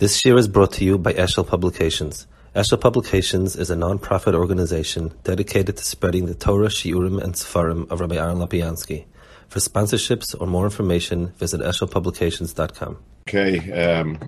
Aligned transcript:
This 0.00 0.24
year 0.24 0.38
is 0.38 0.48
brought 0.48 0.72
to 0.72 0.84
you 0.86 0.96
by 0.96 1.12
Eshel 1.12 1.46
Publications. 1.46 2.26
Eshel 2.56 2.80
Publications 2.80 3.54
is 3.54 3.68
a 3.68 3.76
non-profit 3.76 4.34
organization 4.34 5.12
dedicated 5.24 5.76
to 5.76 5.84
spreading 5.84 6.24
the 6.24 6.34
Torah, 6.34 6.68
Shiurim, 6.68 7.22
and 7.22 7.34
Sefarim 7.34 7.86
of 7.90 8.00
Rabbi 8.00 8.16
Aaron 8.16 8.38
Lopiansky. 8.38 9.04
For 9.48 9.58
sponsorships 9.58 10.34
or 10.40 10.46
more 10.46 10.64
information, 10.64 11.34
visit 11.36 11.60
eshelpublications.com. 11.60 12.96
Okay, 13.28 13.70
um, 13.72 14.18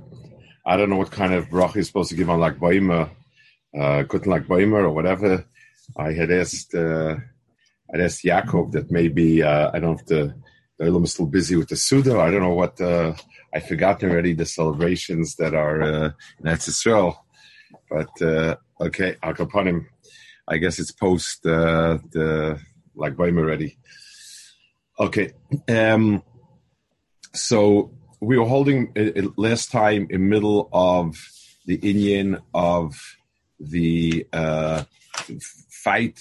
I 0.67 0.77
don't 0.77 0.91
know 0.91 0.97
what 0.97 1.11
kind 1.11 1.33
of 1.33 1.49
bracha 1.49 1.79
is 1.79 1.87
supposed 1.87 2.11
to 2.11 2.17
give 2.17 2.29
on 2.29 2.39
Lag 2.39 2.61
BaOmer, 2.61 3.09
uh, 3.81 4.03
Guten 4.03 4.31
Lag 4.31 4.47
BaOmer 4.47 4.83
or 4.83 4.91
whatever. 4.91 5.47
I 5.97 6.13
had 6.13 6.31
asked, 6.31 6.75
uh, 6.75 7.17
I'd 7.95 8.01
asked 8.03 8.25
Yaakov 8.25 8.73
that 8.73 8.91
maybe 8.91 9.43
uh, 9.43 9.71
I 9.73 9.79
don't 9.79 9.97
have 9.97 10.07
to. 10.09 10.35
The 10.79 10.85
Olam 10.85 11.05
is 11.05 11.15
still 11.15 11.27
busy 11.27 11.57
with 11.57 11.71
the 11.71 11.77
Suda. 11.77 12.21
I 12.21 12.31
don't 12.31 12.43
know 12.43 12.53
what. 12.53 12.79
Uh, 12.79 13.15
I've 13.55 13.67
forgotten 13.67 14.11
already 14.11 14.35
the 14.35 14.47
celebrations 14.47 15.37
that 15.37 15.55
are 15.55 15.83
uh, 15.83 16.11
in 16.39 16.47
Eretz 16.47 16.69
Yisrael. 16.69 17.17
But 17.91 18.23
uh, 18.23 18.57
okay, 18.81 19.17
Akapanim. 19.23 19.87
I 20.49 20.57
guess 20.57 20.79
it's 20.79 20.91
post 20.91 21.47
uh, 21.47 21.99
the 22.11 22.59
Lag 22.95 23.17
BaOmer 23.17 23.41
already. 23.41 23.79
Okay, 24.99 25.33
um, 25.69 26.23
so 27.35 27.93
we 28.21 28.39
were 28.39 28.47
holding 28.47 28.93
uh, 28.97 29.29
last 29.37 29.71
time 29.71 30.07
in 30.11 30.29
middle 30.29 30.69
of 30.73 31.17
the 31.67 31.77
Indian 31.77 32.39
of 32.55 32.95
the 33.59 34.27
uh, 34.33 34.85
fight 35.71 36.21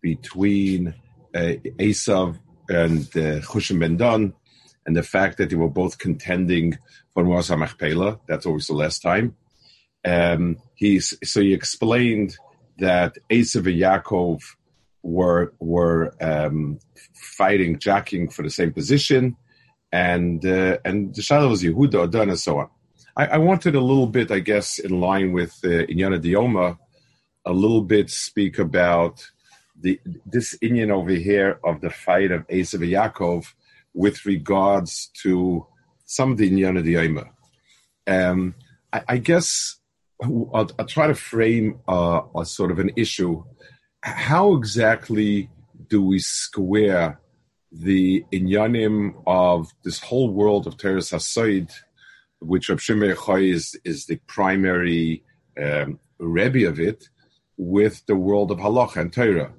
between 0.00 0.94
uh, 1.34 1.54
Esav 1.78 2.38
and 2.68 3.00
uh, 3.16 3.40
Chushim 3.42 3.80
Ben 3.80 3.96
Dan, 3.96 4.32
and 4.90 4.96
the 4.96 5.04
fact 5.04 5.38
that 5.38 5.50
they 5.50 5.54
were 5.54 5.68
both 5.68 5.98
contending 5.98 6.76
for 7.14 7.22
Moasa 7.22 7.56
Machpelah. 7.56 8.18
That's 8.26 8.44
always 8.44 8.66
the 8.66 8.72
last 8.74 9.02
time. 9.02 9.36
Um, 10.04 10.56
he's 10.74 11.16
so 11.22 11.40
he 11.40 11.54
explained 11.54 12.36
that 12.78 13.16
Esav 13.30 13.66
and 13.70 13.80
Yaakov 13.80 14.42
were 15.04 15.54
were 15.60 16.12
um, 16.20 16.80
fighting, 17.38 17.78
jacking 17.78 18.30
for 18.30 18.42
the 18.42 18.50
same 18.50 18.72
position, 18.72 19.36
and 19.92 20.44
uh, 20.44 20.78
and 20.84 21.14
the 21.14 21.22
shadow 21.22 21.46
was 21.46 21.62
Yehuda, 21.62 22.08
Adon, 22.08 22.30
and 22.30 22.40
so 22.40 22.58
on. 22.58 22.68
I, 23.16 23.26
I, 23.26 23.38
wanted 23.38 23.76
a 23.76 23.80
little 23.80 24.08
bit, 24.08 24.32
I 24.32 24.40
guess, 24.40 24.80
in 24.80 25.00
line 25.00 25.30
with 25.32 25.52
uh, 25.62 25.86
Inyana 25.90 26.20
Dioma, 26.20 26.78
a 27.44 27.52
little 27.52 27.82
bit 27.82 28.10
speak 28.10 28.58
about 28.58 29.24
the 29.80 30.00
this 30.26 30.58
Inyan 30.60 30.90
over 30.90 31.12
here 31.12 31.60
of 31.62 31.80
the 31.80 31.90
fight 31.90 32.32
of 32.32 32.44
Esav 32.48 32.82
and 32.82 32.92
Yaakov 32.92 33.54
with 33.94 34.24
regards 34.26 35.10
to 35.22 35.66
some 36.04 36.32
of 36.32 36.38
the 36.38 36.50
Inyana 36.50 36.84
Dioma. 36.84 37.28
Um, 38.06 38.54
I, 38.92 39.02
I 39.08 39.18
guess 39.18 39.76
I'll, 40.22 40.70
I'll 40.78 40.86
try 40.86 41.06
to 41.06 41.14
frame 41.14 41.80
uh, 41.88 42.22
a 42.36 42.44
sort 42.44 42.70
of 42.70 42.78
an 42.78 42.90
issue. 42.96 43.44
How 44.02 44.54
exactly 44.54 45.50
do 45.88 46.02
we 46.02 46.18
square 46.18 47.20
the 47.72 48.24
inyanim 48.32 49.22
of 49.26 49.70
this 49.84 50.00
whole 50.00 50.30
world 50.30 50.66
of 50.66 50.76
Teres 50.76 51.10
Hasid, 51.10 51.70
which 52.40 52.68
Rab 52.68 52.80
Shimei 52.80 53.14
is, 53.50 53.78
is 53.84 54.06
the 54.06 54.16
primary 54.26 55.22
um, 55.60 56.00
Rebbe 56.18 56.66
of 56.66 56.80
it, 56.80 57.08
with 57.56 58.04
the 58.06 58.16
world 58.16 58.50
of 58.50 58.58
Halacha 58.58 58.96
and 58.96 59.12
Torah? 59.12 59.52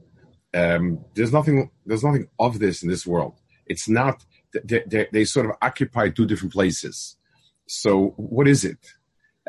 Um, 0.53 1.05
there's 1.15 1.31
nothing. 1.31 1.69
There's 1.85 2.03
nothing 2.03 2.27
of 2.37 2.59
this 2.59 2.83
in 2.83 2.89
this 2.89 3.07
world. 3.07 3.40
It's 3.71 3.87
not. 3.87 4.25
They, 4.53 4.83
they, 4.85 5.07
they 5.11 5.25
sort 5.25 5.45
of 5.47 5.53
occupy 5.61 6.09
two 6.09 6.25
different 6.25 6.53
places. 6.53 7.15
So 7.67 8.13
what 8.17 8.47
is 8.47 8.65
it? 8.65 8.83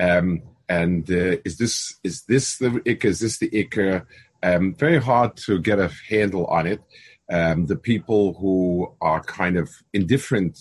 Um, 0.01 0.43
and 0.69 1.11
uh, 1.11 1.37
is 1.45 1.59
this 1.59 1.75
is 2.03 2.23
this 2.23 2.59
the 2.59 2.71
ikka? 2.93 3.07
Is 3.07 3.21
this 3.21 3.39
the 3.39 3.51
ikka? 3.51 4.07
Um, 4.43 4.75
very 4.75 5.01
hard 5.01 5.37
to 5.47 5.59
get 5.59 5.79
a 5.79 5.91
handle 6.09 6.47
on 6.47 6.67
it. 6.67 6.81
Um, 7.31 7.67
the 7.67 7.77
people 7.77 8.35
who 8.35 8.93
are 9.01 9.23
kind 9.23 9.57
of 9.57 9.71
indifferent, 9.93 10.59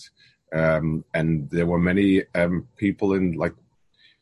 um, 0.54 1.06
and 1.14 1.50
there 1.50 1.66
were 1.66 1.80
many 1.80 2.24
um, 2.36 2.68
people 2.78 3.14
in 3.14 3.34
like 3.34 3.56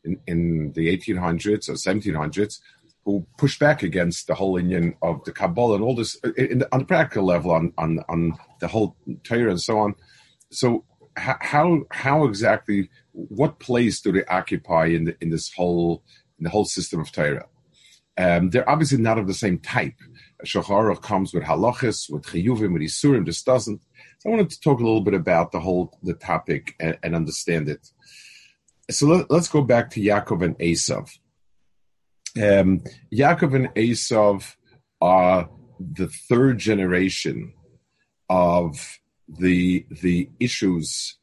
in, 0.04 0.18
in, 0.26 0.72
the 0.72 0.96
1800s 0.96 1.68
or 1.68 1.74
1700s 1.74 2.60
who 3.04 3.26
pushed 3.38 3.58
back 3.58 3.82
against 3.82 4.26
the 4.26 4.34
whole 4.34 4.60
union 4.60 4.94
of 5.02 5.24
the 5.24 5.32
Kabbalah 5.32 5.76
and 5.76 5.84
all 5.84 5.96
this 5.96 6.16
in, 6.36 6.64
on 6.72 6.80
the 6.80 6.84
practical 6.84 7.24
level 7.24 7.50
on, 7.50 7.72
on 7.78 8.00
on 8.08 8.34
the 8.60 8.68
whole 8.68 8.96
Torah 9.24 9.50
and 9.50 9.60
so 9.60 9.78
on. 9.78 9.94
So 10.50 10.84
how 11.16 11.82
how 11.90 12.24
exactly 12.24 12.90
what 13.12 13.58
place 13.58 14.00
do 14.00 14.12
they 14.12 14.24
occupy 14.26 14.86
in 14.86 15.04
the, 15.06 15.16
in 15.20 15.30
this 15.30 15.52
whole 15.52 16.02
in 16.38 16.44
the 16.44 16.50
whole 16.50 16.64
system 16.64 17.00
of 17.00 17.10
Torah? 17.12 17.46
Um, 18.18 18.50
they're 18.50 18.68
obviously 18.68 18.98
not 18.98 19.18
of 19.18 19.26
the 19.26 19.34
same 19.34 19.58
type. 19.58 19.94
Shachar 20.44 21.00
comes 21.00 21.32
with 21.32 21.44
halachas, 21.44 22.10
with 22.10 22.24
chiyuvim, 22.24 22.72
with 22.72 22.82
isurim. 22.82 23.26
This 23.26 23.42
doesn't. 23.42 23.80
So 24.18 24.28
I 24.28 24.30
wanted 24.30 24.50
to 24.50 24.60
talk 24.60 24.80
a 24.80 24.84
little 24.84 25.00
bit 25.00 25.14
about 25.14 25.52
the 25.52 25.60
whole 25.60 25.98
the 26.02 26.14
topic 26.14 26.74
and, 26.80 26.98
and 27.02 27.14
understand 27.14 27.68
it. 27.68 27.88
So 28.90 29.06
let, 29.06 29.30
us 29.30 29.48
go 29.48 29.62
back 29.62 29.90
to 29.90 30.00
Yaakov 30.00 30.44
and 30.44 30.58
Esav. 30.58 31.08
Um, 32.36 32.82
Yaakov 33.12 33.54
and 33.54 33.68
Esav 33.74 34.54
are 35.00 35.48
the 35.80 36.08
third 36.28 36.58
generation 36.58 37.52
of 38.28 38.98
the 39.28 39.86
the 40.02 40.28
issues 40.38 41.16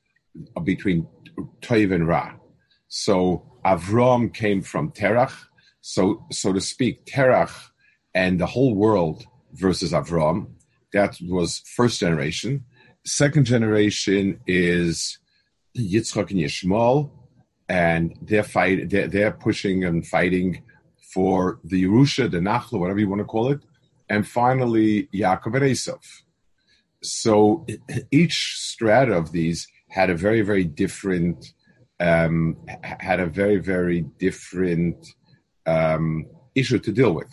between 0.64 1.08
Toiv 1.62 1.94
and 1.94 2.08
Ra. 2.08 2.34
So 2.88 3.60
Avram 3.66 4.34
came 4.34 4.62
from 4.62 4.92
Terach, 4.92 5.34
so 5.82 6.26
so 6.32 6.54
to 6.54 6.62
speak, 6.62 7.06
Terach 7.06 7.70
and 8.14 8.40
the 8.40 8.46
whole 8.46 8.76
world 8.76 9.24
versus 9.54 9.92
Avram. 9.94 10.48
That 10.94 11.18
was 11.22 11.62
first 11.76 12.00
generation. 12.00 12.66
Second 13.06 13.46
generation 13.46 14.40
is 14.48 15.20
Yitzchak 15.78 16.32
and 16.32 16.40
Yishmael, 16.40 17.12
and 17.70 18.18
they're 18.22 18.44
fight 18.44 18.90
they're, 18.90 19.08
they're 19.08 19.32
pushing 19.32 19.84
and 19.84 20.06
fighting 20.06 20.64
for 21.14 21.60
the 21.64 21.84
Yerusha, 21.84 22.30
the 22.30 22.40
Nachla, 22.40 22.80
whatever 22.80 23.00
you 23.00 23.10
want 23.10 23.22
to 23.22 23.26
call 23.26 23.50
it, 23.50 23.60
and 24.10 24.28
finally 24.28 25.08
Yaakov 25.14 25.56
and 25.56 25.66
Esav. 25.66 26.04
So 27.04 27.66
each 28.12 28.56
strata 28.58 29.14
of 29.14 29.32
these 29.32 29.68
had 29.90 30.10
a 30.10 30.16
very, 30.16 30.42
very 30.42 30.64
different, 30.64 31.54
um, 32.00 32.58
had 32.82 33.20
a 33.20 33.26
very, 33.26 33.58
very 33.58 34.02
different 34.20 35.08
um, 35.66 36.26
issue 36.56 36.80
to 36.80 36.92
deal 36.92 37.14
with. 37.14 37.28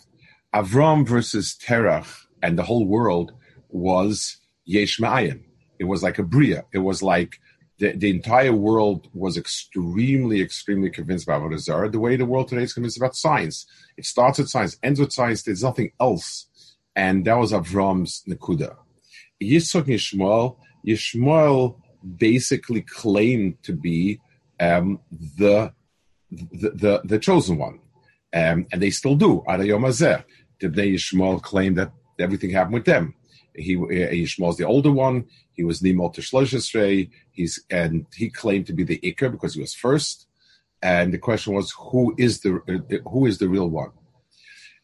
Avram 0.53 1.05
versus 1.07 1.57
Terach 1.61 2.25
and 2.41 2.57
the 2.57 2.63
whole 2.63 2.85
world 2.85 3.33
was 3.69 4.37
Yesh 4.65 4.99
Ma'ayin. 4.99 5.41
It 5.79 5.85
was 5.85 6.01
like 6.01 6.17
a 6.19 6.23
Bria. 6.23 6.63
It 6.73 6.79
was 6.79 7.03
like 7.03 7.39
the, 7.77 7.91
the 7.93 8.09
entire 8.09 8.53
world 8.53 9.07
was 9.13 9.37
extremely, 9.37 10.41
extremely 10.41 10.89
convinced 10.89 11.27
about 11.27 11.41
Avodah 11.41 11.59
Zarah, 11.59 11.89
the 11.89 11.99
way 11.99 12.15
the 12.15 12.25
world 12.25 12.47
today 12.47 12.63
is 12.63 12.73
convinced 12.73 12.97
about 12.97 13.15
science. 13.15 13.65
It 13.97 14.05
starts 14.05 14.39
with 14.39 14.49
science, 14.49 14.77
ends 14.81 14.99
with 14.99 15.11
science, 15.11 15.43
there's 15.43 15.63
nothing 15.63 15.91
else. 15.99 16.47
And 16.95 17.25
that 17.25 17.37
was 17.37 17.51
Avram's 17.51 18.23
Nakuda. 18.27 18.75
Yitzchak 19.43 19.83
Yishmael, 19.83 20.57
Yishmael 20.87 21.81
basically 22.17 22.81
claimed 22.81 23.61
to 23.63 23.73
be 23.73 24.21
um, 24.59 24.99
the, 25.37 25.73
the, 26.31 26.69
the 26.69 27.01
the 27.03 27.19
chosen 27.19 27.57
one, 27.57 27.79
um, 28.33 28.65
and 28.71 28.81
they 28.81 28.89
still 28.89 29.15
do. 29.15 29.43
Adayom 29.47 30.23
The 30.59 30.67
Bnei 30.67 30.93
Yishmael 30.93 31.41
claimed 31.41 31.77
that 31.77 31.91
everything 32.19 32.51
happened 32.51 32.75
with 32.75 32.85
them. 32.85 33.15
He 33.53 33.75
Yishmael 33.75 34.51
is 34.51 34.57
the 34.57 34.65
older 34.65 34.91
one. 34.91 35.25
He 35.55 35.63
was 35.63 35.81
Nimol 35.81 36.13
Tishloshisrei. 36.13 37.09
He's 37.31 37.63
and 37.69 38.05
he 38.13 38.29
claimed 38.29 38.67
to 38.67 38.73
be 38.73 38.83
the 38.83 38.99
Iker 38.99 39.31
because 39.31 39.55
he 39.55 39.61
was 39.61 39.73
first. 39.73 40.27
And 40.81 41.13
the 41.13 41.17
question 41.17 41.53
was, 41.53 41.73
who 41.77 42.13
is 42.17 42.41
the 42.41 42.61
who 43.07 43.25
is 43.25 43.37
the 43.37 43.49
real 43.49 43.69
one? 43.69 43.91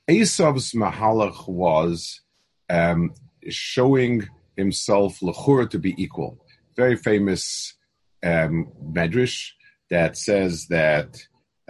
Esav's 0.09 0.73
mahalach 0.73 1.47
was 1.47 2.21
um, 2.69 3.13
showing 3.50 4.27
himself 4.57 5.19
lechura 5.19 5.69
to 5.69 5.79
be 5.79 5.94
equal. 6.01 6.44
Very 6.75 6.95
famous 6.95 7.75
um, 8.24 8.71
medrash 8.83 9.51
that 9.89 10.17
says 10.17 10.67
that 10.67 11.17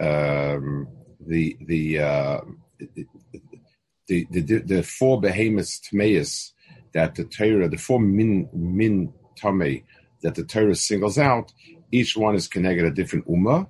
um, 0.00 0.88
the 1.20 1.56
the, 1.66 1.98
uh, 1.98 2.40
the, 2.78 3.06
the, 4.30 4.40
the 4.40 4.58
the 4.58 4.82
four 4.82 5.20
behemoths 5.20 5.80
tmeis 5.80 6.52
that 6.94 7.14
the 7.14 7.24
Torah, 7.24 7.68
the 7.68 7.76
four 7.76 8.00
min 8.00 8.48
min 8.52 9.12
tame 9.36 9.84
that 10.22 10.34
the 10.34 10.44
Torah 10.44 10.74
singles 10.74 11.18
out, 11.18 11.52
each 11.90 12.16
one 12.16 12.34
is 12.34 12.48
connected 12.48 12.84
a 12.84 12.90
different 12.90 13.26
ummah, 13.28 13.66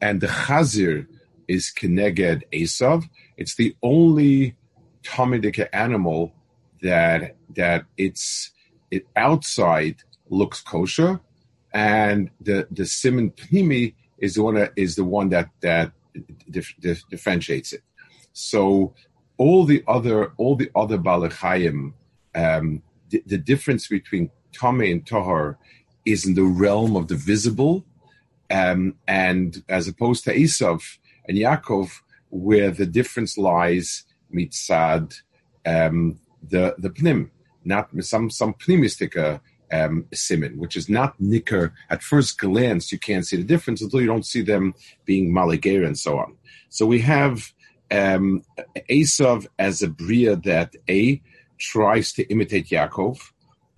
and 0.00 0.20
the 0.20 0.26
chazir 0.26 1.06
is 1.48 1.70
connected 1.70 2.44
Esav. 2.52 3.04
It's 3.36 3.56
the 3.56 3.76
only 3.82 4.56
Talmudic 5.02 5.68
animal 5.72 6.32
that 6.82 7.36
that 7.56 7.84
it's 7.96 8.50
it 8.90 9.06
outside 9.16 10.02
looks 10.28 10.60
kosher, 10.60 11.20
and 11.72 12.30
the 12.40 12.66
the 12.70 12.86
simon 12.86 13.30
pnimi 13.30 13.94
is 14.18 14.34
the 14.34 14.42
one 14.42 14.54
that 14.54 14.72
is 14.76 14.96
the 14.96 15.04
one 15.04 15.28
that 15.30 15.48
that 15.60 15.92
dif- 16.50 16.74
dif- 16.80 17.08
differentiates 17.10 17.72
it. 17.72 17.82
So 18.32 18.94
all 19.38 19.64
the 19.64 19.82
other 19.88 20.32
all 20.36 20.56
the 20.56 20.70
other 20.74 20.98
balachayim, 20.98 21.94
um, 22.34 22.82
the, 23.10 23.22
the, 23.26 23.38
difference 23.38 23.88
between 23.88 24.30
Tame 24.52 24.80
and 24.82 25.06
Tahar 25.06 25.58
is 26.04 26.26
in 26.26 26.34
the 26.34 26.44
realm 26.44 26.96
of 26.96 27.08
the 27.08 27.16
visible, 27.16 27.84
um, 28.50 28.94
and 29.06 29.62
as 29.68 29.88
opposed 29.88 30.24
to 30.24 30.34
Esav 30.34 30.98
and 31.26 31.36
Yaakov, 31.36 31.90
where 32.30 32.70
the 32.70 32.86
difference 32.86 33.36
lies 33.36 34.04
mitzad 34.34 35.20
um, 35.66 36.18
the 36.42 36.74
the 36.78 36.90
pnim, 36.90 37.30
not 37.64 37.90
some 38.00 38.30
some 38.30 38.54
pnimistic 38.54 39.40
um, 39.72 40.06
simin, 40.12 40.58
which 40.58 40.76
is 40.76 40.88
not 40.88 41.20
nicker. 41.20 41.72
At 41.90 42.02
first 42.02 42.38
glance, 42.38 42.92
you 42.92 42.98
can't 42.98 43.26
see 43.26 43.36
the 43.36 43.44
difference 43.44 43.82
until 43.82 44.00
you 44.00 44.06
don't 44.06 44.26
see 44.26 44.42
them 44.42 44.74
being 45.04 45.32
maliger 45.32 45.84
and 45.84 45.98
so 45.98 46.18
on. 46.18 46.36
So 46.68 46.86
we 46.86 47.00
have 47.00 47.52
um, 47.90 48.42
Esav 48.88 49.46
as 49.58 49.82
a 49.82 49.88
bria 49.88 50.36
that 50.36 50.74
a 50.88 51.20
tries 51.60 52.12
to 52.14 52.24
imitate 52.24 52.68
Yaakov. 52.68 53.20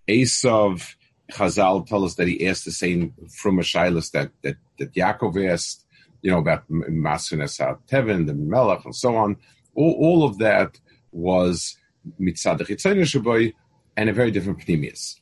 Esav 0.08 0.94
Chazal 1.30 1.86
tell 1.86 2.04
us 2.04 2.14
that 2.14 2.28
he 2.28 2.46
asked 2.46 2.64
the 2.64 2.72
same 2.72 3.12
from 3.28 3.58
a 3.58 3.62
shilas 3.62 4.10
that, 4.12 4.30
that 4.42 4.56
that 4.78 4.94
Yaakov 4.94 5.50
asked, 5.50 5.84
you 6.22 6.30
know, 6.30 6.38
about 6.38 6.68
Masunas 6.70 7.58
Tevin, 7.88 8.26
the 8.26 8.34
Melech, 8.34 8.84
and 8.84 8.94
so 8.94 9.16
on. 9.16 9.36
All, 9.74 9.92
all 10.00 10.24
of 10.24 10.38
that 10.38 10.78
was 11.10 11.76
mitzad 12.20 13.52
and 13.96 14.08
a 14.08 14.12
very 14.12 14.30
different 14.30 14.60
pneumius. 14.66 15.20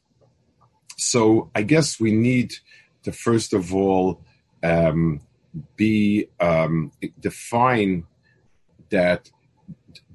So 0.97 1.51
I 1.55 1.63
guess 1.63 1.99
we 1.99 2.13
need 2.13 2.55
to 3.05 3.13
first 3.13 3.53
of 3.53 3.75
all 3.75 4.23
um, 4.63 5.21
be 5.77 6.29
um, 6.39 6.93
define 7.19 8.05
that 8.91 9.31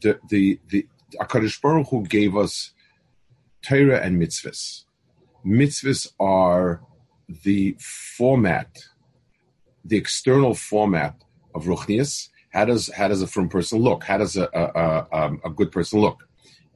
the 0.02 0.20
the 0.30 0.60
the 0.70 0.88
Hakadosh 1.14 1.62
Baruch 1.62 1.88
Hu 1.90 2.04
gave 2.04 2.36
us 2.36 2.72
Torah 3.62 4.00
and 4.00 4.22
mitzvahs. 4.22 4.84
Mitzvahs 5.46 6.08
are 6.20 6.82
the 7.44 7.76
format, 7.80 8.78
the 9.84 9.98
external 9.98 10.54
format 10.54 11.16
of 11.54 11.66
ruchnias. 11.66 12.30
How 12.52 12.66
does 12.66 12.92
how 12.94 13.08
does 13.08 13.22
a 13.22 13.28
from 13.28 13.50
person 13.50 13.80
look? 13.80 14.04
How 14.04 14.18
does 14.18 14.38
a 14.38 14.50
a, 14.54 14.64
a, 14.64 15.08
um, 15.12 15.42
a 15.44 15.50
good 15.50 15.72
person 15.72 16.00
look? 16.00 16.28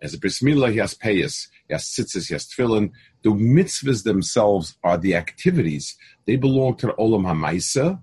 As 0.02 0.14
a 0.14 0.18
bris 0.18 0.42
milah, 0.42 0.72
he 0.72 0.78
has 0.78 0.96
payas, 0.96 1.48
he 1.68 1.74
has 1.74 1.86
tzitzis, 1.86 2.28
he 2.28 2.34
has 2.34 2.48
tefillin. 2.48 2.92
The 3.24 3.32
mitzvahs 3.32 4.04
themselves 4.04 4.78
are 4.84 4.98
the 4.98 5.16
activities. 5.16 5.98
They 6.26 6.38
belong 6.38 6.76
to 6.78 6.88
the 6.88 6.94
olam 6.94 7.26
hamaisa, 7.26 8.00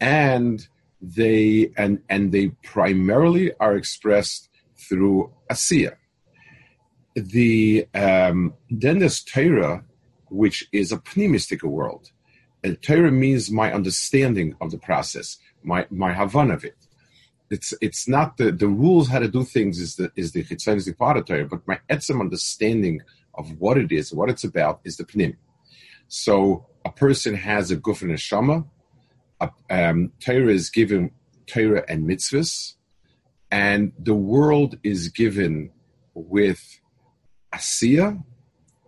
and 0.00 0.66
they 1.00 1.72
and 1.76 2.00
and 2.08 2.32
they 2.32 2.48
primarily 2.62 3.52
are 3.58 3.76
expressed 3.76 4.48
through 4.88 5.32
asiya. 5.50 5.96
The 7.14 7.86
um, 7.94 8.54
then 8.70 8.98
there's 8.98 9.22
Torah, 9.22 9.84
which 10.30 10.66
is 10.72 10.92
a 10.92 10.98
pneumistic 10.98 11.62
world. 11.62 12.10
And 12.64 12.80
Torah 12.82 13.12
means 13.12 13.50
my 13.50 13.72
understanding 13.72 14.56
of 14.60 14.70
the 14.70 14.78
process, 14.78 15.36
my 15.62 15.86
my 15.90 16.12
havan 16.12 16.52
of 16.52 16.64
it 16.64 16.76
it's 17.50 17.74
it's 17.80 18.08
not 18.08 18.36
the 18.36 18.50
the 18.50 18.68
rules 18.68 19.08
how 19.08 19.18
to 19.18 19.28
do 19.28 19.44
things 19.44 19.78
is 19.78 19.96
the 19.96 20.10
is 20.16 20.32
the 20.32 20.44
chitzanistic 20.44 20.96
part 20.98 21.16
of 21.16 21.24
Torah, 21.26 21.46
but 21.46 21.66
my 21.66 21.78
etzem 21.90 22.20
understanding 22.20 23.00
of 23.34 23.58
what 23.60 23.76
it 23.78 23.92
is, 23.92 24.12
what 24.12 24.30
it's 24.30 24.44
about, 24.44 24.80
is 24.84 24.96
the 24.96 25.04
pnim. 25.04 25.36
So 26.08 26.66
a 26.84 26.90
person 26.90 27.34
has 27.34 27.70
a 27.70 27.76
guf 27.76 28.02
and 28.02 28.12
a 28.12 28.16
shama. 28.16 28.64
Um, 29.68 30.12
Torah 30.20 30.52
is 30.52 30.70
given 30.70 31.10
Torah 31.46 31.84
and 31.88 32.08
mitzvahs, 32.08 32.74
and 33.54 33.92
the 34.00 34.16
world 34.16 34.76
is 34.82 35.10
given 35.10 35.70
with 36.12 36.80
asiya 37.54 38.20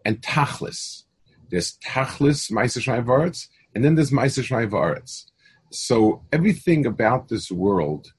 and 0.05 0.21
tachlis. 0.21 1.05
There's 1.51 1.79
tachlis 1.87 2.51
ma'aser 2.51 3.49
and 3.77 3.85
then 3.85 3.95
there's 3.95 4.11
ma'aser 4.11 5.25
So 5.71 6.25
everything 6.33 6.85
about 6.85 7.29
this 7.29 7.49
world 7.49 8.13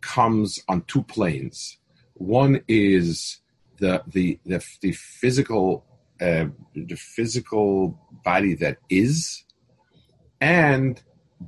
comes 0.00 0.58
on 0.68 0.82
two 0.88 1.04
planes. 1.04 1.78
One 2.14 2.60
is 2.66 3.38
the 3.78 4.02
the 4.08 4.40
the, 4.44 4.60
the 4.82 4.92
physical 4.92 5.84
uh, 6.20 6.46
the 6.74 6.96
physical 6.96 8.00
body 8.24 8.54
that 8.54 8.78
is, 8.90 9.44
and 10.40 11.00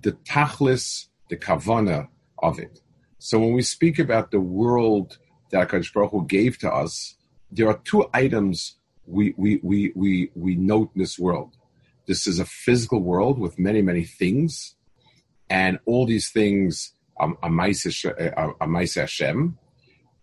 the 0.05 0.13
tachlis, 0.13 1.09
the 1.31 1.37
kavana 1.37 2.09
of 2.39 2.61
it. 2.61 2.81
So 3.27 3.41
when 3.41 3.55
we 3.55 3.63
speak 3.63 3.99
about 3.99 4.31
the 4.31 4.39
world 4.39 5.19
that 5.51 5.69
Hakadosh 5.69 5.93
Baruch 5.93 6.13
Hu 6.13 6.25
gave 6.27 6.59
to 6.59 6.73
us, 6.73 7.17
there 7.51 7.67
are 7.69 7.81
two 7.83 8.09
items 8.15 8.77
we 9.05 9.35
we 9.37 9.59
we 9.65 9.91
we 9.97 10.31
we 10.37 10.55
note 10.55 10.93
in 10.95 11.01
this 11.01 11.19
world. 11.19 11.57
This 12.07 12.29
is 12.29 12.39
a 12.39 12.45
physical 12.45 13.01
world 13.03 13.41
with 13.41 13.59
many 13.59 13.83
many 13.83 14.05
things, 14.05 14.77
and 15.51 15.81
all 15.87 16.07
these 16.07 16.31
things 16.31 16.93
um, 17.19 17.37
Amaisa 17.43 19.01
Hashem. 19.01 19.59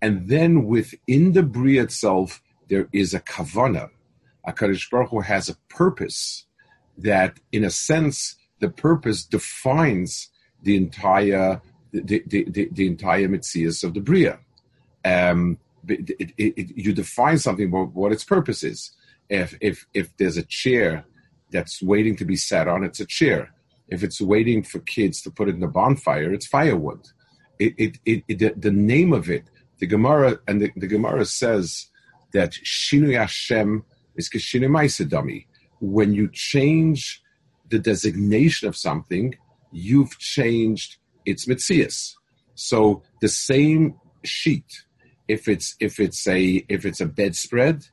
And 0.01 0.29
then 0.29 0.63
within 0.63 1.33
the 1.33 1.43
Bria 1.43 1.83
itself, 1.83 2.41
there 2.69 2.87
is 2.93 3.13
a 3.13 3.19
kavana. 3.19 3.89
HaKadosh 4.47 4.89
Baruch 4.89 5.09
Hu 5.09 5.19
has 5.19 5.49
a 5.49 5.57
purpose 5.67 6.45
that, 6.97 7.37
in 7.51 7.65
a 7.65 7.69
sense, 7.69 8.37
the 8.61 8.69
purpose 8.69 9.25
defines 9.25 10.29
the 10.61 10.77
entire 10.77 11.61
the, 11.93 12.23
the, 12.27 12.69
the, 12.71 12.87
entire 12.87 13.27
mitzias 13.27 13.83
of 13.83 13.93
the 13.93 14.01
Bria. 14.01 14.39
Um, 15.05 15.59
it, 15.87 16.09
it, 16.19 16.33
it, 16.37 16.77
you 16.77 16.93
define 16.93 17.37
something 17.37 17.67
about 17.67 17.93
what 17.93 18.11
its 18.11 18.23
purpose 18.23 18.63
is. 18.63 18.91
If, 19.29 19.55
if, 19.61 19.85
if 19.93 20.15
there's 20.17 20.37
a 20.37 20.43
chair 20.43 21.05
that's 21.51 21.81
waiting 21.81 22.15
to 22.17 22.25
be 22.25 22.35
sat 22.35 22.67
on, 22.67 22.83
it's 22.83 22.99
a 22.99 23.05
chair. 23.05 23.53
If 23.89 24.03
it's 24.03 24.19
waiting 24.19 24.63
for 24.63 24.79
kids 24.79 25.21
to 25.21 25.31
put 25.31 25.49
it 25.49 25.55
in 25.55 25.63
a 25.63 25.67
bonfire, 25.67 26.33
it's 26.33 26.47
firewood. 26.47 27.07
It, 27.59 27.99
it, 28.05 28.23
it, 28.27 28.61
the, 28.61 28.71
name 28.71 29.13
of 29.13 29.29
it, 29.29 29.45
the 29.79 29.85
Gemara, 29.85 30.39
and 30.47 30.61
the, 30.61 30.71
the 30.75 30.87
Gemara 30.87 31.25
says 31.25 31.87
that 32.33 32.51
Shinu 32.51 33.15
Hashem 33.15 33.83
is 34.15 34.29
Kishinu 34.29 34.67
Maisadami. 34.67 35.45
When 35.79 36.13
you 36.13 36.29
change 36.31 37.21
the 37.69 37.79
designation 37.79 38.67
of 38.67 38.75
something, 38.75 39.35
you've 39.71 40.17
changed 40.17 40.97
its 41.25 41.45
mitzias. 41.45 42.13
So 42.55 43.03
the 43.21 43.29
same 43.29 43.95
sheet, 44.23 44.83
if 45.27 45.47
it's 45.47 45.75
if 45.79 45.99
it's 45.99 46.27
a 46.27 46.65
if 46.69 46.85
it's 46.85 47.01
a 47.01 47.05
bedspread, 47.05 47.85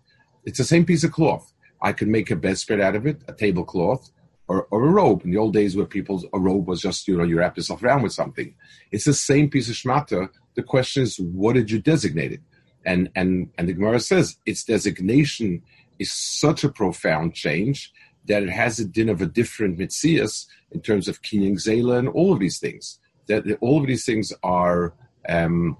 it's 0.44 0.58
the 0.58 0.64
same 0.64 0.84
piece 0.84 1.04
of 1.04 1.12
cloth. 1.12 1.52
I 1.82 1.92
can 1.92 2.10
make 2.10 2.30
a 2.30 2.36
bedspread 2.36 2.80
out 2.80 2.96
of 2.96 3.06
it, 3.06 3.22
a 3.26 3.32
tablecloth 3.32 4.10
or, 4.48 4.66
or 4.70 4.84
a 4.84 4.90
robe. 4.90 5.22
In 5.24 5.30
the 5.30 5.38
old 5.38 5.54
days 5.54 5.76
where 5.76 5.86
people's 5.86 6.26
a 6.32 6.38
robe 6.38 6.66
was 6.66 6.82
just, 6.82 7.06
you 7.06 7.16
know, 7.16 7.24
you 7.24 7.38
wrap 7.38 7.56
yourself 7.56 7.82
around 7.82 8.02
with 8.02 8.12
something. 8.12 8.52
It's 8.90 9.04
the 9.04 9.14
same 9.14 9.48
piece 9.48 9.68
of 9.68 9.76
shmata. 9.76 10.28
The 10.56 10.62
question 10.62 11.04
is, 11.04 11.18
what 11.20 11.54
did 11.54 11.70
you 11.70 11.80
designate 11.80 12.32
it? 12.32 12.40
And 12.84 13.10
and 13.14 13.50
and 13.56 13.68
the 13.68 13.74
Gemara 13.74 14.00
says 14.00 14.36
its 14.44 14.64
designation 14.64 15.62
is 15.98 16.10
such 16.12 16.64
a 16.64 16.68
profound 16.68 17.34
change 17.34 17.92
that 18.26 18.42
it 18.42 18.50
has 18.50 18.80
a 18.80 18.84
din 18.84 19.08
of 19.08 19.22
a 19.22 19.26
different 19.26 19.78
mitzias 19.78 20.46
in 20.72 20.80
terms 20.80 21.06
of 21.08 21.22
kinyan 21.22 21.56
zela 21.56 21.98
and 21.98 22.08
all 22.08 22.32
of 22.32 22.40
these 22.40 22.58
things. 22.58 22.98
That, 23.30 23.58
all 23.60 23.80
of 23.80 23.86
these 23.86 24.04
things 24.04 24.32
are 24.42 24.92
um, 25.28 25.76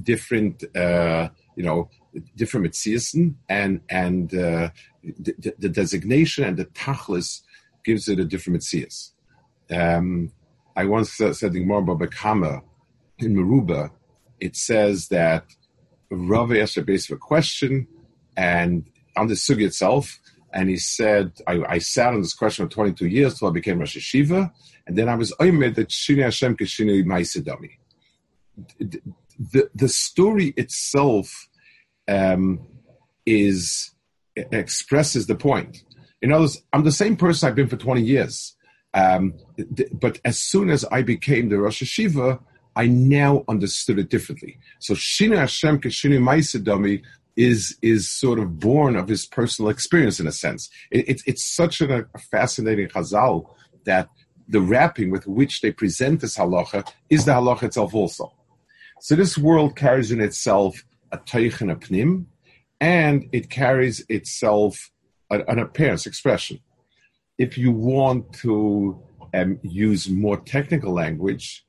different, 0.00 0.64
uh, 0.76 1.28
you 1.56 1.64
know, 1.64 1.90
different 2.36 2.66
mitzias 2.66 3.34
and 3.48 3.80
and 3.88 4.34
uh, 4.34 4.70
the, 5.02 5.54
the, 5.58 5.68
designation 5.68 6.44
and 6.44 6.56
the 6.56 6.66
tachlis 6.66 7.42
gives 7.84 8.08
it 8.08 8.20
a 8.20 8.24
different 8.24 8.60
mitzias. 8.60 9.10
Um, 9.70 10.30
I 10.76 10.84
once 10.84 11.12
said 11.12 11.54
more 11.54 11.80
about 11.80 11.98
Bekama 11.98 12.62
in 13.18 13.34
Meruba. 13.34 13.90
It 14.40 14.56
says 14.56 15.08
that 15.08 15.44
Rav 16.10 16.52
asked 16.52 16.76
a 16.76 16.82
a 16.82 17.16
question 17.16 17.86
and 18.36 18.84
on 19.16 19.28
the 19.28 19.34
sugi 19.34 19.66
itself, 19.66 20.18
and 20.54 20.70
he 20.70 20.76
said, 20.76 21.32
I, 21.46 21.62
I, 21.68 21.78
sat 21.78 22.14
on 22.14 22.22
this 22.22 22.32
question 22.32 22.66
for 22.66 22.72
22 22.72 23.08
years 23.08 23.38
till 23.38 23.48
I 23.48 23.50
became 23.50 23.80
Rosh 23.80 23.96
Hashiva, 23.96 24.52
and 24.86 24.96
then 24.96 25.08
I 25.08 25.16
was 25.16 25.32
Oymed 25.40 25.74
that 25.74 25.88
Shini 25.88 26.22
Hashem 26.22 26.56
Kishini 26.56 27.04
Maisidami. 27.04 27.72
The, 28.78 29.68
the 29.74 29.88
story 29.88 30.54
itself 30.56 31.48
um, 32.06 32.60
is 33.26 33.90
expresses 34.36 35.26
the 35.26 35.34
point. 35.34 35.82
In 36.22 36.32
other 36.32 36.42
words, 36.42 36.62
I'm 36.72 36.84
the 36.84 36.92
same 36.92 37.16
person 37.16 37.48
I've 37.48 37.56
been 37.56 37.68
for 37.68 37.76
20 37.76 38.02
years. 38.02 38.54
Um, 38.94 39.34
th- 39.56 39.90
but 39.92 40.20
as 40.24 40.38
soon 40.38 40.70
as 40.70 40.84
I 40.84 41.02
became 41.02 41.48
the 41.48 41.58
Rosh 41.58 41.82
Hashiva, 41.82 42.40
I 42.76 42.86
now 42.86 43.44
understood 43.48 43.98
it 43.98 44.08
differently. 44.08 44.58
So 44.78 44.94
Shina 44.94 45.36
Hashem 45.36 45.80
Kishini 45.80 46.18
Maisidami 46.18 47.02
is 47.36 47.76
is 47.82 48.10
sort 48.10 48.38
of 48.38 48.58
born 48.58 48.96
of 48.96 49.08
his 49.08 49.26
personal 49.26 49.70
experience 49.70 50.20
in 50.20 50.26
a 50.26 50.32
sense. 50.32 50.70
It, 50.90 51.08
it, 51.08 51.22
it's 51.26 51.44
such 51.44 51.80
a, 51.80 52.06
fascinating 52.30 52.88
chazal 52.88 53.54
that 53.84 54.08
the 54.48 54.60
wrapping 54.60 55.10
with 55.10 55.26
which 55.26 55.60
they 55.60 55.72
present 55.72 56.20
this 56.20 56.36
halacha 56.36 56.86
is 57.10 57.24
the 57.24 57.32
halacha 57.32 57.64
itself 57.64 57.94
also. 57.94 58.32
So 59.00 59.16
this 59.16 59.36
world 59.36 59.76
carries 59.76 60.12
in 60.12 60.20
itself 60.20 60.84
a 61.12 61.18
teich 61.18 61.60
and 61.60 61.70
a 61.70 61.76
pnim, 61.76 62.26
and 62.80 63.28
it 63.32 63.50
carries 63.50 64.04
itself 64.08 64.90
an 65.30 65.58
appearance 65.58 66.06
expression. 66.06 66.60
If 67.38 67.58
you 67.58 67.72
want 67.72 68.32
to 68.34 69.02
um, 69.34 69.58
use 69.62 70.08
more 70.08 70.36
technical 70.36 70.92
language, 70.92 71.64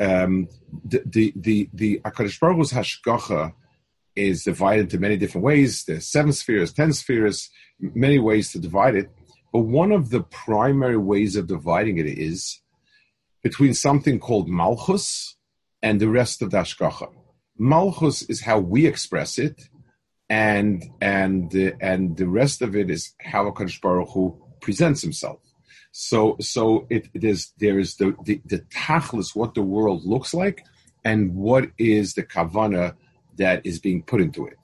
um, 0.00 0.48
the 0.84 1.02
the 1.06 1.32
the, 1.36 1.70
the 1.72 2.00
Hakadosh 2.04 2.40
Baruch 2.40 2.58
hashgacha 2.58 3.52
is 4.16 4.44
divided 4.44 4.82
into 4.82 4.98
many 4.98 5.16
different 5.16 5.44
ways. 5.44 5.84
There's 5.84 6.06
seven 6.06 6.32
spheres, 6.32 6.72
ten 6.72 6.92
spheres, 6.92 7.50
many 7.80 8.18
ways 8.18 8.52
to 8.52 8.58
divide 8.58 8.94
it. 8.94 9.10
But 9.52 9.60
one 9.60 9.92
of 9.92 10.10
the 10.10 10.22
primary 10.22 10.96
ways 10.96 11.36
of 11.36 11.46
dividing 11.46 11.98
it 11.98 12.06
is 12.06 12.60
between 13.42 13.74
something 13.74 14.18
called 14.18 14.48
malchus 14.48 15.36
and 15.82 16.00
the 16.00 16.08
rest 16.08 16.42
of 16.42 16.50
the 16.50 16.58
hashgacha. 16.58 17.12
Malchus 17.58 18.22
is 18.22 18.40
how 18.40 18.58
we 18.58 18.86
express 18.86 19.38
it, 19.38 19.68
and 20.28 20.82
and 21.00 21.54
uh, 21.54 21.70
and 21.80 22.16
the 22.16 22.26
rest 22.26 22.62
of 22.62 22.74
it 22.74 22.90
is 22.90 23.12
how 23.20 23.50
Hakadosh 23.50 23.80
Baruch 23.80 24.08
Hu 24.10 24.36
presents 24.60 25.02
himself. 25.02 25.40
So 25.92 26.36
so 26.40 26.86
it, 26.90 27.08
it 27.14 27.22
is 27.22 27.52
there 27.58 27.78
is 27.78 27.96
the 27.96 28.16
the, 28.24 28.40
the 28.44 28.60
tachlis 28.74 29.36
what 29.36 29.54
the 29.54 29.62
world 29.62 30.04
looks 30.04 30.34
like, 30.34 30.64
and 31.04 31.34
what 31.34 31.70
is 31.78 32.14
the 32.14 32.24
kavana 32.24 32.96
that 33.36 33.64
is 33.64 33.78
being 33.78 34.02
put 34.02 34.20
into 34.20 34.46
it. 34.46 34.58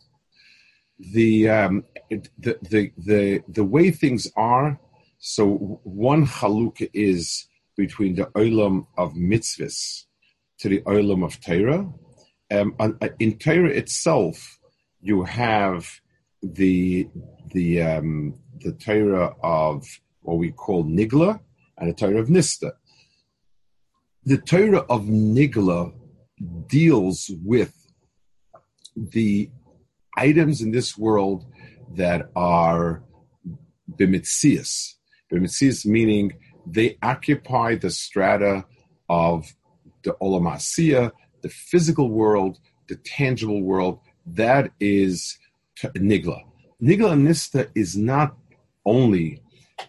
The 0.99 1.49
um, 1.49 1.85
the 2.11 2.59
the 2.63 2.93
the 2.99 3.43
the 3.49 3.65
way 3.65 3.91
things 3.91 4.31
are. 4.37 4.79
So 5.19 5.81
one 5.85 6.27
halukah 6.27 6.91
is 6.95 7.47
between 7.77 8.15
the 8.15 8.27
olam 8.37 8.87
of 8.97 9.15
mitzvahs 9.15 10.05
to 10.59 10.69
the 10.69 10.81
olam 10.83 11.25
of 11.25 11.41
Torah. 11.41 11.89
Um, 12.51 12.77
in 13.19 13.39
Torah 13.39 13.71
itself, 13.71 14.59
you 15.01 15.25
have 15.25 15.89
the 16.43 17.09
the 17.53 17.83
um, 17.83 18.35
the 18.61 18.73
Torah 18.73 19.35
of 19.43 19.87
what 20.21 20.39
we 20.39 20.51
call 20.51 20.85
Nigla 20.85 21.41
and 21.79 21.91
the 21.91 21.95
Torah 21.95 22.21
of 22.21 22.29
Nista. 22.29 22.73
The 24.25 24.39
Torah 24.39 24.85
of 24.91 25.05
Nigla 25.05 25.93
deals 26.67 27.31
with 27.45 27.75
the 29.01 29.51
items 30.17 30.61
in 30.61 30.71
this 30.71 30.99
world 30.99 31.47
that 31.97 32.31
are 32.37 33.03
bimitzias. 33.99 34.95
Bimitzias 35.33 35.87
meaning 35.87 36.33
they 36.67 36.99
occupy 37.03 37.75
the 37.75 37.91
strata 37.91 38.65
of 39.09 39.55
the 40.03 40.13
olamasiya, 40.21 41.13
the 41.43 41.49
physical 41.49 42.11
world, 42.11 42.59
the 42.89 42.97
tangible 42.97 43.63
world, 43.63 44.01
that 44.27 44.71
is 44.79 45.39
nigla. 45.83 46.43
Nigla 46.83 47.19
nista 47.19 47.69
is 47.75 47.97
not 47.97 48.37
only, 48.85 49.43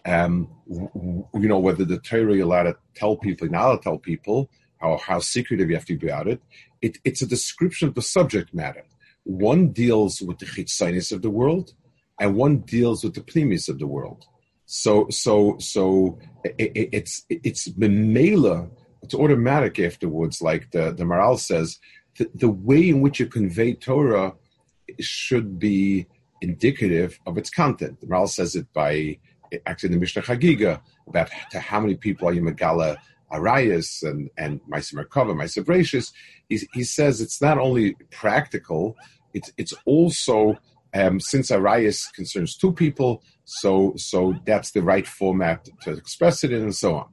um, 0.06 0.48
you 0.68 1.48
know, 1.48 1.58
whether 1.58 1.84
the 1.84 1.98
Torah 1.98 2.34
you're 2.34 2.44
allowed 2.44 2.64
to 2.64 2.76
tell 2.94 3.16
people, 3.16 3.48
not 3.48 3.76
to 3.76 3.82
tell 3.82 3.98
people, 3.98 4.50
how, 4.80 4.98
how 4.98 5.18
secretive 5.20 5.68
you 5.68 5.76
have 5.76 5.84
to 5.86 5.96
be 5.96 6.08
about 6.08 6.26
it. 6.26 6.42
it. 6.80 6.98
It's 7.04 7.22
a 7.22 7.26
description 7.26 7.88
of 7.88 7.94
the 7.94 8.02
subject 8.02 8.52
matter. 8.52 8.84
One 9.24 9.68
deals 9.68 10.20
with 10.20 10.38
the 10.38 10.46
chitzanis 10.46 11.12
of 11.12 11.22
the 11.22 11.30
world, 11.30 11.74
and 12.20 12.34
one 12.34 12.58
deals 12.58 13.04
with 13.04 13.14
the 13.14 13.20
pnimis 13.20 13.68
of 13.68 13.78
the 13.78 13.86
world. 13.86 14.24
So, 14.66 15.06
so, 15.10 15.56
so 15.58 16.18
it, 16.44 16.72
it, 16.74 16.88
it's 16.92 17.24
it's 17.28 17.68
memela. 17.70 18.70
It's 19.02 19.14
automatic 19.14 19.78
afterwards, 19.80 20.40
like 20.40 20.70
the 20.70 20.92
the 20.92 21.04
Maharal 21.04 21.38
says 21.38 21.78
the, 22.18 22.30
the 22.34 22.48
way 22.48 22.88
in 22.88 23.00
which 23.00 23.20
you 23.20 23.26
convey 23.26 23.74
Torah 23.74 24.34
should 25.00 25.58
be 25.58 26.06
indicative 26.40 27.18
of 27.26 27.38
its 27.38 27.50
content. 27.50 28.00
The 28.00 28.06
Maharal 28.06 28.28
says 28.28 28.54
it 28.56 28.72
by 28.72 29.18
actually 29.66 29.90
the 29.90 29.98
Mishnah 29.98 30.22
Chagiga 30.22 30.80
about 31.06 31.30
how 31.30 31.80
many 31.80 31.94
people 31.94 32.28
are 32.28 32.32
you 32.32 32.42
Megala 32.42 32.96
Arias 33.30 34.02
and 34.02 34.30
and 34.36 34.60
Maisa 34.70 34.94
Merkava, 34.94 35.64
Gracious. 35.64 36.12
He, 36.72 36.84
says 36.84 37.20
it's 37.20 37.40
not 37.40 37.58
only 37.58 37.94
practical, 38.10 38.96
it's 39.34 39.52
it's 39.56 39.74
also 39.84 40.58
um, 40.94 41.20
since 41.20 41.50
Arias 41.50 42.06
concerns 42.14 42.56
two 42.56 42.72
people, 42.72 43.22
so 43.44 43.94
so 43.96 44.34
that's 44.46 44.72
the 44.72 44.82
right 44.82 45.06
format 45.06 45.68
to 45.82 45.92
express 45.92 46.44
it 46.44 46.52
in, 46.52 46.62
and 46.62 46.74
so 46.74 46.96
on. 46.96 47.08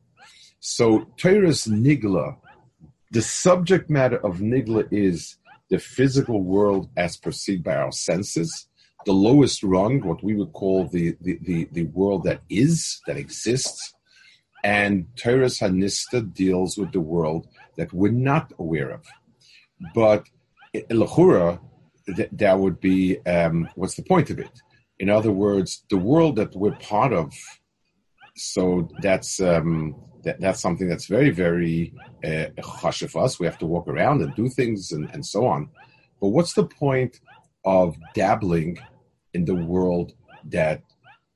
So 0.60 1.05
Torah's 1.17 1.65
nigla 1.65 2.38
the 3.12 3.22
subject 3.22 3.89
matter 3.89 4.24
of 4.24 4.38
Nigla 4.38 4.88
is 4.91 5.38
the 5.69 5.79
physical 5.79 6.43
world 6.43 6.89
as 6.96 7.17
perceived 7.17 7.63
by 7.63 7.75
our 7.75 7.91
senses, 7.91 8.67
the 9.05 9.13
lowest 9.13 9.63
rung, 9.63 10.01
what 10.01 10.24
we 10.24 10.36
would 10.36 10.53
call 10.53 10.88
the, 10.88 11.15
the, 11.22 11.39
the, 11.41 11.67
the 11.72 11.86
world 11.86 12.24
that 12.25 12.41
is, 12.50 13.01
that 13.08 13.17
exists. 13.17 13.93
And 14.63 15.08
Teres 15.15 15.60
Hanista 15.60 16.34
deals 16.34 16.77
with 16.77 16.91
the 16.91 17.00
world 17.00 17.48
that 17.77 17.93
we're 17.93 18.12
not 18.12 18.51
aware 18.60 18.91
of. 18.91 19.05
But 19.94 20.26
Lahura, 20.90 21.60
th- 22.16 22.30
that 22.34 22.60
would 22.60 22.80
be 22.80 23.20
um, 23.26 23.70
what's 23.76 23.96
the 23.96 24.04
point 24.04 24.30
of 24.30 24.40
it? 24.40 24.52
In 25.00 25.10
other 25.10 25.32
words, 25.32 25.84
the 25.90 25.98
world 25.98 26.36
that 26.36 26.56
we're 26.56 26.76
part 26.76 27.14
of. 27.14 27.34
So 28.36 28.90
that's 29.02 29.40
um, 29.40 29.96
that, 30.24 30.40
that's 30.40 30.62
something 30.62 30.88
that's 30.88 31.08
very, 31.08 31.30
very 31.30 31.94
uh, 32.24 32.48
for 32.62 33.24
us. 33.24 33.40
We 33.40 33.46
have 33.46 33.58
to 33.60 33.66
walk 33.66 33.88
around 33.88 34.22
and 34.22 34.36
do 34.36 34.50
things 34.50 34.92
and, 34.92 35.10
and 35.14 35.26
so 35.26 35.46
on. 35.46 35.70
But 36.22 36.30
what's 36.30 36.54
the 36.54 36.66
point 36.66 37.20
of 37.66 37.96
dabbling 38.14 38.80
in 39.34 39.46
the 39.46 39.56
world 39.56 40.14
that 40.46 40.82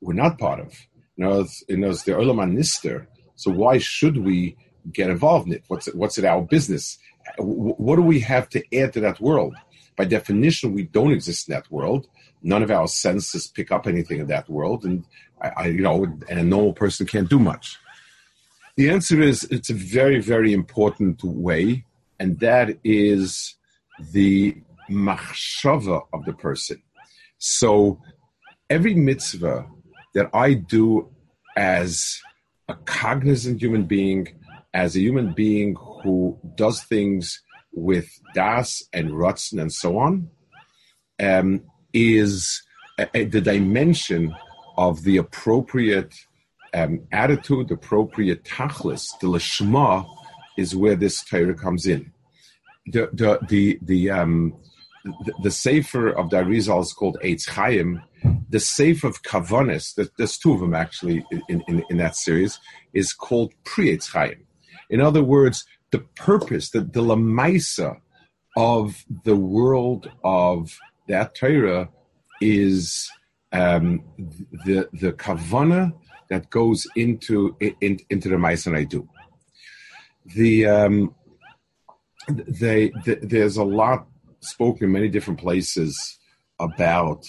we're 0.02 0.14
not 0.14 0.38
part 0.38 0.60
of? 0.60 0.74
You 1.16 1.26
know, 1.26 1.40
it's, 1.42 1.64
you 1.70 1.78
know, 1.78 1.90
it's 1.90 2.04
the 2.04 2.14
Olam 2.14 2.58
Nister. 2.58 3.08
So 3.36 3.52
why 3.52 3.78
should 3.78 4.18
we 4.18 4.58
get 4.92 5.10
involved 5.10 5.48
in 5.48 5.54
it? 5.54 5.64
What's 5.68 5.88
it, 5.88 5.96
what's 5.96 6.18
it 6.18 6.26
our 6.26 6.42
business? 6.42 6.98
What 7.38 7.96
do 7.96 8.02
we 8.02 8.20
have 8.22 8.50
to 8.50 8.64
add 8.76 8.94
to 8.94 9.00
that 9.02 9.20
world? 9.20 9.56
By 9.96 10.06
definition, 10.06 10.74
we 10.74 10.84
don't 10.84 11.12
exist 11.12 11.48
in 11.48 11.54
that 11.54 11.72
world. 11.72 12.08
None 12.42 12.64
of 12.64 12.72
our 12.72 12.88
senses 12.88 13.48
pick 13.48 13.72
up 13.72 13.88
anything 13.88 14.20
in 14.20 14.28
that 14.28 14.50
world, 14.50 14.84
and 14.86 15.06
I, 15.42 15.52
I 15.56 15.66
you 15.68 15.82
know, 15.82 16.04
and 16.30 16.40
a 16.40 16.44
normal 16.44 16.74
person 16.74 17.06
can't 17.06 17.30
do 17.30 17.40
much. 17.40 17.78
The 18.76 18.90
answer 18.90 19.22
is 19.22 19.44
it's 19.46 19.70
a 19.70 19.76
very, 19.76 20.20
very 20.20 20.52
important 20.52 21.24
way, 21.24 21.86
and 22.20 22.40
that 22.40 22.78
is 22.84 23.56
the 24.12 24.58
machshava 24.90 26.02
of 26.12 26.26
the 26.26 26.34
person. 26.34 26.82
So 27.38 28.02
every 28.70 28.96
mitzvah 28.96 29.68
that 30.16 30.30
I 30.34 30.54
do 30.56 31.10
as 31.56 32.20
a 32.68 32.74
cognizant 32.74 33.62
human 33.62 33.84
being, 33.84 34.28
as 34.74 34.96
a 34.96 35.02
human 35.02 35.34
being 35.34 35.76
who 36.04 36.40
does 36.56 36.84
things 36.84 37.42
with 37.72 38.08
das 38.34 38.84
and 38.94 39.12
rutzen 39.12 39.62
and 39.62 39.72
so 39.72 39.98
on, 39.98 40.30
um, 41.20 41.64
is 41.94 42.62
a, 43.00 43.08
a, 43.16 43.26
the 43.26 43.42
dimension 43.42 44.36
of 44.78 45.04
the 45.04 45.18
appropriate 45.18 46.14
um, 46.74 47.02
attitude, 47.12 47.72
appropriate 47.72 48.44
tachlis, 48.44 49.08
the 49.20 49.28
lishma, 49.28 50.08
is 50.58 50.76
where 50.76 50.96
this 50.96 51.24
Torah 51.24 51.56
comes 51.56 51.86
in. 51.86 52.12
The 52.88 53.10
the 53.14 53.40
the 53.48 53.80
the 53.82 54.10
um, 54.10 54.56
the, 55.04 55.34
the 55.44 55.52
sefer 55.52 56.10
of 56.10 56.30
the 56.30 56.48
is 56.50 56.68
called 56.94 57.18
Eitz 57.24 57.48
Chaim. 57.48 58.02
The 58.50 58.60
sefer 58.60 59.08
of 59.08 59.22
Kavanis, 59.24 59.96
there's 60.18 60.38
two 60.38 60.54
of 60.54 60.62
them 60.62 60.74
actually 60.74 61.26
in, 61.50 61.62
in, 61.68 61.84
in 61.90 61.98
that 61.98 62.16
series, 62.16 62.60
is 62.94 63.12
called 63.12 63.54
Pri 63.66 63.98
Eitz 63.98 64.10
Chaim. 64.12 64.46
In 64.90 65.02
other 65.02 65.24
words, 65.24 65.66
the 65.94 66.00
purpose, 66.16 66.72
the, 66.72 66.82
the 66.82 67.02
lamaisa 67.02 68.02
of 68.58 69.06
the 69.24 69.36
world 69.36 70.12
of 70.24 70.76
that 71.08 71.36
Torah 71.36 71.88
is 72.42 73.10
um, 73.52 74.04
the 74.66 74.90
the 74.92 75.14
kavana 75.14 75.94
that 76.32 76.50
goes 76.50 76.88
into 76.96 77.56
in, 77.60 78.00
into 78.10 78.28
the 78.28 78.36
and 78.66 78.76
I 78.76 78.86
do. 78.86 79.08
The 80.26 80.66
um, 80.66 81.16
they 82.28 82.90
the, 83.06 83.20
there's 83.22 83.58
a 83.58 83.64
lot 83.64 84.08
spoken 84.40 84.86
in 84.86 84.92
many 84.92 85.10
different 85.10 85.40
places 85.40 86.18
about 86.60 87.24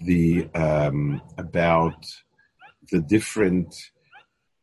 the 0.00 0.48
um, 0.54 1.20
about 1.38 2.06
the 2.92 3.00
different 3.00 3.74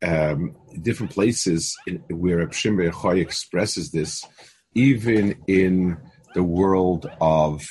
um, 0.03 0.55
different 0.81 1.11
places 1.11 1.75
in, 1.87 2.03
where 2.09 2.45
Shimber 2.47 2.91
Choy 2.91 3.21
expresses 3.21 3.91
this, 3.91 4.25
even 4.73 5.35
in 5.47 5.97
the 6.33 6.43
world 6.43 7.09
of 7.21 7.65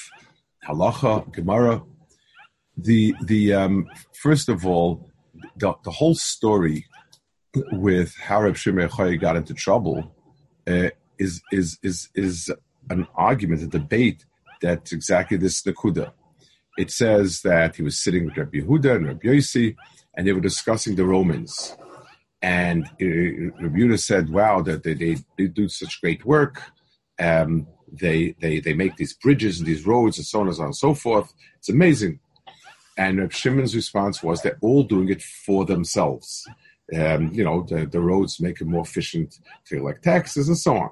halacha, 0.67 1.33
Gemara. 1.33 1.83
The 2.77 3.15
the 3.25 3.53
um, 3.53 3.89
first 4.15 4.49
of 4.49 4.67
all, 4.67 5.11
the, 5.57 5.75
the 5.85 5.91
whole 5.91 6.15
story 6.15 6.87
with 7.73 8.15
how 8.17 8.43
Reb 8.43 8.57
Shimon 8.57 8.89
got 9.19 9.37
into 9.37 9.55
trouble 9.55 10.15
uh, 10.67 10.89
is 11.19 11.43
is 11.53 11.79
is 11.83 12.09
is 12.15 12.51
an 12.91 13.07
argument, 13.15 13.63
a 13.63 13.67
debate 13.67 14.25
that's 14.61 14.93
exactly 14.93 15.37
this 15.37 15.63
Nakuda. 15.63 16.13
It 16.79 16.91
says 16.91 17.43
that 17.43 17.77
he 17.77 17.83
was 17.83 17.99
sitting 17.99 18.25
with 18.27 18.37
Rabbi 18.37 18.59
Yehuda 18.59 18.97
and 18.97 19.07
Rabbi 19.07 19.29
Yossi, 19.29 19.77
and 20.15 20.27
they 20.27 20.33
were 20.33 20.41
discussing 20.41 20.97
the 20.97 21.05
Romans. 21.05 21.77
And 22.43 22.91
Rabbi 23.01 23.97
said, 23.97 24.31
"Wow, 24.31 24.63
that 24.63 24.83
they, 24.83 24.95
they, 24.95 25.17
they 25.39 25.47
do 25.47 25.69
such 25.69 26.01
great 26.01 26.25
work. 26.25 26.63
Um, 27.21 27.69
they 27.93 28.35
they 28.41 28.59
they 28.59 28.75
make 28.75 28.97
these 28.97 29.13
bridges 29.13 29.59
and 29.59 29.67
these 29.67 29.87
roads 29.87 30.19
and 30.19 30.27
so 30.27 30.41
on 30.41 30.49
and 30.49 30.57
so 30.57 30.63
on 30.63 30.67
and 30.67 30.77
so 30.77 30.95
forth. 30.95 31.33
It's 31.59 31.69
amazing." 31.69 32.19
And 32.99 33.19
Rabbi 33.19 33.33
Shimon's 33.33 33.77
response 33.77 34.23
was, 34.23 34.43
"They're 34.43 34.59
all 34.61 34.83
doing 34.83 35.09
it 35.09 35.23
for 35.23 35.65
themselves. 35.65 36.45
Um, 36.95 37.33
you 37.33 37.45
know, 37.45 37.63
the, 37.63 37.87
the 37.87 38.01
roads 38.01 38.41
make 38.41 38.61
it 38.61 38.67
more 38.67 38.83
efficient 38.83 39.39
to 39.67 39.77
collect 39.77 40.03
taxes 40.03 40.49
and 40.49 40.59
so 40.59 40.77
on." 40.77 40.91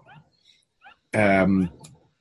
Um, 1.12 1.70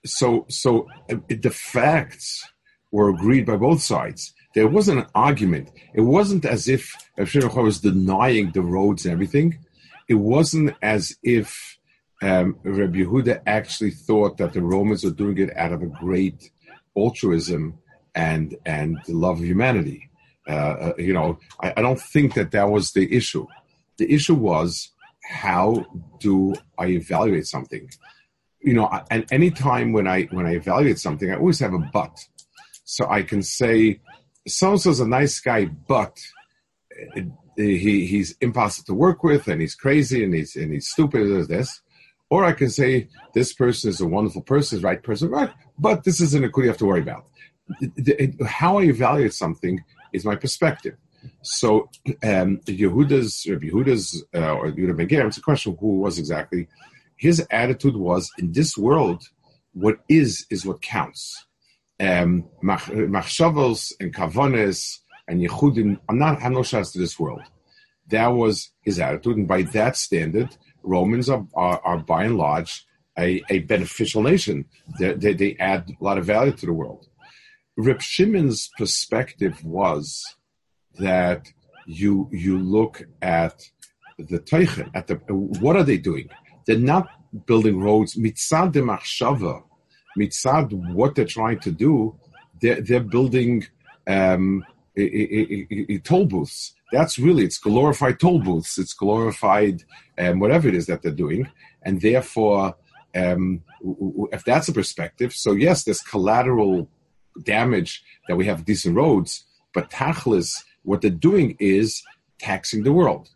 so, 0.05 0.45
so 0.49 0.87
uh, 1.09 1.17
the 1.27 1.51
facts 1.51 2.47
were 2.91 3.09
agreed 3.09 3.45
by 3.45 3.57
both 3.57 3.81
sides. 3.81 4.33
There 4.55 4.67
wasn't 4.67 4.99
an 4.99 5.05
argument. 5.13 5.71
It 5.93 6.01
wasn't 6.01 6.45
as 6.45 6.67
if 6.67 6.93
Rav 7.17 7.55
was 7.55 7.79
denying 7.79 8.51
the 8.51 8.61
roads 8.61 9.05
and 9.05 9.13
everything. 9.13 9.59
It 10.07 10.15
wasn't 10.15 10.75
as 10.81 11.15
if 11.21 11.77
um, 12.21 12.57
Rabbi 12.63 12.99
Yehuda 12.99 13.41
actually 13.45 13.91
thought 13.91 14.37
that 14.37 14.53
the 14.53 14.61
Romans 14.61 15.03
were 15.03 15.11
doing 15.11 15.37
it 15.37 15.55
out 15.55 15.71
of 15.71 15.83
a 15.83 15.87
great 15.87 16.51
altruism 16.97 17.77
and 18.15 18.57
and 18.65 18.97
the 19.05 19.13
love 19.13 19.39
of 19.39 19.45
humanity. 19.45 20.09
Uh, 20.47 20.51
uh, 20.51 20.93
you 20.97 21.13
know, 21.13 21.37
I, 21.61 21.73
I, 21.77 21.81
don't 21.83 22.01
think 22.01 22.33
that 22.33 22.51
that 22.51 22.71
was 22.71 22.91
the 22.91 23.15
issue. 23.15 23.45
The 23.97 24.11
issue 24.11 24.33
was 24.33 24.89
how 25.23 25.85
do 26.19 26.55
I 26.75 26.87
evaluate 26.87 27.45
something? 27.45 27.87
you 28.61 28.73
know, 28.73 28.89
and 29.09 29.25
any 29.31 29.51
time 29.51 29.93
when 29.93 30.07
I 30.07 30.23
when 30.23 30.45
I 30.45 30.55
evaluate 30.55 30.99
something, 30.99 31.31
I 31.31 31.37
always 31.37 31.59
have 31.59 31.73
a 31.73 31.79
but. 31.79 32.17
So 32.83 33.07
I 33.09 33.21
can 33.21 33.41
say, 33.43 34.01
so 34.47 34.71
and 34.71 34.81
so's 34.81 34.99
a 34.99 35.07
nice 35.07 35.39
guy, 35.39 35.65
but 35.65 36.17
he 37.55 38.05
he's 38.05 38.35
impossible 38.41 38.85
to 38.85 38.93
work 38.93 39.23
with, 39.23 39.47
and 39.47 39.61
he's 39.61 39.75
crazy, 39.75 40.23
and 40.23 40.33
he's 40.33 40.55
and 40.55 40.73
he's 40.73 40.89
stupid 40.89 41.29
as 41.31 41.47
this. 41.47 41.81
Or 42.29 42.45
I 42.45 42.53
can 42.53 42.69
say 42.69 43.09
this 43.33 43.53
person 43.53 43.89
is 43.89 44.01
a 44.01 44.07
wonderful 44.07 44.43
person, 44.43 44.81
right 44.81 45.01
person, 45.01 45.29
right? 45.29 45.51
But 45.77 46.03
this 46.03 46.21
isn't 46.21 46.45
a 46.45 46.61
you 46.61 46.67
have 46.67 46.77
to 46.77 46.85
worry 46.85 47.01
about. 47.01 47.25
How 48.45 48.79
I 48.79 48.83
evaluate 48.83 49.33
something 49.33 49.83
is 50.13 50.25
my 50.25 50.35
perspective. 50.35 50.95
So 51.41 51.89
um, 52.23 52.59
Yehuda's, 52.65 53.45
Yehuda's, 53.45 54.23
uh, 54.33 54.53
or 54.53 54.71
Yehuda 54.71 54.95
Ben 55.09 55.27
it's 55.27 55.37
a 55.37 55.41
question 55.41 55.75
who 55.79 55.99
was 55.99 56.17
exactly 56.17 56.67
his 57.19 57.45
attitude 57.51 57.97
was 57.97 58.31
in 58.37 58.53
this 58.53 58.77
world, 58.77 59.23
what 59.73 59.97
is 60.07 60.45
is 60.49 60.65
what 60.65 60.81
counts. 60.81 61.45
Um, 61.99 62.45
machshavos 62.63 63.93
and 63.99 64.13
kavanes 64.13 64.99
and 65.27 65.41
yechudim 65.41 65.99
are 66.07 66.15
not 66.15 66.41
have 66.41 66.53
no 66.53 66.63
shots 66.63 66.91
to 66.93 66.99
this 66.99 67.19
world. 67.19 67.43
That 68.07 68.27
was 68.27 68.71
his 68.81 68.99
attitude, 68.99 69.37
and 69.37 69.47
by 69.47 69.63
that 69.63 69.95
standard, 69.95 70.55
Romans 70.81 71.29
are, 71.29 71.45
are, 71.55 71.79
are 71.83 71.97
by 71.99 72.23
and 72.23 72.37
large 72.37 72.85
a, 73.17 73.43
a 73.49 73.59
beneficial 73.59 74.23
nation. 74.23 74.65
They, 74.97 75.13
they, 75.13 75.33
they, 75.33 75.55
add 75.59 75.89
a 75.89 76.03
lot 76.03 76.17
of 76.17 76.25
value 76.25 76.53
to 76.53 76.65
the 76.65 76.73
world. 76.73 77.07
Reb 77.77 78.01
Shimon's 78.01 78.69
perspective 78.77 79.63
was 79.63 80.23
that 80.99 81.47
you 81.85 82.29
you 82.31 82.57
look 82.57 83.03
at 83.21 83.61
the 84.17 84.39
teichen, 84.39 84.89
at 84.93 85.07
the 85.07 85.15
what 85.65 85.75
are 85.75 85.83
they 85.83 85.97
doing? 85.97 86.29
They're 86.65 86.77
not 86.77 87.07
building 87.45 87.79
roads 87.79 88.15
mitzad 88.15 88.73
de 88.73 88.81
machshava, 88.81 89.63
mitzad 90.19 90.71
what 90.93 91.15
they're 91.15 91.25
trying 91.25 91.59
to 91.59 91.71
do. 91.71 92.15
They're, 92.61 92.81
they're 92.81 93.09
building 93.15 93.67
um, 94.07 94.65
a, 94.97 95.01
a, 95.01 95.67
a, 95.89 95.97
toll 95.99 96.25
booths. 96.25 96.73
That's 96.91 97.17
really 97.17 97.43
it's 97.45 97.57
glorified 97.57 98.19
toll 98.19 98.39
booths. 98.39 98.77
It's 98.77 98.93
glorified 98.93 99.83
um, 100.17 100.39
whatever 100.39 100.67
it 100.67 100.75
is 100.75 100.87
that 100.87 101.01
they're 101.01 101.11
doing, 101.11 101.49
and 101.83 102.01
therefore, 102.01 102.75
um, 103.15 103.63
if 104.33 104.43
that's 104.43 104.67
a 104.67 104.73
perspective, 104.73 105.33
so 105.33 105.53
yes, 105.53 105.83
there's 105.83 106.01
collateral 106.01 106.89
damage 107.43 108.03
that 108.27 108.35
we 108.35 108.45
have 108.45 108.65
decent 108.65 108.95
roads, 108.95 109.45
but 109.73 109.89
tachlis, 109.89 110.63
what 110.83 111.01
they're 111.01 111.11
doing 111.11 111.55
is 111.59 112.03
taxing 112.39 112.83
the 112.83 112.93
world. 112.93 113.29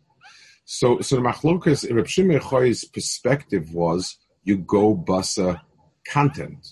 So, 0.64 1.00
so 1.00 1.16
the 1.16 1.22
machlokas, 1.22 1.94
Reb 1.94 2.08
Shimon 2.08 2.40
Choi's 2.40 2.84
perspective 2.84 3.74
was 3.74 4.16
you 4.44 4.58
go 4.58 4.96
basa 4.96 5.60
content. 6.06 6.66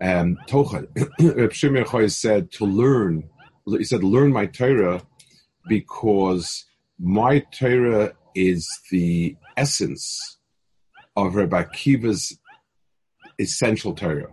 And 0.00 0.36
Tocha, 0.48 0.86
Reb 1.36 1.52
Shimon 1.52 2.08
said 2.08 2.50
to 2.52 2.64
learn, 2.64 3.28
he 3.66 3.84
said, 3.84 4.02
learn 4.02 4.32
my 4.32 4.46
Torah 4.46 5.02
because 5.68 6.64
my 6.98 7.40
Torah 7.52 8.12
is 8.34 8.68
the 8.90 9.36
essence 9.56 10.38
of 11.16 11.34
Rabbi 11.34 11.62
Akiva's 11.62 12.38
essential 13.38 13.94
Torah. 13.94 14.30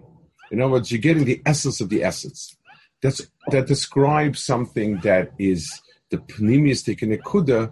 In 0.51 0.61
other 0.61 0.73
words, 0.73 0.91
you're 0.91 0.99
getting 1.01 1.25
the 1.25 1.41
essence 1.45 1.81
of 1.81 1.89
the 1.89 2.03
essence. 2.03 2.55
That's, 3.01 3.27
that 3.51 3.67
describes 3.67 4.43
something 4.43 4.99
that 5.01 5.31
is 5.37 5.81
the 6.09 6.17
pneumistic 6.17 7.01
and 7.01 7.11
nekuda 7.11 7.71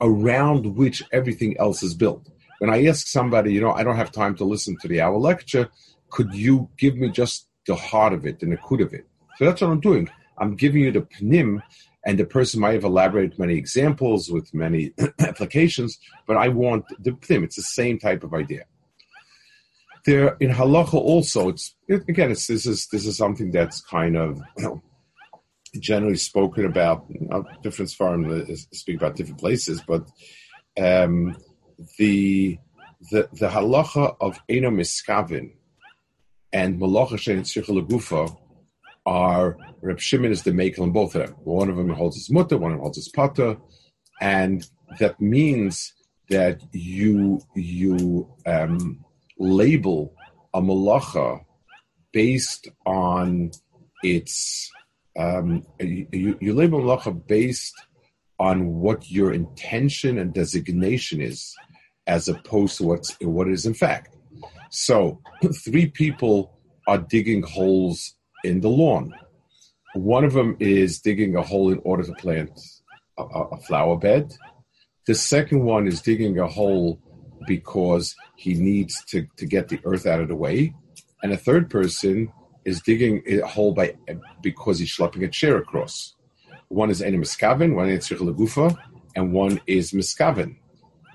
around 0.00 0.76
which 0.76 1.02
everything 1.12 1.56
else 1.58 1.82
is 1.82 1.94
built. 1.94 2.28
When 2.58 2.70
I 2.70 2.84
ask 2.86 3.06
somebody, 3.06 3.52
you 3.52 3.60
know, 3.60 3.72
I 3.72 3.84
don't 3.84 3.96
have 3.96 4.12
time 4.12 4.34
to 4.36 4.44
listen 4.44 4.76
to 4.80 4.88
the 4.88 5.00
hour 5.00 5.16
lecture, 5.18 5.70
could 6.10 6.34
you 6.34 6.68
give 6.76 6.96
me 6.96 7.10
just 7.10 7.48
the 7.66 7.76
heart 7.76 8.12
of 8.12 8.26
it, 8.26 8.42
and 8.42 8.52
the 8.52 8.56
nakud 8.56 8.82
of 8.82 8.92
it? 8.92 9.06
So 9.36 9.44
that's 9.44 9.60
what 9.60 9.70
I'm 9.70 9.80
doing. 9.80 10.08
I'm 10.38 10.56
giving 10.56 10.82
you 10.82 10.92
the 10.92 11.02
pnim, 11.02 11.62
and 12.04 12.18
the 12.18 12.24
person 12.24 12.60
might 12.60 12.74
have 12.74 12.84
elaborated 12.84 13.38
many 13.38 13.54
examples 13.54 14.30
with 14.30 14.52
many 14.54 14.92
applications, 15.20 15.98
but 16.26 16.36
I 16.36 16.48
want 16.48 16.84
the 16.98 17.12
pnim. 17.12 17.44
It's 17.44 17.56
the 17.56 17.62
same 17.62 17.98
type 17.98 18.24
of 18.24 18.34
idea. 18.34 18.64
There 20.04 20.36
in 20.40 20.50
halacha 20.50 20.94
also, 20.94 21.48
it's 21.50 21.74
it, 21.86 22.08
again, 22.08 22.30
it's 22.30 22.46
this 22.46 22.66
is 22.66 22.88
this 22.88 23.04
is 23.06 23.16
something 23.16 23.50
that's 23.50 23.80
kind 23.82 24.16
of 24.16 24.40
you 24.56 24.64
know, 24.64 24.82
generally 25.78 26.16
spoken 26.16 26.64
about. 26.64 27.04
You 27.10 27.28
know, 27.28 27.44
different 27.62 27.90
farms 27.90 28.66
speak 28.72 28.96
about 28.96 29.16
different 29.16 29.40
places, 29.40 29.82
but 29.86 30.08
um, 30.80 31.36
the 31.98 32.58
the 33.10 33.28
the 33.32 33.48
halacha 33.48 34.16
of 34.20 34.38
eno 34.48 34.70
miskavin 34.70 35.52
and 36.52 36.80
malacha 36.80 37.14
shein 37.14 37.40
tzricha 37.40 38.36
are 39.06 39.56
Reb 39.80 40.00
Shimon 40.00 40.32
is 40.32 40.42
the 40.42 40.50
makel 40.50 40.80
in 40.80 40.92
both 40.92 41.14
of 41.14 41.26
them. 41.26 41.36
One 41.44 41.70
of 41.70 41.76
them 41.76 41.88
holds 41.88 42.16
his 42.16 42.30
mutter, 42.30 42.58
one 42.58 42.72
of 42.72 42.76
them 42.76 42.82
holds 42.82 42.98
his 42.98 43.08
pata, 43.08 43.56
and 44.20 44.66
that 44.98 45.20
means 45.20 45.94
that 46.28 46.60
you 46.72 47.40
you 47.54 48.28
um, 48.44 49.04
label 49.38 50.14
a 50.52 50.60
malacha 50.60 51.40
based 52.12 52.68
on 52.84 53.50
its 54.02 54.70
um, 55.18 55.64
you, 55.80 56.36
you 56.40 56.52
label 56.54 56.80
malacha 56.80 57.26
based 57.26 57.74
on 58.38 58.66
what 58.74 59.10
your 59.10 59.32
intention 59.32 60.18
and 60.18 60.32
designation 60.32 61.20
is, 61.20 61.54
as 62.08 62.26
opposed 62.28 62.78
to 62.78 62.84
what's, 62.84 63.16
what 63.20 63.48
is 63.48 63.66
in 63.66 63.74
fact. 63.74 64.16
So, 64.70 65.20
three 65.64 65.86
people 65.86 66.58
are 66.86 66.98
digging 66.98 67.42
holes 67.42 68.14
in 68.42 68.60
the 68.60 68.68
lawn. 68.68 69.14
One 69.94 70.24
of 70.24 70.32
them 70.32 70.56
is 70.58 71.00
digging 71.00 71.36
a 71.36 71.42
hole 71.42 71.70
in 71.70 71.80
order 71.84 72.02
to 72.02 72.12
plant 72.14 72.58
a, 73.18 73.22
a 73.22 73.56
flower 73.58 73.96
bed. 73.96 74.32
The 75.06 75.14
second 75.14 75.64
one 75.64 75.86
is 75.86 76.02
digging 76.02 76.38
a 76.38 76.46
hole 76.46 77.00
because 77.46 78.14
he 78.36 78.54
needs 78.54 79.04
to, 79.06 79.26
to 79.36 79.46
get 79.46 79.68
the 79.68 79.80
earth 79.84 80.06
out 80.06 80.20
of 80.20 80.28
the 80.28 80.34
way. 80.34 80.74
And 81.22 81.32
a 81.32 81.36
third 81.36 81.70
person 81.70 82.32
is 82.64 82.80
digging 82.82 83.22
a 83.26 83.46
hole 83.46 83.72
by 83.72 83.96
because 84.42 84.78
he's 84.78 84.94
schlepping 84.94 85.24
a 85.24 85.28
chair 85.28 85.56
across. 85.56 86.14
One 86.68 86.90
is 86.90 87.00
Ena 87.00 87.18
Miskavin, 87.18 87.74
one 87.74 87.88
is 87.88 88.08
Lagufa, 88.08 88.76
and 89.16 89.32
one 89.32 89.60
is 89.66 89.92
Miskavin. 89.92 90.56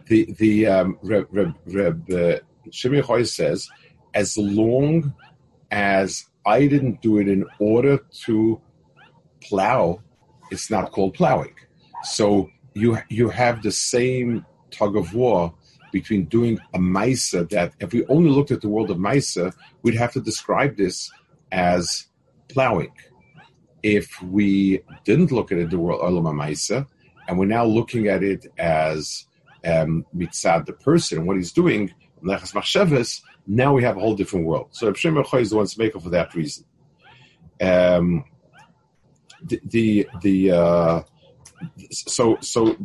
The 0.07 0.31
the 0.37 0.67
um, 0.67 0.97
Reb, 1.01 1.27
Reb, 1.31 1.53
Reb 1.65 2.11
uh, 2.11 3.23
says, 3.23 3.69
as 4.13 4.37
long 4.37 5.13
as 5.71 6.25
I 6.45 6.67
didn't 6.67 7.01
do 7.01 7.19
it 7.19 7.27
in 7.27 7.45
order 7.59 7.99
to 8.25 8.61
plow, 9.41 10.01
it's 10.51 10.69
not 10.69 10.91
called 10.91 11.13
plowing. 11.13 11.55
So 12.03 12.49
you 12.73 12.97
you 13.09 13.29
have 13.29 13.61
the 13.61 13.71
same 13.71 14.45
tug 14.71 14.95
of 14.97 15.13
war 15.13 15.53
between 15.91 16.25
doing 16.25 16.59
a 16.73 16.79
Maisa 16.79 17.47
that 17.49 17.73
if 17.79 17.93
we 17.93 18.05
only 18.07 18.29
looked 18.29 18.51
at 18.51 18.61
the 18.61 18.67
world 18.67 18.89
of 18.89 18.97
Maisa, 18.97 19.53
we'd 19.83 19.95
have 19.95 20.11
to 20.13 20.19
describe 20.19 20.75
this 20.75 21.11
as 21.51 22.07
plowing. 22.49 22.91
If 23.83 24.21
we 24.23 24.81
didn't 25.05 25.31
look 25.31 25.51
at 25.51 25.59
it 25.59 25.69
the 25.69 25.77
world 25.77 26.01
Olam 26.01 26.25
Maisa, 26.33 26.87
and 27.27 27.37
we're 27.37 27.45
now 27.45 27.63
looking 27.63 28.07
at 28.07 28.23
it 28.23 28.47
as 28.57 29.27
um, 29.65 30.05
mitzad 30.15 30.65
the 30.65 30.73
person 30.73 31.19
and 31.19 31.27
what 31.27 31.37
he's 31.37 31.51
doing, 31.51 31.93
now 33.45 33.73
we 33.73 33.83
have 33.83 33.97
a 33.97 33.99
whole 33.99 34.15
different 34.15 34.45
world. 34.45 34.69
So 34.71 34.87
Reb 34.87 34.97
Shimon 34.97 35.25
is 35.33 35.49
the 35.49 35.57
one 35.57 35.67
to 35.67 35.79
make 35.79 35.95
it 35.95 36.01
for 36.01 36.09
that 36.09 36.33
reason. 36.33 36.65
Um, 37.61 38.25
the 39.43 39.61
the, 39.65 40.07
the 40.21 40.51
uh, 40.51 41.03
so 41.91 42.37
so 42.41 42.77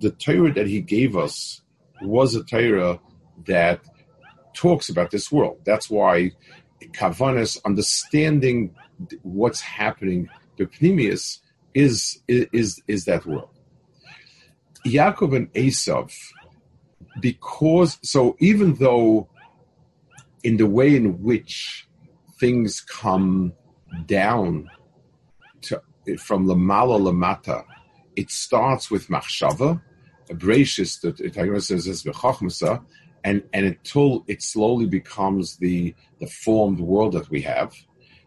the 0.00 0.10
Torah 0.10 0.52
that 0.52 0.66
he 0.66 0.80
gave 0.80 1.16
us 1.16 1.62
was 2.02 2.34
a 2.34 2.44
Torah 2.44 3.00
that 3.46 3.80
talks 4.52 4.88
about 4.88 5.10
this 5.10 5.32
world. 5.32 5.60
That's 5.64 5.88
why 5.90 6.32
Kavanas 6.92 7.58
understanding 7.64 8.74
what's 9.22 9.60
happening, 9.60 10.28
Bepnimius, 10.58 11.40
is 11.74 12.20
is 12.28 12.80
is 12.86 13.04
that 13.06 13.26
world. 13.26 13.50
Yaakov 14.86 15.34
and 15.36 15.52
Esav, 15.54 16.12
because 17.20 17.98
so 18.02 18.36
even 18.38 18.74
though 18.74 19.28
in 20.42 20.56
the 20.56 20.66
way 20.66 20.94
in 20.94 21.22
which 21.22 21.88
things 22.38 22.80
come 22.80 23.52
down 24.06 24.68
to, 25.62 25.80
from 26.18 26.46
Lamala 26.46 27.00
Lamata, 27.00 27.64
it 28.16 28.30
starts 28.30 28.90
with 28.90 29.08
Machshava, 29.08 29.80
a 30.28 30.34
gracious 30.34 30.98
that 30.98 31.20
it 31.20 31.34
says 31.62 31.86
is 31.86 32.06
and 33.24 33.42
and 33.54 33.66
until 33.66 34.24
it 34.28 34.42
slowly 34.42 34.86
becomes 34.86 35.56
the 35.56 35.94
the 36.20 36.26
formed 36.26 36.78
world 36.78 37.14
that 37.14 37.30
we 37.30 37.40
have. 37.40 37.74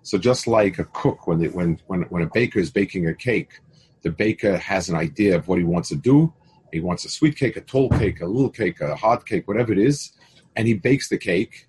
So 0.02 0.18
just 0.18 0.48
like 0.48 0.80
a 0.80 0.86
cook, 0.86 1.28
when 1.28 1.40
they, 1.40 1.50
when 1.50 1.80
when 1.88 2.02
when 2.04 2.24
a 2.24 2.30
baker 2.34 2.60
is 2.60 2.72
baking 2.72 3.08
a 3.08 3.14
cake, 3.14 3.60
the 4.02 4.10
baker 4.10 4.58
has 4.58 4.90
an 4.90 4.96
idea 4.96 5.36
of 5.36 5.48
what 5.48 5.60
he 5.60 5.64
wants 5.64 5.90
to 5.90 5.96
do. 5.96 6.34
He 6.72 6.80
wants 6.80 7.06
a 7.06 7.10
sweet 7.10 7.36
cake, 7.38 7.58
a 7.58 7.62
tall 7.62 7.90
cake, 7.90 8.22
a 8.22 8.26
little 8.26 8.50
cake, 8.50 8.82
a 8.82 8.96
hot 8.96 9.26
cake, 9.26 9.48
whatever 9.48 9.72
it 9.72 9.80
is, 9.80 10.12
and 10.56 10.68
he 10.68 10.74
bakes 10.74 11.10
the 11.10 11.18
cake. 11.18 11.68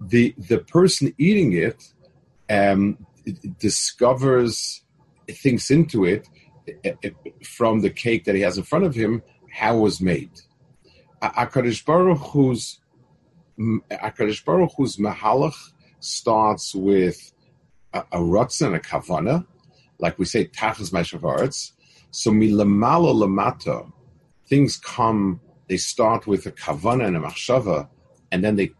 The 0.00 0.34
the 0.36 0.58
person 0.58 1.14
eating 1.18 1.52
it 1.52 1.92
um, 2.50 3.06
discovers, 3.58 4.82
thinks 5.28 5.70
into 5.70 6.04
it, 6.04 6.28
it 6.66 7.14
from 7.44 7.80
the 7.80 7.90
cake 7.90 8.24
that 8.24 8.34
he 8.34 8.42
has 8.42 8.58
in 8.58 8.64
front 8.64 8.84
of 8.84 8.94
him 8.94 9.22
how 9.52 9.76
it 9.78 9.80
was 9.80 10.00
made. 10.00 10.30
Akadosh 11.22 11.84
Baruch 11.84 12.18
Hu's 12.18 12.78
Baruch 13.56 14.72
mahalach 14.98 15.56
starts 16.00 16.74
with 16.74 17.32
a, 17.92 18.04
a 18.12 18.20
and 18.20 18.74
a 18.74 18.78
kavana, 18.78 19.46
like 19.98 20.18
we 20.18 20.24
say 20.24 20.46
tachas 20.46 20.92
meshavaretz. 20.92 21.72
So 22.10 22.30
milamala 22.30 23.12
lamata, 23.14 23.90
things 24.48 24.76
come. 24.76 25.40
They 25.68 25.76
start 25.76 26.26
with 26.26 26.46
a 26.46 26.52
kavana 26.52 27.06
and 27.06 27.16
a 27.16 27.20
machshava, 27.20 27.88
and 28.32 28.42
then 28.42 28.56
they 28.56 28.72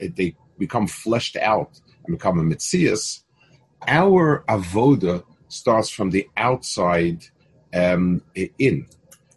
they 0.00 0.34
become 0.58 0.86
fleshed 0.86 1.36
out 1.36 1.80
and 2.04 2.16
become 2.16 2.38
a 2.38 2.42
mitzias. 2.42 3.22
Our 3.86 4.44
avoda 4.48 5.24
starts 5.48 5.88
from 5.88 6.10
the 6.10 6.28
outside 6.36 7.24
um, 7.74 8.22
in. 8.58 8.86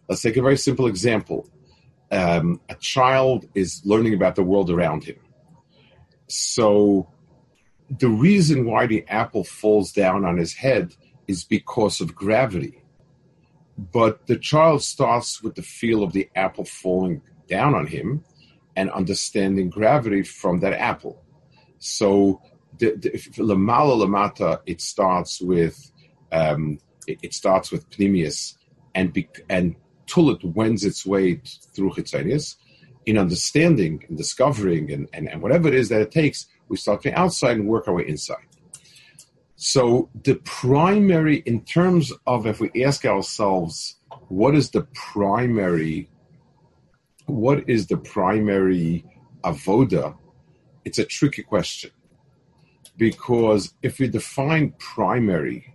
Let's 0.07 0.21
take 0.21 0.37
a 0.37 0.41
very 0.41 0.57
simple 0.57 0.87
example. 0.87 1.49
Um, 2.11 2.61
a 2.69 2.75
child 2.75 3.47
is 3.55 3.81
learning 3.85 4.13
about 4.13 4.35
the 4.35 4.43
world 4.43 4.69
around 4.69 5.03
him. 5.03 5.15
So 6.27 7.09
the 7.89 8.09
reason 8.09 8.65
why 8.65 8.85
the 8.85 9.05
apple 9.07 9.43
falls 9.43 9.91
down 9.91 10.25
on 10.25 10.37
his 10.37 10.53
head 10.53 10.95
is 11.27 11.43
because 11.43 12.01
of 12.01 12.13
gravity. 12.13 12.82
But 13.77 14.27
the 14.27 14.37
child 14.37 14.83
starts 14.83 15.41
with 15.41 15.55
the 15.55 15.61
feel 15.61 16.03
of 16.03 16.13
the 16.13 16.29
apple 16.35 16.65
falling 16.65 17.21
down 17.47 17.73
on 17.75 17.87
him 17.87 18.23
and 18.75 18.89
understanding 18.91 19.69
gravity 19.69 20.23
from 20.23 20.59
that 20.59 20.73
apple. 20.73 21.23
So 21.79 22.41
the, 22.77 22.95
the 22.95 23.43
lamala 23.43 24.05
lamata, 24.05 24.61
it 24.65 24.81
starts 24.81 25.41
with 25.41 25.91
um, 26.31 26.79
it, 27.07 27.19
it, 27.21 27.33
starts 27.33 27.71
with 27.71 27.89
pnimius 27.91 28.55
and 28.95 29.13
be, 29.13 29.27
and 29.49 29.75
Tulit 30.07 30.43
wends 30.43 30.83
its 30.83 31.05
way 31.05 31.41
through 31.75 31.91
Chitzonius 31.91 32.55
in 33.05 33.17
understanding 33.17 34.03
and 34.07 34.17
discovering 34.17 34.91
and, 34.91 35.09
and, 35.13 35.29
and 35.29 35.41
whatever 35.41 35.67
it 35.67 35.75
is 35.75 35.89
that 35.89 36.01
it 36.01 36.11
takes, 36.11 36.47
we 36.69 36.77
start 36.77 37.03
from 37.03 37.13
outside 37.15 37.57
and 37.57 37.67
work 37.67 37.87
our 37.87 37.95
way 37.95 38.07
inside. 38.07 38.45
So 39.65 40.09
the 40.25 40.35
primary, 40.43 41.37
in 41.45 41.63
terms 41.63 42.11
of 42.27 42.45
if 42.45 42.59
we 42.59 42.83
ask 42.83 43.05
ourselves, 43.05 43.95
what 44.27 44.55
is 44.55 44.71
the 44.71 44.85
primary, 44.93 46.09
what 47.27 47.69
is 47.69 47.87
the 47.87 47.95
primary 47.95 49.05
avoda? 49.41 50.17
It's 50.83 50.99
a 50.99 51.05
tricky 51.05 51.43
question 51.43 51.91
because 52.97 53.73
if 53.81 53.99
we 53.99 54.09
define 54.09 54.73
primary 54.79 55.73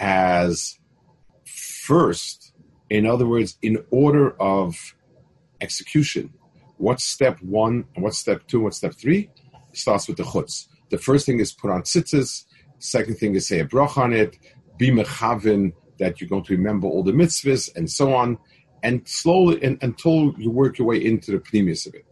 as 0.00 0.80
first, 1.46 2.52
in 2.90 3.06
other 3.06 3.28
words, 3.28 3.58
in 3.62 3.78
order 3.92 4.30
of 4.42 4.96
execution, 5.60 6.34
what's 6.78 7.04
step 7.04 7.40
one 7.42 7.84
what's 7.94 8.18
step 8.18 8.44
two 8.48 8.58
what's 8.58 8.78
step 8.78 8.94
three? 8.96 9.30
It 9.72 9.78
starts 9.78 10.08
with 10.08 10.16
the 10.16 10.24
chutz. 10.24 10.66
The 10.90 10.98
first 10.98 11.26
thing 11.26 11.38
is 11.38 11.52
put 11.52 11.70
on 11.70 11.82
tzitzis. 11.82 12.44
Second 12.78 13.16
thing 13.16 13.34
is 13.34 13.48
say 13.48 13.60
a 13.60 13.64
brach 13.64 13.96
on 13.96 14.12
it. 14.12 14.36
Be 14.76 14.90
mechavin 14.90 15.72
that 15.98 16.20
you're 16.20 16.28
going 16.28 16.44
to 16.44 16.56
remember 16.56 16.86
all 16.86 17.02
the 17.02 17.12
mitzvahs 17.12 17.74
and 17.74 17.90
so 17.90 18.14
on, 18.14 18.38
and 18.82 19.06
slowly 19.08 19.62
and, 19.62 19.78
until 19.82 20.34
you 20.38 20.50
work 20.50 20.78
your 20.78 20.86
way 20.86 21.04
into 21.04 21.32
the 21.32 21.38
pneumius 21.38 21.86
of 21.86 21.94
it. 21.94 22.06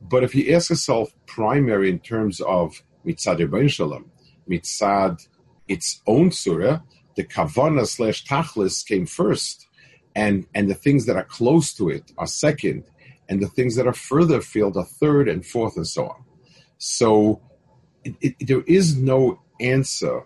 But 0.00 0.22
if 0.24 0.34
you 0.34 0.54
ask 0.54 0.70
yourself 0.70 1.14
primary 1.26 1.90
in 1.90 1.98
terms 2.00 2.40
of 2.40 2.82
mitzad 3.06 3.70
Shalom, 3.70 4.10
mitzad 4.48 5.26
its 5.66 6.02
own 6.06 6.30
surah, 6.30 6.80
the 7.16 7.24
kavana 7.24 7.86
slash 7.86 8.24
tachlis 8.26 8.86
came 8.86 9.06
first 9.06 9.68
and 10.14 10.46
and 10.54 10.68
the 10.68 10.74
things 10.74 11.06
that 11.06 11.16
are 11.16 11.24
close 11.24 11.72
to 11.74 11.88
it 11.88 12.12
are 12.18 12.26
second, 12.26 12.84
and 13.28 13.40
the 13.40 13.48
things 13.48 13.76
that 13.76 13.86
are 13.86 13.92
further 13.92 14.38
afield 14.38 14.76
are 14.76 14.84
third 14.84 15.28
and 15.28 15.46
fourth, 15.46 15.76
and 15.76 15.86
so 15.86 16.08
on. 16.08 16.24
So 16.78 17.40
it, 18.04 18.14
it, 18.20 18.46
there 18.46 18.62
is 18.62 18.96
no 18.96 19.40
answer 19.60 20.24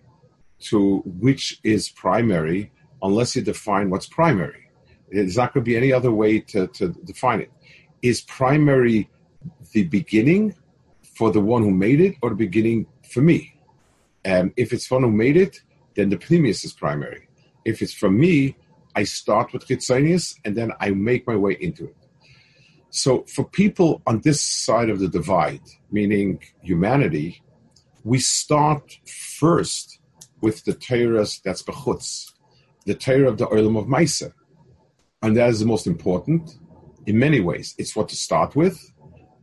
to 0.60 0.98
which 1.04 1.60
is 1.64 1.88
primary 1.88 2.70
unless 3.02 3.34
you 3.34 3.42
define 3.42 3.90
what's 3.90 4.06
primary. 4.06 4.68
There's 5.10 5.36
not 5.36 5.52
going 5.52 5.64
to 5.64 5.70
be 5.70 5.76
any 5.76 5.92
other 5.92 6.12
way 6.12 6.40
to, 6.40 6.68
to 6.68 6.88
define 7.04 7.40
it. 7.40 7.52
Is 8.00 8.22
primary 8.22 9.10
the 9.72 9.84
beginning 9.84 10.54
for 11.16 11.30
the 11.30 11.40
one 11.40 11.62
who 11.62 11.70
made 11.70 12.00
it, 12.00 12.14
or 12.22 12.30
the 12.30 12.36
beginning 12.36 12.86
for 13.10 13.20
me? 13.20 13.54
Um, 14.24 14.52
if 14.56 14.72
it's 14.72 14.90
one 14.90 15.02
who 15.02 15.10
made 15.10 15.36
it, 15.36 15.60
then 15.94 16.08
the 16.08 16.16
pneumius 16.16 16.64
is 16.64 16.72
primary. 16.72 17.28
If 17.64 17.82
it's 17.82 17.92
from 17.92 18.18
me, 18.18 18.56
I 18.94 19.04
start 19.04 19.52
with 19.52 19.66
Chitzonius 19.66 20.34
and 20.44 20.56
then 20.56 20.72
I 20.80 20.90
make 20.90 21.26
my 21.26 21.36
way 21.36 21.56
into 21.60 21.86
it. 21.86 21.96
So 22.90 23.24
for 23.34 23.44
people 23.44 24.02
on 24.06 24.20
this 24.20 24.42
side 24.42 24.90
of 24.90 25.00
the 25.00 25.08
divide, 25.08 25.62
meaning 25.90 26.42
humanity, 26.60 27.42
we 28.04 28.18
start 28.18 28.98
first 29.06 30.00
with 30.40 30.64
the 30.64 30.74
Torah 30.74 31.26
that's 31.44 31.62
Bechutz, 31.62 32.32
the 32.84 32.94
Torah 32.94 33.28
of 33.28 33.38
the 33.38 33.46
Olam 33.46 33.78
of 33.78 33.86
Maisa. 33.86 34.32
And 35.22 35.36
that 35.36 35.50
is 35.50 35.60
the 35.60 35.66
most 35.66 35.86
important 35.86 36.58
in 37.06 37.18
many 37.18 37.40
ways. 37.40 37.74
It's 37.78 37.94
what 37.94 38.08
to 38.08 38.16
start 38.16 38.56
with, 38.56 38.92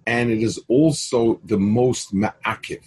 and 0.05 0.29
it 0.29 0.43
is 0.43 0.59
also 0.67 1.39
the 1.45 1.57
most 1.57 2.13
ma'akiv. 2.13 2.83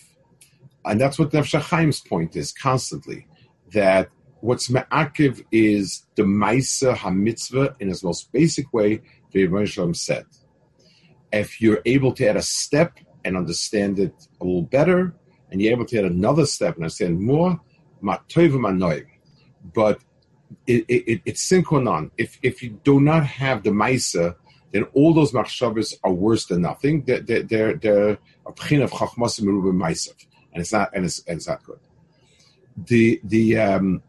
And 0.84 1.00
that's 1.00 1.18
what 1.18 1.30
Nefesh 1.30 1.60
HaChaim's 1.60 2.00
point 2.00 2.36
is 2.36 2.52
constantly, 2.52 3.26
that 3.72 4.10
what's 4.40 4.68
ma'akiv 4.68 5.44
is 5.50 6.04
the 6.16 6.24
Maisa 6.24 6.94
HaMitzvah 6.94 7.76
in 7.80 7.88
its 7.88 8.04
most 8.04 8.30
basic 8.32 8.72
way, 8.74 9.00
the 9.30 9.46
Rebbe 9.46 9.94
said. 9.94 10.26
If 11.32 11.62
you're 11.62 11.80
able 11.86 12.12
to 12.14 12.26
add 12.26 12.36
a 12.36 12.42
step 12.42 12.98
and 13.24 13.38
understand 13.38 13.98
it 13.98 14.28
a 14.40 14.44
little 14.44 14.62
better, 14.62 15.14
and 15.52 15.62
you're 15.62 15.72
able 15.72 15.84
to 15.84 15.98
add 15.98 16.06
another 16.06 16.46
step 16.46 16.74
and 16.74 16.84
understand 16.84 17.20
more, 17.20 17.60
ma'toiv 18.02 19.04
But 19.72 20.00
it, 20.66 20.84
it, 20.88 21.22
it's 21.24 21.48
synchronon. 21.48 22.10
If 22.18 22.38
if 22.42 22.62
you 22.62 22.70
do 22.82 23.00
not 23.00 23.24
have 23.24 23.62
the 23.62 23.70
Maisa, 23.70 24.34
then 24.72 24.84
all 24.94 25.14
those 25.14 25.32
machshavas 25.32 25.94
are 26.02 26.12
worse 26.12 26.46
than 26.46 26.62
nothing. 26.62 27.04
They're 27.04 27.20
they're 27.20 28.18
a 28.46 28.52
pchin 28.52 28.82
of 28.82 28.90
chachmasim 28.90 30.26
and 30.52 30.60
it's 30.60 30.72
not 30.72 30.90
and 30.94 31.04
it's, 31.04 31.22
and 31.26 31.36
it's 31.36 31.48
not 31.48 31.62
good 31.62 31.78
the 32.76 33.20
the 33.24 33.58
um, 33.58 34.02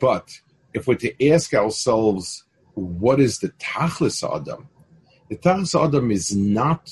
but 0.00 0.30
if 0.74 0.86
we're 0.86 0.94
to 0.96 1.28
ask 1.28 1.54
ourselves 1.54 2.44
what 2.74 3.20
is 3.20 3.38
the 3.38 3.48
tachlis 3.50 4.22
adam, 4.24 4.68
the 5.28 5.36
tachlis 5.36 5.74
adam 5.80 6.10
is 6.10 6.34
not 6.34 6.90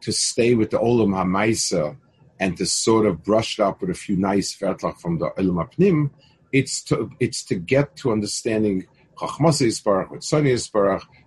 to 0.00 0.12
stay 0.12 0.54
with 0.54 0.70
the 0.70 0.78
olam 0.78 1.10
hamaisa 1.10 1.96
and 2.40 2.56
to 2.56 2.66
sort 2.66 3.06
of 3.06 3.22
brush 3.22 3.58
it 3.58 3.62
up 3.62 3.80
with 3.80 3.90
a 3.90 3.94
few 3.94 4.16
nice 4.16 4.56
vertlach 4.56 4.98
from 5.00 5.18
the 5.18 5.30
olam 5.38 5.68
apnim. 5.68 6.10
It's 6.52 6.82
to 6.84 7.10
it's 7.20 7.44
to 7.44 7.54
get 7.54 7.96
to 7.96 8.12
understanding 8.12 8.86
chachmas 9.16 9.60
yisparach, 9.62 10.10
with 10.10 10.22
Sonia 10.22 10.56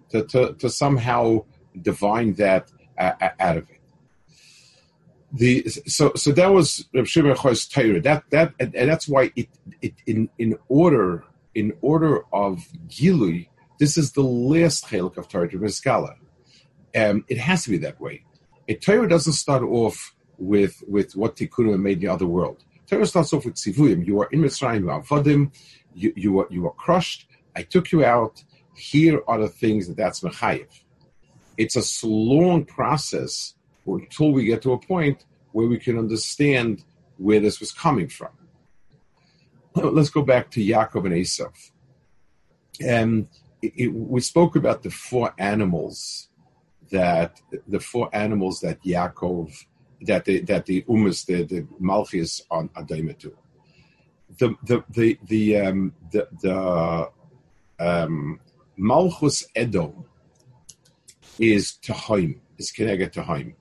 to, 0.09 0.23
to, 0.23 0.53
to 0.53 0.69
somehow 0.69 1.43
divine 1.81 2.33
that 2.33 2.71
uh, 2.97 3.11
out 3.39 3.57
of 3.57 3.69
it. 3.69 3.79
The 5.33 5.67
so 5.67 6.13
so 6.15 6.31
that 6.31 6.47
was 6.47 6.85
Reb 6.93 7.05
Shimon 7.05 7.35
Torah. 7.35 8.01
That 8.01 8.23
that 8.29 8.53
and, 8.59 8.73
and, 8.73 8.89
that's 8.89 9.09
why 9.09 9.31
it 9.35 9.49
it 9.81 9.93
in 10.05 10.29
in 10.37 10.57
order 10.69 11.25
in 11.53 11.73
order 11.81 12.21
of 12.31 12.65
Gilui, 12.87 13.49
this 13.77 13.97
is 13.97 14.13
the 14.13 14.23
last 14.23 14.85
chelik 14.85 15.17
of 15.17 15.27
Torah 15.27 15.49
Meskala. 15.49 16.15
Um, 16.95 17.25
it 17.27 17.37
has 17.39 17.65
to 17.65 17.71
be 17.71 17.77
that 17.79 17.99
way. 17.99 18.23
A 18.69 18.75
Torah 18.75 19.09
doesn't 19.09 19.33
start 19.33 19.63
off 19.63 20.15
with 20.37 20.83
with 20.87 21.15
what 21.15 21.35
Tikkun 21.35 21.79
made 21.79 21.93
in 21.93 21.99
the 21.99 22.07
other 22.07 22.27
world. 22.27 22.63
Torah 22.87 23.05
starts 23.05 23.33
off 23.33 23.45
with 23.45 23.55
Tzivuyim. 23.55 24.05
You 24.05 24.21
are 24.21 24.29
in 24.31 24.41
Mitzrayim, 24.41 24.81
you 24.81 24.89
are 24.89 25.01
Vadim, 25.01 25.53
you, 25.93 26.13
you, 26.15 26.39
are, 26.39 26.47
you 26.49 26.65
are 26.67 26.73
crushed. 26.73 27.27
I 27.55 27.63
took 27.63 27.91
you 27.91 28.05
out. 28.05 28.43
Here 28.75 29.21
are 29.27 29.39
the 29.39 29.49
things 29.49 29.87
that 29.87 29.97
that's 29.97 30.21
Mechayiv. 30.21 30.67
It's 31.57 31.75
a 31.75 32.07
long 32.07 32.63
process 32.63 33.55
until 33.85 34.31
we 34.31 34.45
get 34.45 34.61
to 34.61 34.73
a 34.73 34.79
point 34.79 35.25
where 35.51 35.67
we 35.67 35.79
can 35.79 35.97
understand 35.97 36.83
where 37.17 37.39
this 37.39 37.59
was 37.59 37.71
coming 37.71 38.07
from. 38.07 38.29
Let's 39.73 40.09
go 40.09 40.21
back 40.21 40.51
to 40.51 40.63
Yaakov 40.63 41.05
and 41.05 41.15
Esav. 41.15 41.71
Um, 42.87 43.27
it, 43.61 43.73
it, 43.75 43.87
we 43.87 44.21
spoke 44.21 44.55
about 44.55 44.83
the 44.83 44.91
four 44.91 45.33
animals 45.37 46.29
that 46.91 47.41
the 47.67 47.79
four 47.79 48.09
animals 48.13 48.61
that 48.61 48.81
Yaakov 48.83 49.65
that 50.01 50.25
the 50.25 50.41
that 50.41 50.65
the 50.65 50.83
umas 50.83 51.25
the 51.25 51.43
the 51.43 51.67
malchus 51.79 52.41
on 52.51 52.69
adaimetu. 52.69 53.33
The 54.37 54.55
the 54.63 54.83
the 54.89 55.17
the 55.25 55.57
um, 55.57 55.93
the, 56.11 56.27
the 56.41 57.09
um, 57.79 58.39
malchus 58.75 59.45
edom 59.55 60.05
is 61.39 61.77
tahaim 61.81 62.39
is 62.57 62.71
connected 62.71 63.13
to 63.13 63.23
haim. 63.23 63.55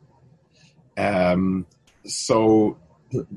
Um, 0.97 1.67
so 2.05 2.79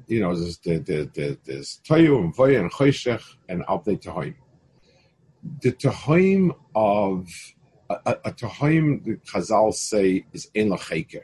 you 0.08 0.20
know 0.22 0.36
there's 0.36 0.58
the 0.60 0.80
the, 0.80 1.10
the 1.14 1.38
there's 1.46 1.80
tayu 1.88 2.20
and 2.20 2.36
vaya 2.36 2.60
and 2.60 2.72
choshech 2.72 3.24
and 3.48 3.66
abdei 3.68 4.02
tahaim. 4.02 4.36
The 5.62 5.72
tahaim 5.72 6.54
of 6.76 7.30
a, 7.90 7.94
a, 8.06 8.12
a 8.26 8.32
tahaim 8.34 9.04
the 9.06 9.16
Chazal 9.18 9.74
say 9.74 10.26
is 10.34 10.50
in 10.54 10.70
lacheker 10.70 11.24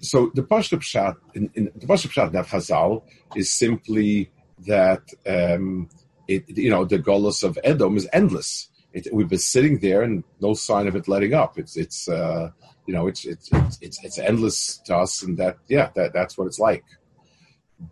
so 0.00 0.30
the 0.34 0.42
Pashtup 0.42 0.80
Pshat, 0.80 1.16
in, 1.34 1.50
in, 1.54 1.70
the 1.74 1.86
Pashtup 1.86 2.32
that 2.32 2.46
Chazal 2.46 3.02
is 3.34 3.52
simply 3.52 4.30
that, 4.66 5.02
um, 5.26 5.88
it, 6.28 6.44
you 6.48 6.70
know, 6.70 6.84
the 6.84 6.98
Golos 6.98 7.42
of 7.42 7.58
Edom 7.64 7.96
is 7.96 8.08
endless. 8.12 8.68
It, 8.92 9.08
we've 9.12 9.28
been 9.28 9.38
sitting 9.38 9.78
there 9.78 10.02
and 10.02 10.24
no 10.40 10.54
sign 10.54 10.86
of 10.86 10.96
it 10.96 11.08
letting 11.08 11.32
up. 11.32 11.58
It's, 11.58 11.76
it's, 11.76 12.08
uh, 12.08 12.50
you 12.86 12.92
know, 12.92 13.06
it's, 13.06 13.24
it's, 13.24 13.48
it's, 13.52 13.78
it's, 13.80 14.04
it's 14.04 14.18
endless 14.18 14.78
to 14.86 14.96
us 14.96 15.22
and 15.22 15.38
that, 15.38 15.56
yeah, 15.68 15.90
that, 15.94 16.12
that's 16.12 16.36
what 16.36 16.46
it's 16.46 16.58
like. 16.58 16.84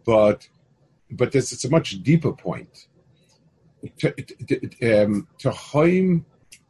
But, 0.05 0.49
but 1.11 1.33
this, 1.33 1.53
it's 1.53 1.65
a 1.65 1.71
much 1.71 2.03
deeper 2.03 2.33
point. 2.33 2.89
To, 3.99 4.13
um, 5.01 5.29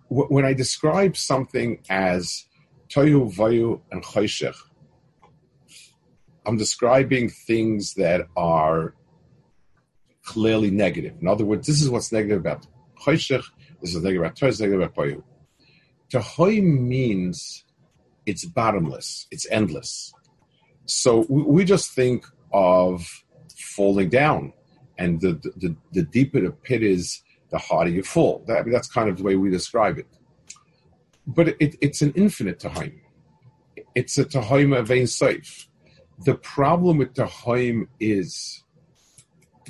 when 0.08 0.44
I 0.44 0.52
describe 0.52 1.16
something 1.16 1.80
as 1.88 2.44
Toyu, 2.88 3.34
Vayu, 3.34 3.80
and 3.90 4.02
Choshech, 4.02 4.56
I'm 6.48 6.56
describing 6.56 7.28
things 7.28 7.92
that 7.94 8.26
are 8.34 8.94
clearly 10.24 10.70
negative. 10.70 11.12
In 11.20 11.28
other 11.28 11.44
words, 11.44 11.66
this 11.66 11.82
is 11.82 11.90
what's 11.90 12.10
negative 12.10 12.38
about 12.38 12.66
Choshech, 12.98 13.44
this 13.82 13.94
is 13.94 14.02
negative 14.02 14.22
about 14.22 14.36
Torah, 14.36 14.50
this 14.50 14.56
is 14.56 14.60
negative 14.62 14.80
about 14.80 14.94
Payu. 14.94 15.22
Tahoy 16.10 16.62
means 16.62 17.64
it's 18.24 18.46
bottomless, 18.46 19.26
it's 19.30 19.46
endless. 19.50 20.10
So 20.86 21.26
we, 21.28 21.42
we, 21.42 21.64
just 21.66 21.92
think 21.92 22.24
of 22.54 23.06
falling 23.76 24.08
down, 24.08 24.54
and 24.96 25.20
the, 25.20 25.34
the, 25.56 25.76
the 25.92 26.02
deeper 26.02 26.40
the 26.40 26.50
pit 26.50 26.82
is, 26.82 27.20
the 27.50 27.58
harder 27.58 27.90
you 27.90 28.02
fall. 28.02 28.42
That, 28.46 28.56
I 28.56 28.62
mean, 28.62 28.72
that's 28.72 28.88
kind 28.88 29.10
of 29.10 29.18
the 29.18 29.22
way 29.22 29.36
we 29.36 29.50
describe 29.50 29.98
it. 29.98 30.06
But 31.26 31.48
it, 31.60 31.76
it's 31.82 32.00
an 32.00 32.12
infinite 32.12 32.58
Tahoim. 32.58 33.00
It's 33.94 34.16
a 34.16 34.24
Tahoim 34.24 34.74
of 34.74 34.90
Ein 34.90 35.04
Seif 35.04 35.67
the 36.24 36.34
problem 36.34 36.98
with 36.98 37.14
the 37.14 37.26
Haim 37.26 37.88
is 38.00 38.64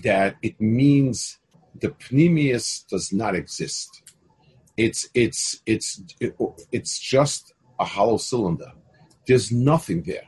that 0.02 0.36
it 0.42 0.60
means 0.60 1.38
the 1.80 1.88
pneumius 2.10 2.86
does 2.88 3.12
not 3.12 3.34
exist. 3.34 4.02
It's 4.76 5.08
it's 5.14 5.60
it's 5.66 6.00
it, 6.20 6.36
it's 6.72 6.98
just 6.98 7.52
a 7.78 7.84
hollow 7.84 8.16
cylinder. 8.16 8.72
There's 9.26 9.52
nothing 9.52 10.02
there. 10.02 10.26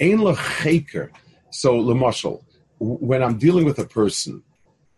Ein 0.00 0.18
lechaker. 0.18 1.10
So 1.50 1.74
lemashal, 1.74 2.44
when 2.78 3.22
I'm 3.22 3.38
dealing 3.38 3.64
with 3.64 3.78
a 3.78 3.84
person 3.84 4.42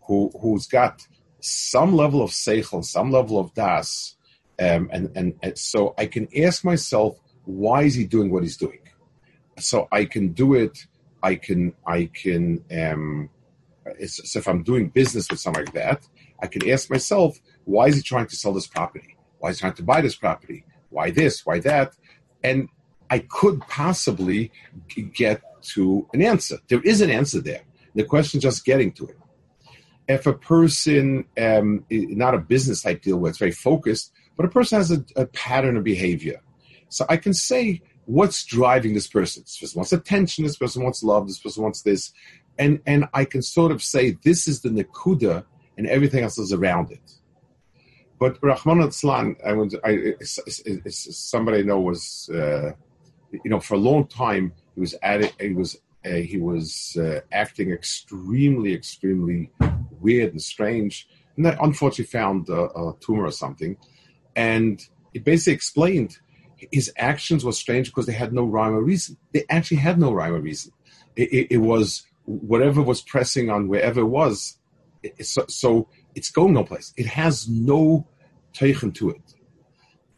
who 0.07 0.31
who's 0.41 0.67
got 0.67 1.05
some 1.39 1.95
level 1.95 2.21
of 2.21 2.31
seichel, 2.31 2.83
some 2.83 3.11
level 3.11 3.37
of 3.37 3.53
das, 3.53 4.15
um, 4.59 4.89
and, 4.91 5.11
and 5.15 5.33
and 5.43 5.57
so 5.57 5.93
I 5.97 6.05
can 6.05 6.27
ask 6.37 6.63
myself, 6.63 7.19
why 7.43 7.83
is 7.83 7.95
he 7.95 8.05
doing 8.05 8.31
what 8.31 8.43
he's 8.43 8.57
doing? 8.57 8.79
So 9.59 9.87
I 9.91 10.05
can 10.05 10.29
do 10.29 10.53
it. 10.55 10.85
I 11.21 11.35
can 11.35 11.73
I 11.85 12.09
can 12.13 12.63
um, 12.71 13.29
so 14.05 14.39
if 14.39 14.47
I'm 14.47 14.63
doing 14.63 14.89
business 14.89 15.29
with 15.29 15.39
something 15.39 15.65
like 15.65 15.73
that, 15.73 16.07
I 16.41 16.47
can 16.47 16.69
ask 16.69 16.89
myself, 16.89 17.39
why 17.65 17.87
is 17.87 17.95
he 17.95 18.01
trying 18.01 18.27
to 18.27 18.35
sell 18.35 18.53
this 18.53 18.67
property? 18.67 19.15
Why 19.39 19.49
is 19.49 19.57
he 19.57 19.61
trying 19.61 19.73
to 19.73 19.83
buy 19.83 20.01
this 20.01 20.15
property? 20.15 20.65
Why 20.89 21.11
this? 21.11 21.45
Why 21.45 21.59
that? 21.59 21.95
And 22.43 22.69
I 23.09 23.19
could 23.19 23.61
possibly 23.61 24.51
get 25.13 25.41
to 25.73 26.07
an 26.13 26.21
answer. 26.21 26.57
There 26.67 26.81
is 26.81 27.01
an 27.01 27.09
answer 27.09 27.41
there. 27.41 27.61
The 27.95 28.03
question 28.03 28.39
is 28.39 28.43
just 28.43 28.65
getting 28.65 28.91
to 28.93 29.07
it. 29.07 29.17
If 30.07 30.27
a 30.27 30.33
person, 30.33 31.25
um, 31.39 31.85
not 31.89 32.33
a 32.33 32.39
business 32.39 32.81
type 32.81 33.01
deal 33.01 33.17
where 33.17 33.29
it's 33.29 33.39
very 33.39 33.51
focused, 33.51 34.11
but 34.35 34.45
a 34.45 34.49
person 34.49 34.77
has 34.77 34.91
a, 34.91 35.05
a 35.15 35.25
pattern 35.27 35.77
of 35.77 35.83
behavior. 35.83 36.41
So 36.89 37.05
I 37.07 37.17
can 37.17 37.33
say, 37.33 37.81
what's 38.05 38.43
driving 38.45 38.93
this 38.93 39.07
person? 39.07 39.43
This 39.43 39.57
person 39.59 39.79
wants 39.79 39.93
attention. 39.93 40.43
This 40.43 40.57
person 40.57 40.83
wants 40.83 41.03
love. 41.03 41.27
This 41.27 41.39
person 41.39 41.63
wants 41.63 41.81
this, 41.81 42.11
and 42.57 42.79
and 42.85 43.05
I 43.13 43.25
can 43.25 43.41
sort 43.41 43.71
of 43.71 43.81
say 43.81 44.17
this 44.23 44.47
is 44.47 44.61
the 44.61 44.69
nakuda, 44.69 45.45
and 45.77 45.87
everything 45.87 46.23
else 46.23 46.37
is 46.37 46.53
around 46.53 46.91
it. 46.91 47.11
But 48.19 48.37
Rahman 48.41 48.81
al 48.81 49.35
I, 49.45 49.53
would, 49.53 49.75
I 49.83 50.13
somebody 50.21 51.59
I 51.59 51.61
know 51.63 51.79
was, 51.79 52.29
uh, 52.33 52.71
you 53.31 53.49
know, 53.51 53.59
for 53.59 53.73
a 53.73 53.79
long 53.79 54.07
time 54.07 54.53
he 54.75 54.81
was 54.81 54.95
at 55.03 55.21
it. 55.21 55.33
He 55.39 55.53
was 55.53 55.77
uh, 56.05 56.09
he 56.09 56.37
was 56.37 56.97
uh, 56.99 57.21
acting 57.31 57.71
extremely, 57.71 58.73
extremely 58.73 59.51
weird 59.99 60.31
and 60.31 60.41
strange, 60.41 61.07
and 61.35 61.45
that 61.45 61.57
unfortunately 61.61 62.05
found 62.05 62.49
a, 62.49 62.63
a 62.77 62.95
tumor 62.99 63.25
or 63.25 63.31
something, 63.31 63.77
and 64.35 64.81
it 65.13 65.23
basically 65.23 65.53
explained 65.53 66.17
his 66.71 66.91
actions 66.97 67.43
were 67.43 67.51
strange 67.51 67.87
because 67.87 68.05
they 68.05 68.13
had 68.13 68.33
no 68.33 68.45
rhyme 68.45 68.73
or 68.73 68.83
reason. 68.83 69.17
They 69.33 69.45
actually 69.49 69.77
had 69.77 69.99
no 69.99 70.11
rhyme 70.13 70.33
or 70.33 70.41
reason. 70.41 70.71
It, 71.15 71.33
it, 71.33 71.47
it 71.51 71.57
was 71.57 72.05
whatever 72.25 72.81
was 72.81 73.01
pressing 73.01 73.49
on 73.49 73.67
wherever 73.67 74.01
it 74.01 74.05
was. 74.05 74.57
It, 75.01 75.25
so, 75.25 75.45
so, 75.47 75.89
it's 76.15 76.31
going 76.31 76.53
no 76.53 76.63
place. 76.63 76.93
It 76.95 77.07
has 77.07 77.49
no 77.49 78.07
teichen 78.53 78.93
to 78.95 79.09
it. 79.09 79.33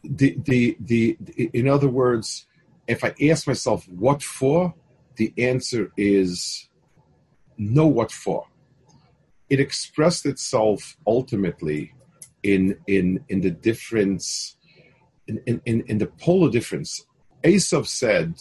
The, 0.04 0.36
the, 0.44 0.76
the, 0.78 1.16
the, 1.20 1.50
in 1.52 1.68
other 1.68 1.88
words, 1.88 2.46
if 2.86 3.02
I 3.02 3.14
ask 3.28 3.46
myself 3.46 3.88
what 3.88 4.22
for, 4.22 4.74
the 5.16 5.32
answer 5.38 5.90
is 5.96 6.68
no 7.58 7.86
what 7.86 8.12
for. 8.12 8.46
It 9.48 9.60
expressed 9.60 10.26
itself 10.26 10.96
ultimately 11.06 11.94
in 12.42 12.78
in 12.86 13.24
in 13.28 13.40
the 13.40 13.50
difference 13.50 14.55
in, 15.28 15.60
in, 15.64 15.82
in 15.86 15.98
the 15.98 16.06
polar 16.06 16.50
difference, 16.50 17.04
Esav 17.42 17.86
said, 17.86 18.34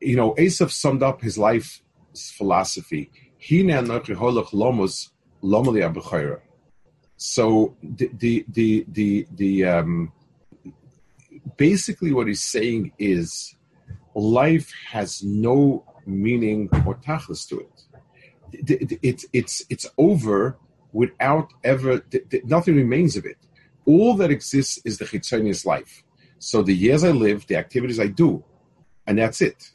you 0.00 0.16
know, 0.16 0.34
Esav 0.34 0.70
summed 0.70 1.02
up 1.02 1.20
his 1.20 1.36
life's 1.38 1.82
philosophy. 2.14 3.10
So 7.16 7.76
the 7.82 8.10
the 8.18 8.44
the 8.48 8.86
the, 8.88 9.26
the 9.34 9.64
um, 9.64 10.12
basically 11.56 12.12
what 12.12 12.26
he's 12.26 12.42
saying 12.42 12.92
is 12.98 13.56
life 14.14 14.72
has 14.88 15.22
no 15.22 15.84
meaning 16.06 16.68
or 16.86 16.96
tachlis 16.96 17.48
to 17.48 17.60
it. 17.60 18.98
It's 19.02 19.26
it's 19.32 19.64
it's 19.70 19.86
over 19.96 20.58
without 20.92 21.52
ever 21.62 22.02
nothing 22.44 22.74
remains 22.74 23.16
of 23.16 23.24
it 23.24 23.36
all 23.86 24.14
that 24.14 24.30
exists 24.30 24.80
is 24.84 24.98
the 24.98 25.04
chitzonius 25.04 25.64
life. 25.64 26.02
So 26.38 26.62
the 26.62 26.74
years 26.74 27.04
I 27.04 27.10
live, 27.10 27.46
the 27.46 27.56
activities 27.56 28.00
I 28.00 28.06
do, 28.06 28.44
and 29.06 29.18
that's 29.18 29.40
it. 29.42 29.70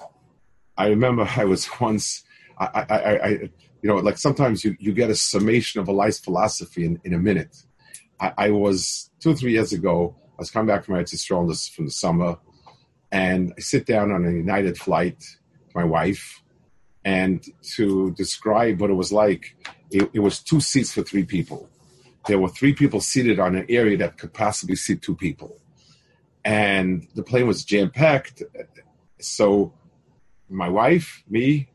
I 0.78 0.88
remember 0.88 1.28
I 1.38 1.46
was 1.46 1.70
once, 1.80 2.24
I, 2.58 2.86
I, 2.90 2.96
I, 2.98 3.30
you 3.30 3.90
know, 3.90 3.98
like 3.98 4.18
sometimes 4.18 4.64
you, 4.64 4.76
you 4.80 4.94
get 4.94 5.10
a 5.10 5.16
summation 5.16 5.80
of 5.80 5.88
a 5.88 5.92
life's 5.92 6.20
philosophy 6.20 6.86
in, 6.86 7.00
in 7.04 7.14
a 7.14 7.20
minute. 7.20 7.56
I, 8.20 8.34
I 8.38 8.52
was 8.52 9.12
two 9.20 9.32
or 9.32 9.36
three 9.36 9.54
years 9.54 9.74
ago. 9.74 10.16
I 10.32 10.36
was 10.40 10.52
coming 10.52 10.68
back 10.68 10.86
from 10.86 10.96
Eretz 10.96 11.14
Yisrael 11.14 11.74
from 11.74 11.86
the 11.86 11.92
summer, 11.92 12.38
and 13.12 13.54
I 13.58 13.62
sit 13.62 13.86
down 13.86 14.12
on 14.12 14.26
a 14.26 14.32
United 14.32 14.78
flight, 14.78 15.24
my 15.74 15.84
wife, 15.84 16.42
and 17.06 17.46
to 17.76 18.12
describe 18.12 18.82
what 18.82 18.90
it 18.90 18.96
was 18.96 19.14
like, 19.14 19.56
it, 19.92 20.10
it 20.14 20.20
was 20.20 20.40
two 20.40 20.60
seats 20.60 20.92
for 20.94 21.04
three 21.04 21.24
people. 21.24 21.70
There 22.28 22.40
were 22.40 22.50
three 22.50 22.74
people 22.74 23.02
seated 23.02 23.40
on 23.40 23.56
an 23.56 23.66
area 23.70 23.98
that 23.98 24.18
could 24.18 24.34
possibly 24.34 24.76
seat 24.76 25.02
two 25.02 25.16
people, 25.16 25.60
and 26.44 27.08
the 27.16 27.24
plane 27.24 27.48
was 27.48 27.64
jam 27.64 27.92
packed. 27.92 28.44
So, 29.20 29.74
my 30.50 30.70
wife, 30.70 31.24
me, 31.30 31.70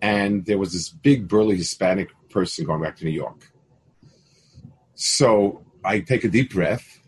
and 0.00 0.44
there 0.44 0.58
was 0.58 0.72
this 0.72 0.88
big 0.88 1.28
burly 1.28 1.56
Hispanic 1.56 2.10
person 2.28 2.66
going 2.66 2.82
back 2.82 2.96
to 2.96 3.04
New 3.04 3.10
York. 3.10 3.50
So 4.94 5.64
I 5.84 6.00
take 6.00 6.24
a 6.24 6.28
deep 6.28 6.52
breath, 6.52 7.00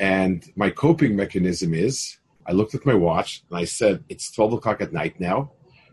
and 0.00 0.44
my 0.56 0.70
coping 0.70 1.14
mechanism 1.16 1.74
is 1.74 2.18
I 2.46 2.52
looked 2.52 2.74
at 2.74 2.84
my 2.84 2.94
watch 2.94 3.42
and 3.48 3.58
I 3.58 3.64
said, 3.64 4.04
It's 4.08 4.30
12 4.30 4.54
o'clock 4.54 4.80
at 4.80 4.92
night 4.92 5.18
now. 5.18 5.52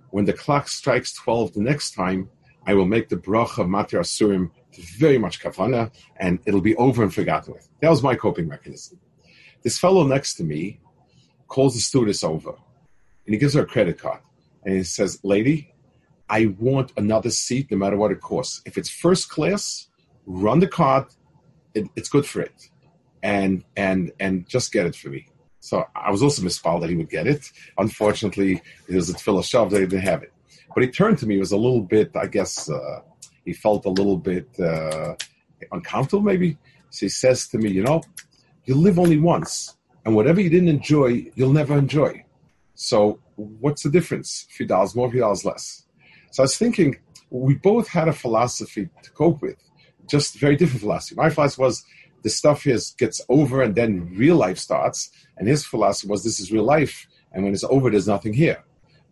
When 0.09 0.25
the 0.25 0.33
clock 0.33 0.67
strikes 0.67 1.13
12 1.13 1.53
the 1.53 1.61
next 1.61 1.91
time, 1.91 2.29
I 2.65 2.73
will 2.73 2.85
make 2.85 3.09
the 3.09 3.15
bracha 3.15 3.59
of 3.59 3.67
Matir 3.67 3.99
Asurim 3.99 4.51
very 4.75 5.17
much 5.17 5.41
kafana, 5.41 5.91
and 6.17 6.39
it'll 6.45 6.61
be 6.61 6.75
over 6.75 7.03
and 7.03 7.13
forgotten 7.13 7.53
with. 7.53 7.67
That 7.81 7.89
was 7.89 8.03
my 8.03 8.15
coping 8.15 8.47
mechanism. 8.47 8.99
This 9.63 9.77
fellow 9.77 10.05
next 10.05 10.35
to 10.35 10.43
me 10.43 10.79
calls 11.47 11.75
the 11.75 11.81
stewardess 11.81 12.23
over, 12.23 12.51
and 12.51 13.33
he 13.33 13.37
gives 13.37 13.53
her 13.53 13.61
a 13.61 13.65
credit 13.65 13.99
card, 13.99 14.21
and 14.63 14.75
he 14.75 14.83
says, 14.83 15.19
Lady, 15.23 15.73
I 16.29 16.55
want 16.59 16.93
another 16.97 17.29
seat 17.29 17.69
no 17.71 17.77
matter 17.77 17.97
what 17.97 18.11
it 18.11 18.21
costs. 18.21 18.61
If 18.65 18.77
it's 18.77 18.89
first 18.89 19.29
class, 19.29 19.87
run 20.25 20.59
the 20.59 20.67
card, 20.67 21.05
it, 21.73 21.87
it's 21.95 22.09
good 22.09 22.25
for 22.25 22.41
it, 22.41 22.69
and 23.21 23.63
and 23.75 24.11
and 24.19 24.47
just 24.47 24.71
get 24.71 24.85
it 24.85 24.95
for 24.95 25.09
me. 25.09 25.27
So 25.59 25.85
I 25.95 26.09
was 26.09 26.23
also 26.23 26.41
mispallel 26.41 26.81
that 26.81 26.89
he 26.89 26.95
would 26.95 27.09
get 27.09 27.27
it. 27.27 27.51
Unfortunately, 27.77 28.61
it 28.87 28.95
was 28.95 29.09
a 29.09 29.13
tefillah 29.13 29.43
shav 29.43 29.69
that 29.69 29.79
he 29.79 29.85
didn't 29.85 30.03
have 30.03 30.23
it. 30.23 30.33
But 30.73 30.83
he 30.83 30.89
turned 30.89 31.19
to 31.19 31.27
me, 31.27 31.37
was 31.37 31.51
a 31.51 31.57
little 31.57 31.81
bit, 31.81 32.11
I 32.15 32.25
guess, 32.27 32.69
uh, 32.69 33.01
he 33.45 33.53
felt 33.53 33.85
a 33.85 33.89
little 33.89 34.17
bit 34.17 34.47
uh, 34.59 35.15
uncomfortable 35.71 36.23
maybe. 36.23 36.57
So 36.89 37.05
he 37.05 37.09
says 37.09 37.47
to 37.49 37.57
me, 37.57 37.71
you 37.71 37.83
know, 37.83 38.01
you 38.65 38.75
live 38.75 38.99
only 38.99 39.17
once, 39.17 39.75
and 40.05 40.15
whatever 40.15 40.41
you 40.41 40.49
didn't 40.49 40.69
enjoy, 40.69 41.31
you'll 41.35 41.53
never 41.53 41.77
enjoy. 41.77 42.23
So 42.75 43.19
what's 43.35 43.83
the 43.83 43.89
difference? 43.89 44.47
A 44.49 44.53
few 44.53 44.65
dollars 44.65 44.95
more, 44.95 45.07
a 45.07 45.11
few 45.11 45.25
less. 45.25 45.85
So 46.31 46.43
I 46.43 46.45
was 46.45 46.57
thinking, 46.57 46.97
we 47.29 47.55
both 47.55 47.87
had 47.87 48.07
a 48.07 48.13
philosophy 48.13 48.89
to 49.03 49.11
cope 49.11 49.41
with 49.41 49.57
just 50.07 50.39
very 50.39 50.55
different 50.55 50.81
philosophy. 50.81 51.15
My 51.15 51.29
philosophy 51.29 51.61
was 51.61 51.85
the 52.23 52.29
stuff 52.29 52.63
here 52.63 52.77
gets 52.97 53.21
over 53.29 53.61
and 53.61 53.75
then 53.75 54.13
real 54.15 54.35
life 54.35 54.57
starts, 54.57 55.09
and 55.37 55.47
his 55.47 55.65
philosophy 55.65 56.09
was 56.09 56.23
this 56.23 56.39
is 56.39 56.51
real 56.51 56.63
life, 56.63 57.07
and 57.31 57.43
when 57.43 57.53
it's 57.53 57.63
over, 57.63 57.89
there's 57.89 58.07
nothing 58.07 58.33
here. 58.33 58.63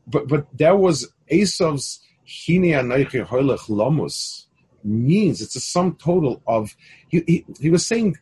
But 0.05 0.27
but 0.27 0.47
there 0.53 0.75
was 0.75 1.11
Esav's 1.31 1.99
Hine 2.29 2.73
Anaychi 2.73 3.25
Hoilech 3.25 3.69
Lomus 3.69 4.45
means 4.83 5.41
it's 5.41 5.55
a 5.55 5.59
sum 5.59 5.95
total 5.95 6.41
of 6.45 6.75
he, 7.07 7.23
he, 7.27 7.45
he, 7.59 7.69
was 7.71 7.87
saying 7.87 8.15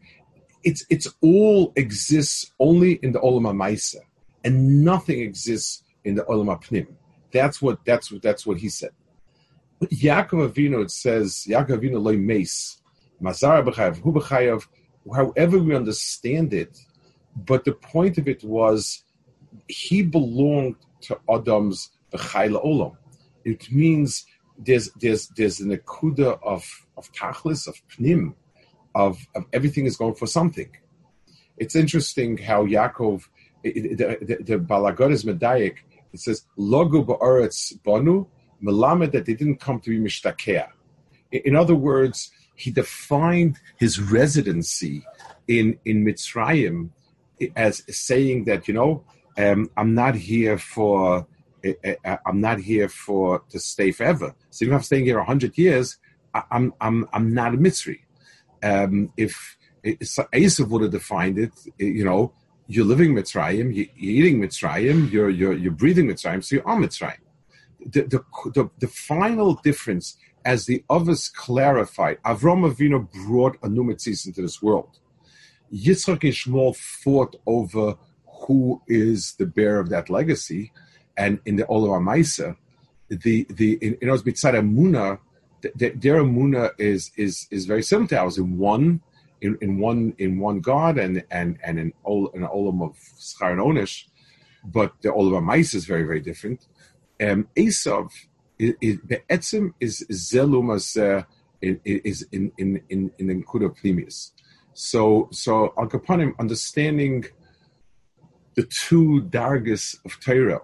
it's 0.64 0.86
it's 0.90 1.08
all 1.22 1.74
exists 1.76 2.52
only 2.60 2.94
in 3.04 3.12
the 3.12 3.20
Olam 3.20 3.44
Maisa 3.54 3.98
and 4.46 4.84
nothing 4.84 5.20
exists 5.20 5.84
in 6.06 6.16
the 6.16 6.24
Olam 6.24 6.48
Pnim. 6.64 6.88
That's 7.34 7.62
what 7.62 7.84
that's 7.84 8.10
what 8.12 8.22
that's 8.22 8.46
what 8.48 8.58
he 8.58 8.70
said. 8.70 8.92
But 9.80 9.90
Yaakov 9.90 10.52
Avinu, 10.52 10.84
it 10.84 10.92
says, 10.92 11.46
Yaakov 11.48 11.82
Avinu 11.82 12.02
loy 12.02 12.18
mace, 12.18 12.82
Mazara 13.22 13.64
b'chayav, 13.64 13.98
hu 13.98 14.14
b'chayav, 14.14 14.66
however 15.14 15.60
we 15.60 15.76
understand 15.76 16.54
it, 16.54 16.80
but 17.36 17.66
the 17.66 17.74
point 17.74 18.18
of 18.18 18.28
it 18.28 18.44
was 18.44 19.04
he 19.68 20.02
belonged 20.02 20.78
to 21.02 21.20
Adam's 21.30 21.92
b'chayla 22.12 22.64
olam. 22.66 22.96
It 23.48 23.72
means 23.72 24.26
there's 24.58 24.90
there's 25.02 25.28
there's 25.38 25.60
an 25.62 25.72
akuda 25.78 26.40
of 26.44 26.64
of 26.98 27.12
tachlis 27.14 27.68
of 27.68 27.76
pnim, 27.92 28.34
of 28.94 29.14
of 29.36 29.46
everything 29.54 29.86
is 29.86 29.96
going 29.96 30.16
for 30.16 30.28
something. 30.28 30.70
It's 31.58 31.76
interesting 31.76 32.38
how 32.38 32.66
Yaakov, 32.66 33.24
the 33.64 33.72
the, 34.30 34.38
the 34.50 34.58
Balagod 34.72 35.12
is 35.12 35.24
medayik. 35.24 35.78
It 36.14 36.20
says 36.20 36.46
logu 36.58 37.06
ba'aretz 37.06 37.60
banu 37.84 38.26
Melamed 38.62 39.12
that 39.12 39.26
they 39.26 39.36
didn't 39.36 39.60
come 39.60 39.80
to 39.82 39.90
be 39.92 40.00
mishtakea. 40.00 40.68
In 41.32 41.56
other 41.56 41.76
words, 41.76 42.32
he 42.56 42.72
defined 42.72 43.60
his 43.78 44.00
residency 44.02 45.06
in 45.48 45.78
in 45.86 46.04
Mitzrayim 46.04 46.90
as 47.56 47.84
saying 47.90 48.46
that 48.46 48.68
you 48.68 48.74
know 48.74 49.04
um, 49.38 49.70
I'm 49.78 49.94
not 49.94 50.16
here 50.16 50.58
for 50.58 51.28
I'm 52.26 52.42
not 52.42 52.60
here 52.60 52.90
for 52.90 53.44
to 53.50 53.60
stay 53.60 53.92
forever. 53.92 54.36
So 54.50 54.66
even 54.66 54.76
if 54.76 54.80
I'm 54.80 54.84
staying 54.84 55.06
here 55.06 55.22
hundred 55.22 55.58
years, 55.58 55.98
I'm 56.52 56.74
I'm 56.80 57.08
I'm 57.14 57.34
not 57.34 57.54
a 57.54 57.58
Mitzri. 57.58 58.00
Um, 58.64 59.12
if 59.18 59.58
Esav 59.84 60.68
would 60.70 60.82
have 60.84 60.92
defined 60.92 61.40
it, 61.40 61.52
you 61.78 62.04
know, 62.04 62.34
you're 62.68 62.86
living 62.86 63.14
Mitzrayim, 63.14 63.76
you're 63.76 63.88
eating 63.98 64.40
Mitzrayim, 64.40 65.12
you're 65.12 65.30
you're 65.30 65.54
you're 65.54 65.72
breathing 65.72 66.08
Mitzrayim, 66.08 66.44
so 66.44 66.56
you're 66.56 66.68
on 66.68 66.82
Mitzrayim 66.82 67.20
the, 67.86 68.02
the, 68.04 68.52
the, 68.52 68.70
the 68.80 68.88
final 68.88 69.56
difference, 69.56 70.18
as 70.46 70.66
the 70.66 70.84
others 70.90 71.30
clarified, 71.30 72.22
Avram 72.24 72.70
Avinu 72.70 73.12
brought 73.26 73.58
a 73.64 73.70
new 73.70 73.84
mitzvah 73.84 74.30
into 74.30 74.42
this 74.42 74.62
world. 74.62 75.00
Yitzchak 75.74 76.24
and 76.24 76.34
Yishmael 76.34 76.76
fought 76.76 77.36
over 77.46 77.96
who 78.26 78.82
is 78.88 79.34
the 79.34 79.46
bearer 79.46 79.80
of 79.80 79.90
that 79.90 80.10
legacy, 80.10 80.72
and 81.18 81.40
in 81.46 81.56
the 81.56 81.64
Olam 81.66 82.04
Maisa, 82.04 82.56
the 83.10 83.46
the 83.50 83.78
in, 83.82 83.98
in 84.02 84.10
Mitzad 84.10 84.54
Amuna, 84.54 85.20
their 85.76 86.22
Amuna 86.22 86.72
is 86.78 87.12
is 87.18 87.48
is 87.52 87.66
very 87.66 87.84
similar 87.84 88.08
to 88.10 88.20
ours 88.20 88.38
in 88.38 88.58
one 88.58 89.02
in, 89.42 89.58
in 89.62 89.80
one 89.80 90.14
in 90.18 90.40
one 90.40 90.60
God 90.60 90.98
and 90.98 91.24
and 91.32 91.58
and 91.64 91.80
in 91.80 91.94
all 92.04 92.32
an 92.34 92.44
Olam 92.44 92.84
of 92.84 92.96
Schar 93.20 93.52
and 93.52 93.62
Onish, 93.62 94.06
but 94.64 94.94
the 95.02 95.10
Olam 95.10 95.46
Maisa 95.46 95.76
is 95.76 95.86
very 95.86 96.04
very 96.04 96.22
different 96.22 96.68
um, 97.22 97.48
Esav 97.56 98.12
be'etzim 98.58 99.74
is 99.80 100.06
zelumas 100.12 100.98
uh, 100.98 101.24
is 101.62 102.28
in 102.32 102.52
in 102.58 102.82
in 102.90 103.12
in 103.18 103.28
the 103.28 103.36
Nkuda. 103.36 104.32
So 104.74 105.28
so 105.32 105.74
Al 105.78 105.88
Kapanim 105.88 106.34
understanding 106.40 107.26
the 108.56 108.64
two 108.64 109.22
dargis 109.30 109.98
of 110.06 110.20
Torah 110.20 110.62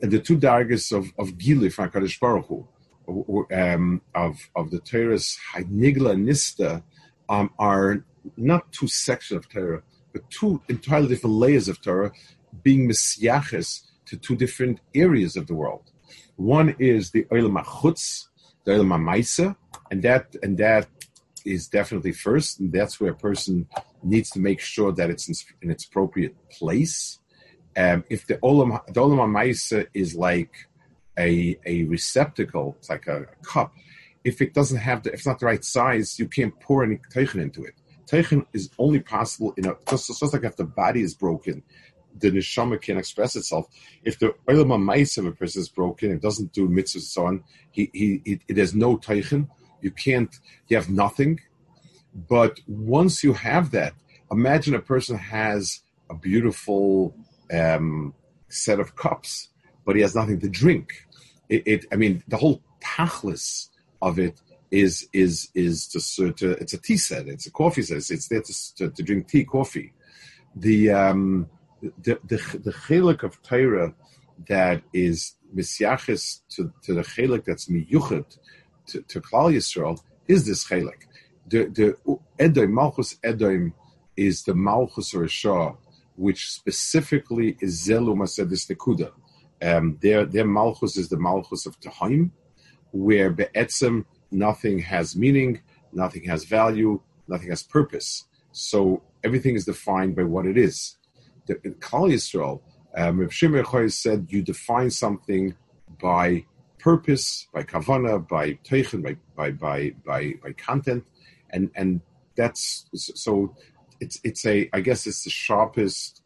the 0.00 0.18
two 0.18 0.38
dargis 0.38 0.92
of 0.96 1.12
of 1.18 1.38
Gili 1.38 1.68
from 1.68 1.90
Hakadosh 1.90 2.18
Baruch 2.20 2.46
Hu, 2.46 3.46
um, 3.52 4.02
of 4.14 4.38
of 4.56 4.70
the 4.70 4.80
Torah's 4.80 5.38
Nigla 5.54 6.16
Nista 6.16 6.82
um, 7.28 7.50
are 7.58 8.04
not 8.36 8.72
two 8.72 8.88
sections 8.88 9.38
of 9.38 9.48
Torah, 9.48 9.82
but 10.12 10.28
two 10.30 10.62
entirely 10.68 11.08
different 11.08 11.36
layers 11.36 11.68
of 11.68 11.80
Torah 11.80 12.12
being 12.62 12.88
misyaches 12.88 13.82
to 14.06 14.16
two 14.16 14.36
different 14.36 14.80
areas 14.94 15.36
of 15.36 15.46
the 15.46 15.54
world. 15.54 15.90
One 16.36 16.74
is 16.78 17.10
the 17.10 17.24
Olam 17.24 17.62
HaChutz, 17.62 18.26
the 18.64 18.72
Olam 18.72 18.92
HaMaisa, 18.98 19.56
and 19.90 20.02
that 20.02 20.36
and 20.42 20.58
that 20.58 20.88
is 21.44 21.68
definitely 21.68 22.12
first, 22.12 22.60
and 22.60 22.72
that's 22.72 23.00
where 23.00 23.12
a 23.12 23.16
person 23.16 23.66
needs 24.02 24.30
to 24.30 24.38
make 24.38 24.60
sure 24.60 24.92
that 24.92 25.10
it's 25.10 25.28
in, 25.28 25.34
in 25.62 25.70
its 25.70 25.84
appropriate 25.84 26.36
place. 26.50 27.18
Um, 27.76 28.04
if 28.10 28.26
the 28.26 28.36
Olam 28.38 28.84
the 28.86 29.00
Olam 29.00 29.18
HaMaisa 29.18 29.86
is 29.94 30.14
like 30.14 30.68
a 31.18 31.58
a 31.64 31.84
receptacle, 31.84 32.76
it's 32.78 32.90
like 32.90 33.06
a, 33.06 33.22
a, 33.22 33.44
cup. 33.44 33.72
If 34.24 34.40
it 34.40 34.54
doesn't 34.54 34.78
have 34.78 35.02
the, 35.02 35.10
if 35.10 35.20
it's 35.20 35.26
not 35.26 35.40
the 35.40 35.46
right 35.46 35.64
size, 35.64 36.18
you 36.18 36.28
can't 36.28 36.58
pour 36.60 36.84
any 36.84 36.98
teichen 37.14 37.40
into 37.40 37.64
it. 37.64 37.74
Teichen 38.06 38.46
is 38.52 38.70
only 38.78 39.00
possible 39.00 39.54
in 39.56 39.66
a 39.66 39.74
just, 39.88 40.06
just 40.08 40.32
like 40.32 40.44
if 40.44 40.56
the 40.56 40.64
body 40.64 41.02
is 41.02 41.14
broken, 41.14 41.62
the 42.18 42.30
neshama 42.30 42.80
can 42.80 42.98
express 42.98 43.36
itself. 43.36 43.66
If 44.02 44.18
the 44.18 44.34
oil 44.50 44.64
ma'is 44.64 45.18
of 45.18 45.26
a 45.26 45.32
person 45.32 45.62
is 45.62 45.68
broken 45.68 46.10
and 46.10 46.20
doesn't 46.20 46.52
do 46.52 46.68
mitzvahs 46.68 46.94
and 46.94 47.02
so 47.02 47.26
on, 47.26 47.44
he, 47.70 47.90
he, 47.92 48.20
he, 48.24 48.40
it 48.48 48.56
has 48.56 48.74
no 48.74 48.96
teichen. 48.96 49.48
You 49.80 49.90
can't, 49.90 50.34
you 50.68 50.76
have 50.76 50.90
nothing. 50.90 51.40
But 52.14 52.60
once 52.66 53.24
you 53.24 53.32
have 53.32 53.70
that, 53.72 53.94
imagine 54.30 54.74
a 54.74 54.80
person 54.80 55.16
has 55.16 55.80
a 56.10 56.14
beautiful 56.14 57.16
um, 57.52 58.14
set 58.48 58.80
of 58.80 58.96
cups, 58.96 59.48
but 59.84 59.96
he 59.96 60.02
has 60.02 60.14
nothing 60.14 60.40
to 60.40 60.48
drink. 60.48 61.06
It, 61.48 61.62
it 61.66 61.86
I 61.92 61.96
mean, 61.96 62.22
the 62.28 62.36
whole 62.36 62.62
tachlis 62.80 63.68
of 64.00 64.18
it 64.18 64.40
is 64.70 65.08
is 65.12 65.50
is 65.54 65.86
just 65.86 66.16
to, 66.16 66.50
it's 66.52 66.72
a 66.72 66.78
tea 66.78 66.96
set, 66.96 67.28
it's 67.28 67.46
a 67.46 67.50
coffee 67.50 67.82
set, 67.82 67.98
it's 67.98 68.28
there 68.28 68.42
to, 68.42 68.74
to, 68.76 68.90
to 68.90 69.02
drink 69.02 69.28
tea, 69.28 69.44
coffee. 69.44 69.92
The 70.56 70.90
um, 70.90 71.48
the 71.80 72.18
the 72.24 72.38
the 72.64 73.18
of 73.22 73.42
Torah 73.42 73.94
that 74.48 74.82
is 74.92 75.34
misyachis 75.54 76.40
to, 76.50 76.72
to 76.82 76.94
the 76.94 77.02
chelik 77.02 77.44
that's 77.44 77.66
miyuchet 77.66 78.38
to, 78.86 79.02
to 79.02 79.20
Klal 79.20 79.54
Yisrael 79.54 80.00
is 80.26 80.46
this 80.46 80.66
chelik. 80.66 81.02
The 81.48 81.64
the 81.66 82.18
Edom 82.38 82.74
Malchus 82.74 83.18
Edom 83.22 83.74
is 84.16 84.42
the 84.44 84.54
Malchus 84.54 85.14
or 85.14 85.28
Shah, 85.28 85.74
which 86.16 86.50
specifically 86.50 87.56
is 87.60 87.86
Zelu 87.86 88.14
Masedis 88.16 88.70
Nekuda. 88.70 89.12
Um, 89.62 89.98
their, 90.02 90.24
their 90.24 90.46
Malchus 90.46 90.96
is 90.96 91.08
the 91.08 91.18
Malchus 91.18 91.66
of 91.66 91.78
Tahaim, 91.80 92.30
where 92.90 93.30
Be'etzem 93.30 94.04
nothing 94.30 94.78
has 94.80 95.16
meaning, 95.16 95.60
nothing 95.92 96.24
has 96.24 96.44
value, 96.44 97.00
nothing 97.28 97.50
has 97.50 97.62
purpose. 97.62 98.24
So 98.52 99.02
everything 99.24 99.54
is 99.54 99.64
defined 99.64 100.16
by 100.16 100.24
what 100.24 100.46
it 100.46 100.56
is. 100.56 100.96
The, 101.46 101.60
in 101.64 101.74
Klal 101.74 102.12
Yisrael, 102.12 102.60
um, 102.96 103.20
Reb 103.20 103.32
Shimon 103.32 103.90
said 103.90 104.26
you 104.30 104.42
define 104.42 104.90
something 104.90 105.54
by 106.00 106.44
purpose, 106.78 107.46
by 107.54 107.62
kavana, 107.62 108.26
by 108.26 108.54
teichen, 108.64 109.02
by, 109.02 109.16
by 109.36 109.50
by 109.52 109.90
by 110.04 110.34
by 110.42 110.52
content, 110.52 111.04
and 111.50 111.70
and 111.74 112.00
that's 112.36 112.86
so. 112.94 113.54
It's 114.02 114.16
it's 114.28 114.44
a 114.46 114.68
I 114.72 114.80
guess 114.80 115.06
it's 115.06 115.22
the 115.24 115.30
sharpest 115.30 116.22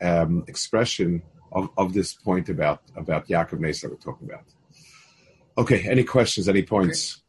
um, 0.00 0.44
expression 0.46 1.22
of, 1.52 1.68
of 1.76 1.92
this 1.92 2.14
point 2.14 2.48
about 2.48 2.80
about 2.96 3.28
Yaakov 3.28 3.60
Mesa 3.60 3.88
we're 3.88 3.96
talking 3.96 4.28
about. 4.30 4.44
Okay, 5.58 5.80
any 5.88 6.04
questions? 6.04 6.48
Any 6.48 6.62
points? 6.62 7.22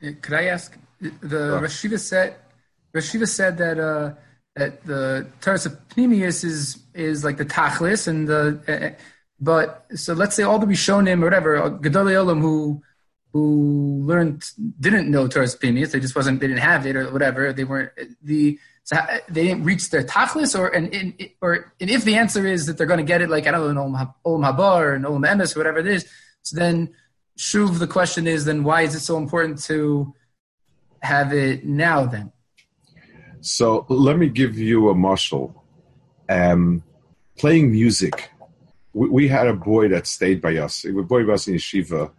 Could 0.00 0.34
I 0.42 0.44
ask? 0.44 0.76
The 1.00 1.56
oh. 1.56 1.60
Rashiva 1.60 1.98
said 1.98 2.36
Rashiva 2.94 3.28
said 3.28 3.58
that 3.58 3.78
uh, 3.78 4.14
that 4.56 4.84
the 4.84 5.26
Taras 5.40 5.66
of 5.66 5.72
Pnimius 5.88 6.44
is 6.44 6.78
is 6.94 7.24
like 7.24 7.36
the 7.36 7.44
Tachlis 7.44 8.08
and 8.08 8.28
the 8.28 8.40
uh, 8.68 9.02
but 9.40 9.86
so 9.94 10.12
let's 10.12 10.34
say 10.36 10.42
all 10.42 10.58
the 10.58 10.66
Rishonim 10.66 11.22
or 11.22 11.24
whatever 11.24 11.70
Gedolei 11.70 12.16
Olam 12.22 12.40
who 12.40 12.82
who 13.32 14.02
learned 14.04 14.44
didn't 14.80 15.10
know 15.10 15.28
Taras 15.28 15.56
Pnimius 15.56 15.92
they 15.92 16.00
just 16.00 16.16
wasn't 16.16 16.40
they 16.40 16.48
didn't 16.48 16.62
have 16.62 16.86
it 16.86 16.96
or 16.96 17.10
whatever 17.12 17.52
they 17.52 17.64
weren't 17.64 17.92
the 18.22 18.58
so 18.84 18.96
they 19.28 19.44
didn't 19.44 19.64
reach 19.64 19.90
their 19.90 20.02
Tachlis 20.02 20.58
or 20.58 20.68
and, 20.68 20.92
and 20.94 21.30
or 21.40 21.72
and 21.80 21.90
if 21.90 22.04
the 22.04 22.16
answer 22.16 22.46
is 22.46 22.66
that 22.66 22.76
they're 22.76 22.86
going 22.86 22.98
to 22.98 23.04
get 23.04 23.22
it 23.22 23.30
like 23.30 23.46
I 23.46 23.50
don't 23.50 23.74
know 23.74 23.86
in 23.86 23.94
Olam 24.26 24.58
or 24.58 24.94
in 24.94 25.02
Olam 25.02 25.26
Emes 25.26 25.54
or 25.54 25.60
whatever 25.60 25.78
it 25.78 25.86
is 25.86 26.08
so 26.42 26.56
then 26.56 26.94
Shuv 27.38 27.78
the 27.78 27.86
question 27.86 28.26
is 28.26 28.44
then 28.44 28.64
why 28.64 28.82
is 28.82 28.94
it 28.94 29.00
so 29.00 29.16
important 29.16 29.62
to 29.64 30.14
have 31.02 31.32
it 31.32 31.64
now 31.64 32.06
then 32.06 32.32
so 33.40 33.86
let 33.88 34.18
me 34.18 34.28
give 34.28 34.58
you 34.58 34.90
a 34.90 34.94
mashal. 34.94 35.54
Um, 36.28 36.82
playing 37.38 37.72
music. 37.72 38.30
We, 38.92 39.08
we, 39.08 39.28
had 39.28 39.46
a 39.46 39.54
boy 39.54 39.88
that 39.88 40.06
stayed 40.06 40.42
by 40.42 40.56
us. 40.56 40.84
A 40.84 40.92
boy 40.92 41.28
us 41.32 41.48
in 41.48 41.54
yeshiva, 41.54 42.10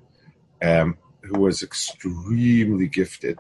um, 0.62 0.98
who 1.22 1.40
was 1.40 1.62
extremely 1.62 2.88
gifted. 2.88 3.40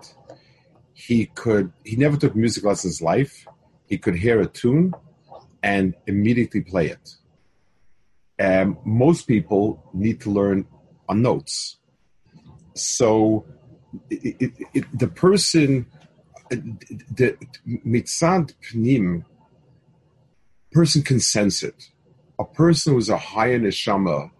He 1.07 1.25
could. 1.25 1.71
He 1.83 1.95
never 1.95 2.17
took 2.17 2.35
music 2.35 2.63
lessons 2.63 3.01
in 3.01 3.05
life. 3.05 3.47
He 3.87 3.97
could 3.97 4.15
hear 4.15 4.39
a 4.41 4.47
tune 4.47 4.93
and 5.63 5.95
immediately 6.07 6.61
play 6.61 6.87
it. 6.95 7.05
Most 8.85 9.27
people 9.27 9.63
need 9.93 10.21
to 10.21 10.29
learn 10.31 10.67
on 11.09 11.21
notes. 11.21 11.77
So 12.75 13.45
it, 14.09 14.35
it, 14.39 14.51
it, 14.73 14.85
the 14.97 15.07
person 15.07 15.87
the 16.49 17.37
mitzad 17.93 18.53
pnim, 18.63 19.23
person 20.71 21.01
can 21.01 21.19
sense 21.19 21.63
it. 21.63 21.89
A 22.39 22.45
person 22.45 22.93
who's 22.93 23.09
a 23.09 23.17
higher 23.17 23.59
neshama 23.59 24.31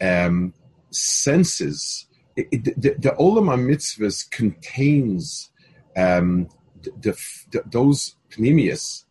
um, 0.00 0.54
senses 0.90 2.06
it, 2.36 2.64
the, 2.80 2.94
the 3.04 3.10
olam 3.18 3.48
mitzvahs 3.68 4.30
contains 4.30 5.50
um, 5.96 6.48
the, 6.82 7.16
the, 7.50 7.62
those 7.66 8.16
pnimius, 8.30 9.04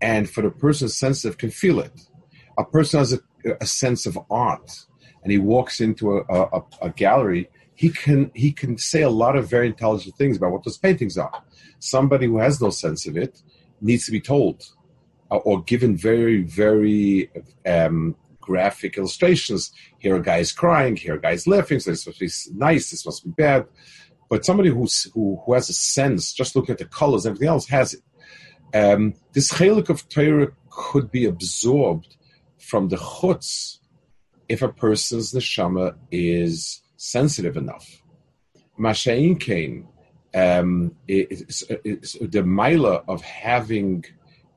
and 0.00 0.28
for 0.28 0.42
the 0.42 0.50
person 0.50 0.88
sensitive 0.88 1.38
can 1.38 1.50
feel 1.50 1.78
it. 1.80 1.92
A 2.58 2.64
person 2.64 2.98
has 2.98 3.12
a, 3.12 3.20
a 3.60 3.66
sense 3.66 4.06
of 4.06 4.18
art, 4.30 4.86
and 5.22 5.30
he 5.30 5.38
walks 5.38 5.80
into 5.80 6.18
a, 6.18 6.22
a, 6.28 6.62
a 6.82 6.90
gallery 6.90 7.48
he 7.74 7.88
can 7.88 8.30
he 8.34 8.52
can 8.52 8.78
say 8.78 9.02
a 9.02 9.10
lot 9.10 9.36
of 9.36 9.48
very 9.48 9.66
intelligent 9.66 10.16
things 10.16 10.36
about 10.36 10.52
what 10.52 10.64
those 10.64 10.78
paintings 10.78 11.16
are. 11.18 11.42
Somebody 11.78 12.26
who 12.26 12.38
has 12.38 12.60
no 12.60 12.70
sense 12.70 13.06
of 13.06 13.16
it 13.16 13.42
needs 13.80 14.06
to 14.06 14.12
be 14.12 14.20
told 14.20 14.62
uh, 15.30 15.36
or 15.38 15.62
given 15.64 15.96
very 15.96 16.42
very 16.42 17.30
um, 17.66 18.14
graphic 18.40 18.98
illustrations. 18.98 19.72
Here 19.98 20.16
a 20.16 20.22
guy 20.22 20.38
is 20.38 20.52
crying, 20.52 20.96
here 20.96 21.14
a 21.14 21.20
guy 21.20 21.32
is 21.32 21.46
laughing. 21.46 21.80
So 21.80 21.90
this 21.90 22.06
must 22.06 22.20
be 22.20 22.30
nice, 22.54 22.90
this 22.90 23.06
must 23.06 23.24
be 23.24 23.30
bad. 23.30 23.66
But 24.32 24.46
somebody 24.46 24.70
who's, 24.70 25.12
who 25.12 25.42
who 25.44 25.52
has 25.52 25.68
a 25.68 25.74
sense, 25.74 26.32
just 26.32 26.56
looking 26.56 26.72
at 26.72 26.78
the 26.78 26.86
colors, 26.86 27.26
everything 27.26 27.48
else 27.48 27.68
has 27.68 27.92
it. 27.92 28.02
Um, 28.74 29.12
this 29.34 29.52
chelik 29.52 29.90
of 29.90 30.08
Torah 30.08 30.52
could 30.70 31.10
be 31.10 31.26
absorbed 31.26 32.16
from 32.56 32.88
the 32.88 32.96
chutz 32.96 33.80
if 34.48 34.62
a 34.62 34.72
person's 34.72 35.34
neshama 35.34 35.96
is 36.10 36.80
sensitive 36.96 37.58
enough. 37.58 37.86
Masha'in 38.78 39.38
Kane, 39.38 39.86
um, 40.34 40.96
it's, 41.06 41.62
it's 41.68 42.16
the 42.18 42.42
mila 42.42 43.04
of 43.06 43.20
having 43.20 44.02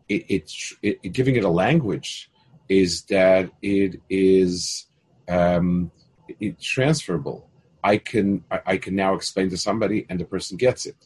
it, 0.07 0.23
it, 0.29 0.51
it, 0.83 1.11
giving 1.11 1.35
it 1.35 1.43
a 1.43 1.49
language 1.49 2.31
is 2.69 3.01
that 3.15 3.51
it 3.61 3.99
is 4.09 4.87
um, 5.27 5.91
it 6.39 6.61
transferable. 6.61 7.49
I 7.91 7.97
can 7.97 8.43
I, 8.73 8.77
can 8.77 8.95
now 8.95 9.11
explain 9.13 9.49
to 9.51 9.57
somebody 9.57 9.99
and 10.09 10.19
the 10.19 10.25
person 10.25 10.57
gets 10.57 10.85
it. 10.85 10.99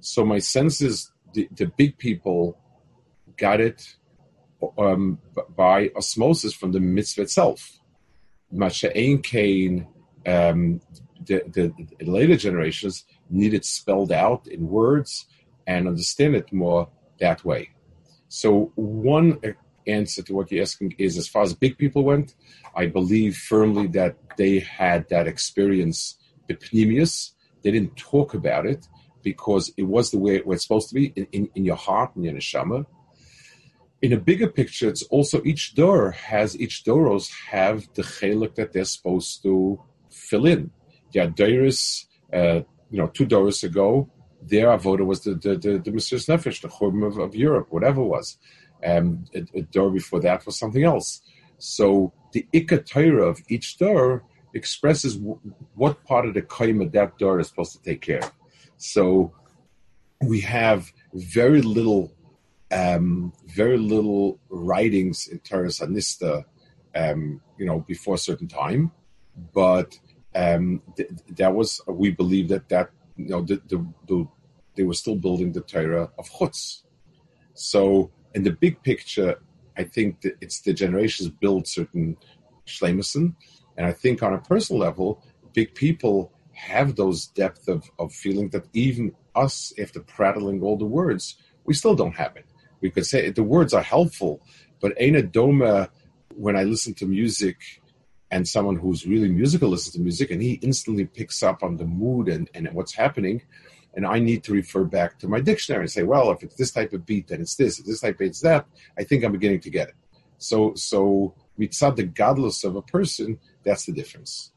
So 0.00 0.20
my 0.24 0.38
sense 0.38 0.76
is 0.82 1.10
the, 1.32 1.48
the 1.60 1.66
big 1.80 1.96
people 1.96 2.58
got 3.36 3.58
it 3.60 3.96
um, 4.78 5.18
by 5.56 5.90
osmosis 5.96 6.52
from 6.52 6.72
the 6.72 6.80
mitzvah 6.80 7.22
itself. 7.22 7.60
Masha'in 8.52 9.22
Kane 9.22 9.88
um, 10.26 10.80
the, 11.24 11.42
the, 11.56 11.72
the, 11.98 12.04
later 12.04 12.36
generations 12.36 13.04
need 13.30 13.54
it 13.54 13.64
spelled 13.64 14.12
out 14.12 14.46
in 14.46 14.68
words 14.68 15.26
and 15.66 15.88
understand 15.88 16.34
it 16.34 16.52
more 16.52 16.88
that 17.18 17.44
way. 17.44 17.70
So 18.28 18.72
one 18.74 19.28
answer 19.86 20.22
to 20.22 20.34
what 20.34 20.50
you're 20.50 20.62
asking 20.62 20.94
is 20.98 21.16
as 21.16 21.28
far 21.28 21.42
as 21.42 21.54
big 21.54 21.78
people 21.78 22.04
went, 22.04 22.34
I 22.74 22.86
believe 22.86 23.36
firmly 23.36 23.86
that 23.88 24.16
they 24.36 24.58
had 24.58 25.08
that 25.08 25.26
experience, 25.26 26.18
the 26.48 26.54
pnimius. 26.54 27.32
They 27.62 27.70
didn't 27.70 27.96
talk 27.96 28.34
about 28.34 28.66
it 28.66 28.86
because 29.22 29.72
it 29.76 29.82
was 29.82 30.10
the 30.10 30.18
way 30.18 30.36
it 30.36 30.46
was 30.46 30.62
supposed 30.62 30.88
to 30.88 30.94
be 30.94 31.06
in, 31.16 31.26
in, 31.32 31.50
in 31.56 31.64
your 31.64 31.76
heart 31.76 32.14
and 32.14 32.24
your 32.24 32.34
neshama. 32.34 32.86
In 34.00 34.12
a 34.12 34.18
bigger 34.18 34.46
picture, 34.46 34.88
it's 34.88 35.02
also 35.04 35.42
each 35.44 35.74
door 35.74 36.12
has 36.12 36.58
each 36.60 36.84
doros 36.84 37.30
have 37.50 37.88
the 37.94 38.02
chelik 38.02 38.54
that 38.54 38.72
they're 38.72 38.84
supposed 38.84 39.42
to 39.42 39.82
fill 40.10 40.46
in. 40.46 40.70
Yeah, 41.12 41.26
Dairis, 41.26 42.04
uh, 42.32 42.60
you 42.90 42.98
know, 42.98 43.08
two 43.08 43.26
doors 43.26 43.64
ago, 43.64 44.08
their 44.42 44.68
avoda 44.68 45.04
was 45.04 45.20
the 45.24 45.34
the 45.34 45.56
the, 45.56 45.78
the 45.78 45.90
Mesiras 45.90 46.28
Nefesh, 46.28 46.60
the 46.60 46.68
Churban 46.68 47.06
of, 47.06 47.18
of, 47.18 47.34
Europe, 47.34 47.68
whatever 47.70 48.02
it 48.02 48.06
was. 48.16 48.38
Um, 48.84 49.24
a, 49.34 49.40
a, 49.54 49.62
door 49.62 49.90
before 49.90 50.20
that 50.20 50.44
was 50.44 50.58
something 50.58 50.84
else. 50.84 51.22
So 51.58 52.12
the 52.32 52.46
Ikka 52.52 52.86
Torah 52.86 53.26
of 53.26 53.40
each 53.48 53.78
door 53.78 54.22
expresses 54.54 55.16
w- 55.16 55.38
what 55.74 56.02
part 56.04 56.26
of 56.26 56.34
the 56.34 56.42
kaima 56.42 56.90
that 56.92 57.18
door 57.18 57.40
is 57.40 57.48
supposed 57.48 57.72
to 57.72 57.82
take 57.82 58.00
care 58.00 58.18
of. 58.18 58.32
So 58.78 59.32
we 60.22 60.40
have 60.40 60.92
very 61.12 61.62
little, 61.62 62.12
um, 62.70 63.32
very 63.46 63.78
little 63.78 64.38
writings 64.48 65.28
in 65.28 65.38
Torah 65.40 65.68
Anista, 65.68 66.44
um, 66.94 67.40
you 67.58 67.66
know, 67.66 67.80
before 67.80 68.14
a 68.14 68.18
certain 68.18 68.48
time, 68.48 68.92
but 69.54 69.98
um, 70.34 70.82
th- 70.96 71.10
that 71.36 71.54
was 71.54 71.80
we 71.86 72.10
believe 72.10 72.48
that 72.48 72.68
that 72.68 72.90
you 73.16 73.28
know 73.28 73.42
the, 73.42 73.60
the, 73.68 73.86
the, 74.06 74.26
they 74.76 74.82
were 74.82 74.94
still 74.94 75.16
building 75.16 75.52
the 75.52 75.62
Torah 75.62 76.10
of 76.18 76.28
chutz. 76.30 76.82
So 77.54 78.10
in 78.34 78.42
the 78.42 78.50
big 78.50 78.82
picture, 78.82 79.36
I 79.76 79.84
think 79.84 80.20
that 80.22 80.36
it's 80.40 80.60
the 80.60 80.74
generations 80.74 81.30
build 81.30 81.66
certain 81.66 82.16
shlemusen, 82.66 83.34
and 83.76 83.86
I 83.86 83.92
think 83.92 84.22
on 84.22 84.34
a 84.34 84.38
personal 84.38 84.80
level, 84.80 85.22
big 85.52 85.74
people 85.74 86.32
have 86.52 86.96
those 86.96 87.26
depth 87.26 87.68
of, 87.68 87.90
of 87.98 88.12
feeling 88.12 88.48
that 88.50 88.66
even 88.72 89.14
us, 89.34 89.72
after 89.78 90.00
prattling 90.00 90.62
all 90.62 90.76
the 90.76 90.86
words, 90.86 91.36
we 91.64 91.74
still 91.74 91.94
don't 91.94 92.16
have 92.16 92.36
it. 92.36 92.46
We 92.80 92.90
could 92.90 93.06
say 93.06 93.30
the 93.30 93.42
words 93.42 93.74
are 93.74 93.82
helpful, 93.82 94.40
but 94.80 94.94
ain't 94.98 95.16
a 95.16 95.22
doma 95.22 95.88
when 96.34 96.56
I 96.56 96.64
listen 96.64 96.94
to 96.94 97.06
music 97.06 97.56
and 98.30 98.46
someone 98.46 98.76
who's 98.76 99.06
really 99.06 99.28
musical 99.28 99.68
listens 99.68 99.94
to 99.94 100.00
music 100.00 100.30
and 100.30 100.42
he 100.42 100.54
instantly 100.54 101.06
picks 101.06 101.42
up 101.42 101.62
on 101.62 101.76
the 101.76 101.84
mood 101.84 102.28
and, 102.28 102.50
and 102.54 102.68
what's 102.72 102.94
happening 102.94 103.42
and 103.94 104.06
i 104.06 104.18
need 104.18 104.42
to 104.44 104.52
refer 104.52 104.84
back 104.84 105.18
to 105.18 105.28
my 105.28 105.40
dictionary 105.40 105.82
and 105.82 105.90
say 105.90 106.02
well 106.02 106.30
if 106.30 106.42
it's 106.42 106.56
this 106.56 106.70
type 106.70 106.92
of 106.92 107.06
beat 107.06 107.28
then 107.28 107.40
it's 107.40 107.56
this 107.56 107.78
if 107.78 107.86
this 107.86 108.00
type 108.00 108.20
it's 108.20 108.40
that 108.40 108.66
i 108.98 109.04
think 109.04 109.24
i'm 109.24 109.32
beginning 109.32 109.60
to 109.60 109.70
get 109.70 109.88
it 109.88 109.94
so 110.38 110.74
so 110.74 111.34
mitzad 111.58 111.96
the 111.96 112.04
gadlus 112.04 112.64
of 112.64 112.76
a 112.76 112.82
person 112.82 113.38
that's 113.66 113.84
the 113.84 113.92
difference 113.92 114.52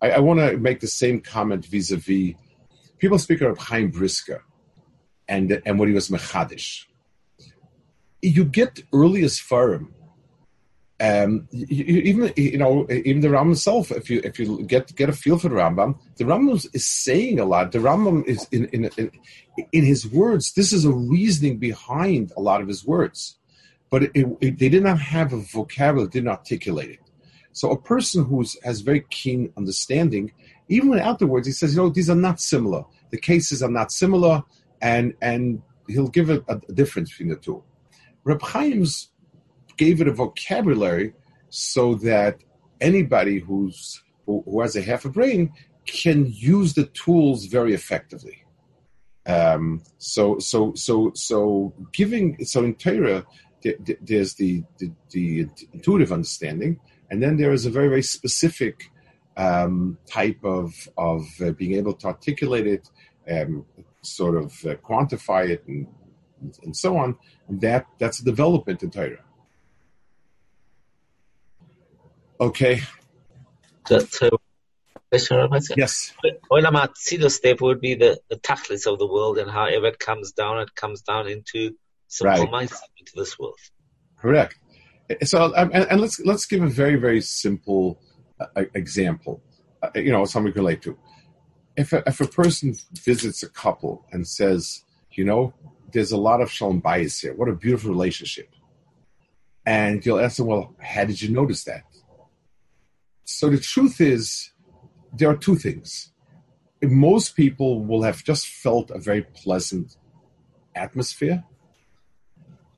i, 0.00 0.10
I 0.10 0.18
want 0.20 0.38
to 0.40 0.56
make 0.58 0.78
the 0.80 0.86
same 0.86 1.20
comment 1.20 1.66
vis-a-vis 1.66 2.34
people 2.98 3.18
speak 3.18 3.40
of 3.40 3.58
chaim 3.58 3.90
brisker 3.90 4.44
and 5.26 5.60
and 5.66 5.78
what 5.78 5.88
he 5.88 5.94
was 5.94 6.08
mechadish 6.08 6.86
you 8.22 8.44
get 8.44 8.82
early 8.92 9.24
as 9.24 9.38
firm. 9.38 9.94
Um, 11.00 11.48
you, 11.50 11.84
even 11.84 12.32
you 12.36 12.58
know 12.58 12.86
even 12.88 13.20
the 13.22 13.28
Rambam 13.28 13.46
himself. 13.46 13.90
If 13.90 14.08
you 14.08 14.20
if 14.22 14.38
you 14.38 14.62
get 14.62 14.94
get 14.94 15.08
a 15.08 15.12
feel 15.12 15.36
for 15.36 15.48
the 15.48 15.56
Rambam, 15.56 15.98
the 16.16 16.24
Rambam 16.24 16.64
is 16.72 16.86
saying 16.86 17.40
a 17.40 17.44
lot. 17.44 17.72
The 17.72 17.80
Rambam 17.80 18.24
is 18.24 18.46
in 18.52 18.66
in 18.66 18.84
in, 18.96 19.10
in 19.72 19.84
his 19.84 20.06
words. 20.06 20.52
This 20.52 20.72
is 20.72 20.84
a 20.84 20.92
reasoning 20.92 21.58
behind 21.58 22.32
a 22.36 22.40
lot 22.40 22.60
of 22.60 22.68
his 22.68 22.86
words, 22.86 23.36
but 23.90 24.04
it, 24.04 24.12
it, 24.40 24.58
they 24.60 24.68
did 24.68 24.84
not 24.84 25.00
have 25.00 25.32
a 25.32 25.38
vocabulary, 25.38 26.08
didn't 26.08 26.28
articulate 26.28 26.90
it. 26.90 27.00
So 27.52 27.70
a 27.70 27.80
person 27.80 28.24
who 28.24 28.44
has 28.64 28.80
very 28.80 29.04
keen 29.10 29.52
understanding, 29.56 30.32
even 30.68 30.88
words, 31.28 31.46
he 31.46 31.52
says, 31.52 31.74
you 31.74 31.82
know, 31.82 31.90
these 31.90 32.08
are 32.08 32.16
not 32.16 32.40
similar. 32.40 32.84
The 33.10 33.18
cases 33.18 33.62
are 33.62 33.70
not 33.70 33.92
similar, 33.92 34.42
and 34.80 35.14
and 35.20 35.62
he'll 35.88 36.08
give 36.08 36.30
a, 36.30 36.42
a 36.48 36.58
difference 36.72 37.10
between 37.10 37.28
the 37.28 37.36
two. 37.36 37.62
Reb 38.24 38.40
Chaim's 38.40 39.10
gave 39.76 40.00
it 40.00 40.08
a 40.08 40.12
vocabulary 40.12 41.14
so 41.50 41.94
that 41.96 42.42
anybody 42.80 43.38
who's 43.38 44.02
who, 44.26 44.42
who 44.46 44.60
has 44.60 44.76
a 44.76 44.82
half 44.82 45.04
a 45.04 45.10
brain 45.10 45.52
can 45.86 46.26
use 46.30 46.74
the 46.74 46.86
tools 46.86 47.46
very 47.46 47.74
effectively. 47.74 48.44
Um, 49.26 49.82
so 49.98 50.38
so 50.38 50.72
so 50.74 51.12
so 51.14 51.74
giving 51.92 52.44
so 52.44 52.64
in 52.64 52.74
Torah 52.74 53.24
there's 54.00 54.34
the, 54.34 54.64
the, 54.78 54.90
the 55.10 55.46
intuitive 55.72 56.12
understanding, 56.12 56.80
and 57.12 57.22
then 57.22 57.36
there 57.36 57.52
is 57.52 57.66
a 57.66 57.70
very 57.70 57.88
very 57.88 58.02
specific 58.02 58.90
um, 59.36 59.98
type 60.06 60.42
of 60.42 60.88
of 60.96 61.22
uh, 61.44 61.50
being 61.50 61.74
able 61.74 61.92
to 61.92 62.06
articulate 62.06 62.66
it, 62.66 62.84
um, 63.30 63.66
sort 64.00 64.36
of 64.42 64.50
uh, 64.64 64.74
quantify 64.76 65.42
it, 65.54 65.62
and 65.68 65.86
and 66.64 66.74
so 66.74 66.96
on. 66.96 67.16
And 67.48 67.60
that 67.60 67.86
that's 67.98 68.18
a 68.20 68.24
development 68.24 68.82
in 68.82 68.90
Torah. 68.90 69.24
Okay. 72.40 72.80
So, 73.86 73.98
so 73.98 74.30
yes. 75.76 76.14
Olam 76.50 76.76
Atzilus 76.82 77.60
would 77.60 77.80
be 77.82 77.94
the, 77.94 78.18
the 78.30 78.36
tachlis 78.36 78.90
of 78.90 78.98
the 78.98 79.06
world, 79.06 79.36
and 79.36 79.50
however 79.50 79.88
it 79.88 79.98
comes 79.98 80.32
down, 80.32 80.60
it 80.60 80.74
comes 80.74 81.02
down 81.02 81.28
into 81.28 81.76
right. 82.22 82.40
into 82.40 83.12
this 83.14 83.38
world. 83.38 83.58
Correct. 84.18 84.56
So, 85.24 85.52
um, 85.56 85.70
and, 85.72 85.86
and, 85.90 86.00
let's 86.00 86.20
let's 86.20 86.46
give 86.46 86.62
a 86.62 86.68
very 86.68 86.96
very 86.96 87.20
simple 87.20 88.00
uh, 88.40 88.64
example. 88.74 89.42
Uh, 89.82 89.90
you 89.96 90.12
know, 90.12 90.24
something 90.24 90.52
relate 90.54 90.82
to. 90.82 90.96
If 91.76 91.92
a, 91.92 92.02
if 92.06 92.20
a 92.20 92.26
person 92.26 92.74
visits 92.94 93.42
a 93.42 93.48
couple 93.48 94.06
and 94.12 94.26
says, 94.26 94.84
you 95.10 95.24
know, 95.24 95.54
there's 95.92 96.12
a 96.12 96.16
lot 96.16 96.40
of 96.40 96.50
shalom 96.50 96.80
bayis 96.80 97.20
here. 97.20 97.34
What 97.34 97.48
a 97.48 97.54
beautiful 97.54 97.90
relationship. 97.90 98.48
And 99.64 100.04
you'll 100.04 100.20
ask 100.20 100.36
them, 100.36 100.46
well, 100.46 100.74
how 100.80 101.04
did 101.04 101.20
you 101.22 101.30
notice 101.30 101.64
that? 101.64 101.84
So 103.24 103.48
the 103.48 103.58
truth 103.58 104.00
is, 104.00 104.50
there 105.12 105.30
are 105.30 105.36
two 105.36 105.56
things. 105.56 106.12
Most 106.82 107.36
people 107.36 107.84
will 107.84 108.02
have 108.02 108.24
just 108.24 108.48
felt 108.48 108.90
a 108.90 108.98
very 108.98 109.22
pleasant 109.22 109.96
atmosphere. 110.74 111.44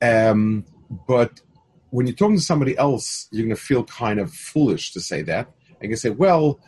Um, 0.01 0.65
but 1.07 1.41
when 1.89 2.07
you're 2.07 2.15
talking 2.15 2.37
to 2.37 2.41
somebody 2.41 2.77
else, 2.77 3.27
you're 3.31 3.45
going 3.45 3.55
to 3.55 3.61
feel 3.61 3.83
kind 3.83 4.19
of 4.19 4.33
foolish 4.33 4.93
to 4.93 4.99
say 4.99 5.21
that. 5.23 5.51
And 5.81 5.89
you 5.89 5.95
say, 5.97 6.09
well, 6.09 6.59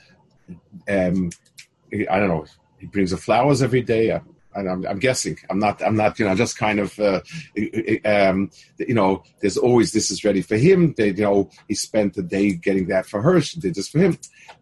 um, 0.88 1.32
I 2.10 2.20
don't 2.20 2.30
know, 2.30 2.46
he 2.78 2.88
brings 2.88 3.12
the 3.12 3.18
flowers 3.18 3.62
every 3.62 3.82
day. 3.82 4.12
I, 4.12 4.22
I'm, 4.56 4.86
I'm, 4.88 5.00
guessing. 5.00 5.38
I'm 5.50 5.60
not. 5.60 5.84
I'm 5.84 5.96
not. 5.96 6.18
You 6.18 6.26
know, 6.26 6.36
just 6.36 6.58
kind 6.58 6.80
of. 6.80 6.98
Uh, 7.00 7.22
um, 8.06 8.50
you 8.80 8.94
know, 8.94 9.24
there's 9.40 9.58
always 9.58 9.92
this 9.92 10.10
is 10.10 10.24
ready 10.24 10.42
for 10.42 10.58
him. 10.58 10.94
They, 10.98 11.10
you 11.10 11.24
know, 11.24 11.50
he 11.68 11.76
spent 11.76 12.16
the 12.16 12.24
day 12.24 12.54
getting 12.54 12.88
that 12.88 13.06
for 13.06 13.22
her. 13.22 13.40
She 13.40 13.60
did 13.60 13.76
this 13.76 13.88
for 13.88 14.00
him. 14.00 14.18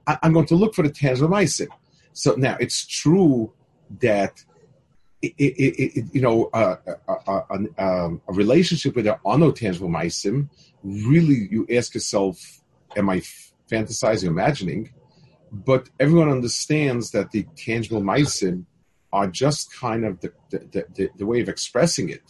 I, 0.06 0.18
am 0.24 0.34
going 0.34 0.48
to 0.48 0.56
look 0.56 0.76
for 0.76 0.84
the 0.84 0.90
tangible 0.90 1.30
meisim. 1.30 1.68
So 2.14 2.36
now 2.36 2.58
it's 2.60 2.86
true 2.86 3.54
that. 4.02 4.44
It, 5.38 5.96
it, 5.98 6.06
you 6.14 6.22
know, 6.22 6.50
uh, 6.54 6.76
a, 7.08 7.44
a, 7.78 8.18
a, 8.28 8.34
relationship 8.34 8.96
with 8.96 9.08
an 9.08 9.54
tangible 9.54 9.90
meisim, 9.90 10.50
really, 10.84 11.48
you 11.50 11.66
ask 11.72 11.94
yourself, 11.94 12.62
am 12.96 13.10
I 13.10 13.22
fantasizing, 13.72 14.28
imagining? 14.28 14.94
But 15.52 15.90
everyone 16.00 16.30
understands 16.30 17.12
that 17.12 17.32
the 17.32 17.46
tangible 17.56 18.02
meisim 18.02 18.66
are 19.14 19.28
just 19.28 19.74
kind 19.74 20.06
of 20.06 20.20
the, 20.20 20.34
the, 20.50 20.86
the, 20.96 21.10
the 21.18 21.26
way 21.26 21.40
of 21.42 21.50
expressing 21.50 22.10
it. 22.10 22.24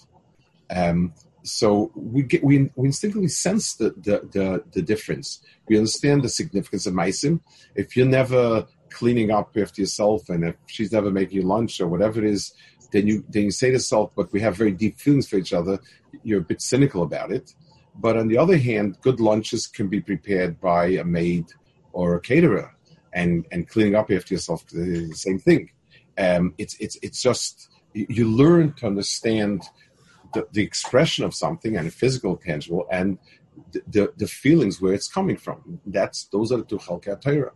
Um, 0.70 1.14
so 1.43 1.91
we 1.96 2.24
get 2.24 2.43
we, 2.43 2.72
we 2.76 2.88
instinctively 2.88 3.28
sense 3.28 3.76
the, 3.76 3.91
the, 3.91 4.28
the, 4.32 4.64
the, 4.72 4.82
difference. 4.82 5.41
We 5.68 5.78
understand 5.78 6.24
the 6.24 6.30
significance 6.30 6.88
of 6.88 6.93
meisim. 6.93 7.41
If 7.76 7.96
you're 7.96 8.08
never 8.08 8.68
cleaning 8.89 9.30
up 9.30 9.56
after 9.58 9.82
yourself, 9.82 10.30
and 10.30 10.43
if 10.43 10.56
she's 10.68 10.91
never 10.91 11.12
making 11.12 11.38
you 11.38 11.43
lunch 11.43 11.80
or 11.80 11.88
whatever 11.88 12.20
it 12.24 12.26
is, 12.26 12.54
then 12.92 13.08
you 13.08 13.24
then 13.30 13.44
you 13.44 13.52
say 13.52 13.68
to 13.68 13.74
yourself, 13.74 14.14
"But 14.16 14.32
we 14.34 14.42
have 14.42 14.56
very 14.56 14.72
deep 14.72 15.00
feelings 15.00 15.28
for 15.28 15.38
each 15.38 15.54
other." 15.54 15.80
You're 16.24 16.42
a 16.42 16.50
bit 16.52 16.62
cynical 16.62 17.04
about 17.04 17.32
it. 17.32 17.54
But 17.98 18.18
on 18.18 18.28
the 18.28 18.38
other 18.38 18.58
hand, 18.58 18.98
good 19.02 19.20
lunches 19.20 19.68
can 19.68 19.88
be 19.88 20.02
prepared 20.02 20.60
by 20.60 20.88
a 20.88 21.04
maid 21.04 21.46
or 21.94 22.16
a 22.16 22.22
caterer, 22.22 22.76
and 23.14 23.46
and 23.52 23.68
cleaning 23.68 23.96
up 23.96 24.12
after 24.12 24.34
yourself 24.34 24.66
the 24.68 25.12
same 25.14 25.40
thing 25.40 25.70
um, 26.18 26.54
it's 26.58 26.76
it's 26.80 26.98
it's 27.02 27.22
just 27.22 27.70
you 27.94 28.28
learn 28.28 28.74
to 28.74 28.88
understand 28.88 29.64
the, 30.34 30.48
the 30.52 30.62
expression 30.64 31.24
of 31.24 31.34
something 31.34 31.78
and 31.78 31.88
a 31.88 31.92
physical, 31.92 32.36
tangible, 32.36 32.86
and 32.92 33.18
the, 33.72 33.82
the, 33.88 34.14
the 34.18 34.28
feelings 34.28 34.82
where 34.82 34.94
it's 34.94 35.08
coming 35.08 35.38
from. 35.38 35.80
That's 35.86 36.26
those 36.26 36.52
are 36.52 36.58
the 36.58 36.66
two 36.66 36.78
chalkei 36.78 37.20
Torah. 37.22 37.54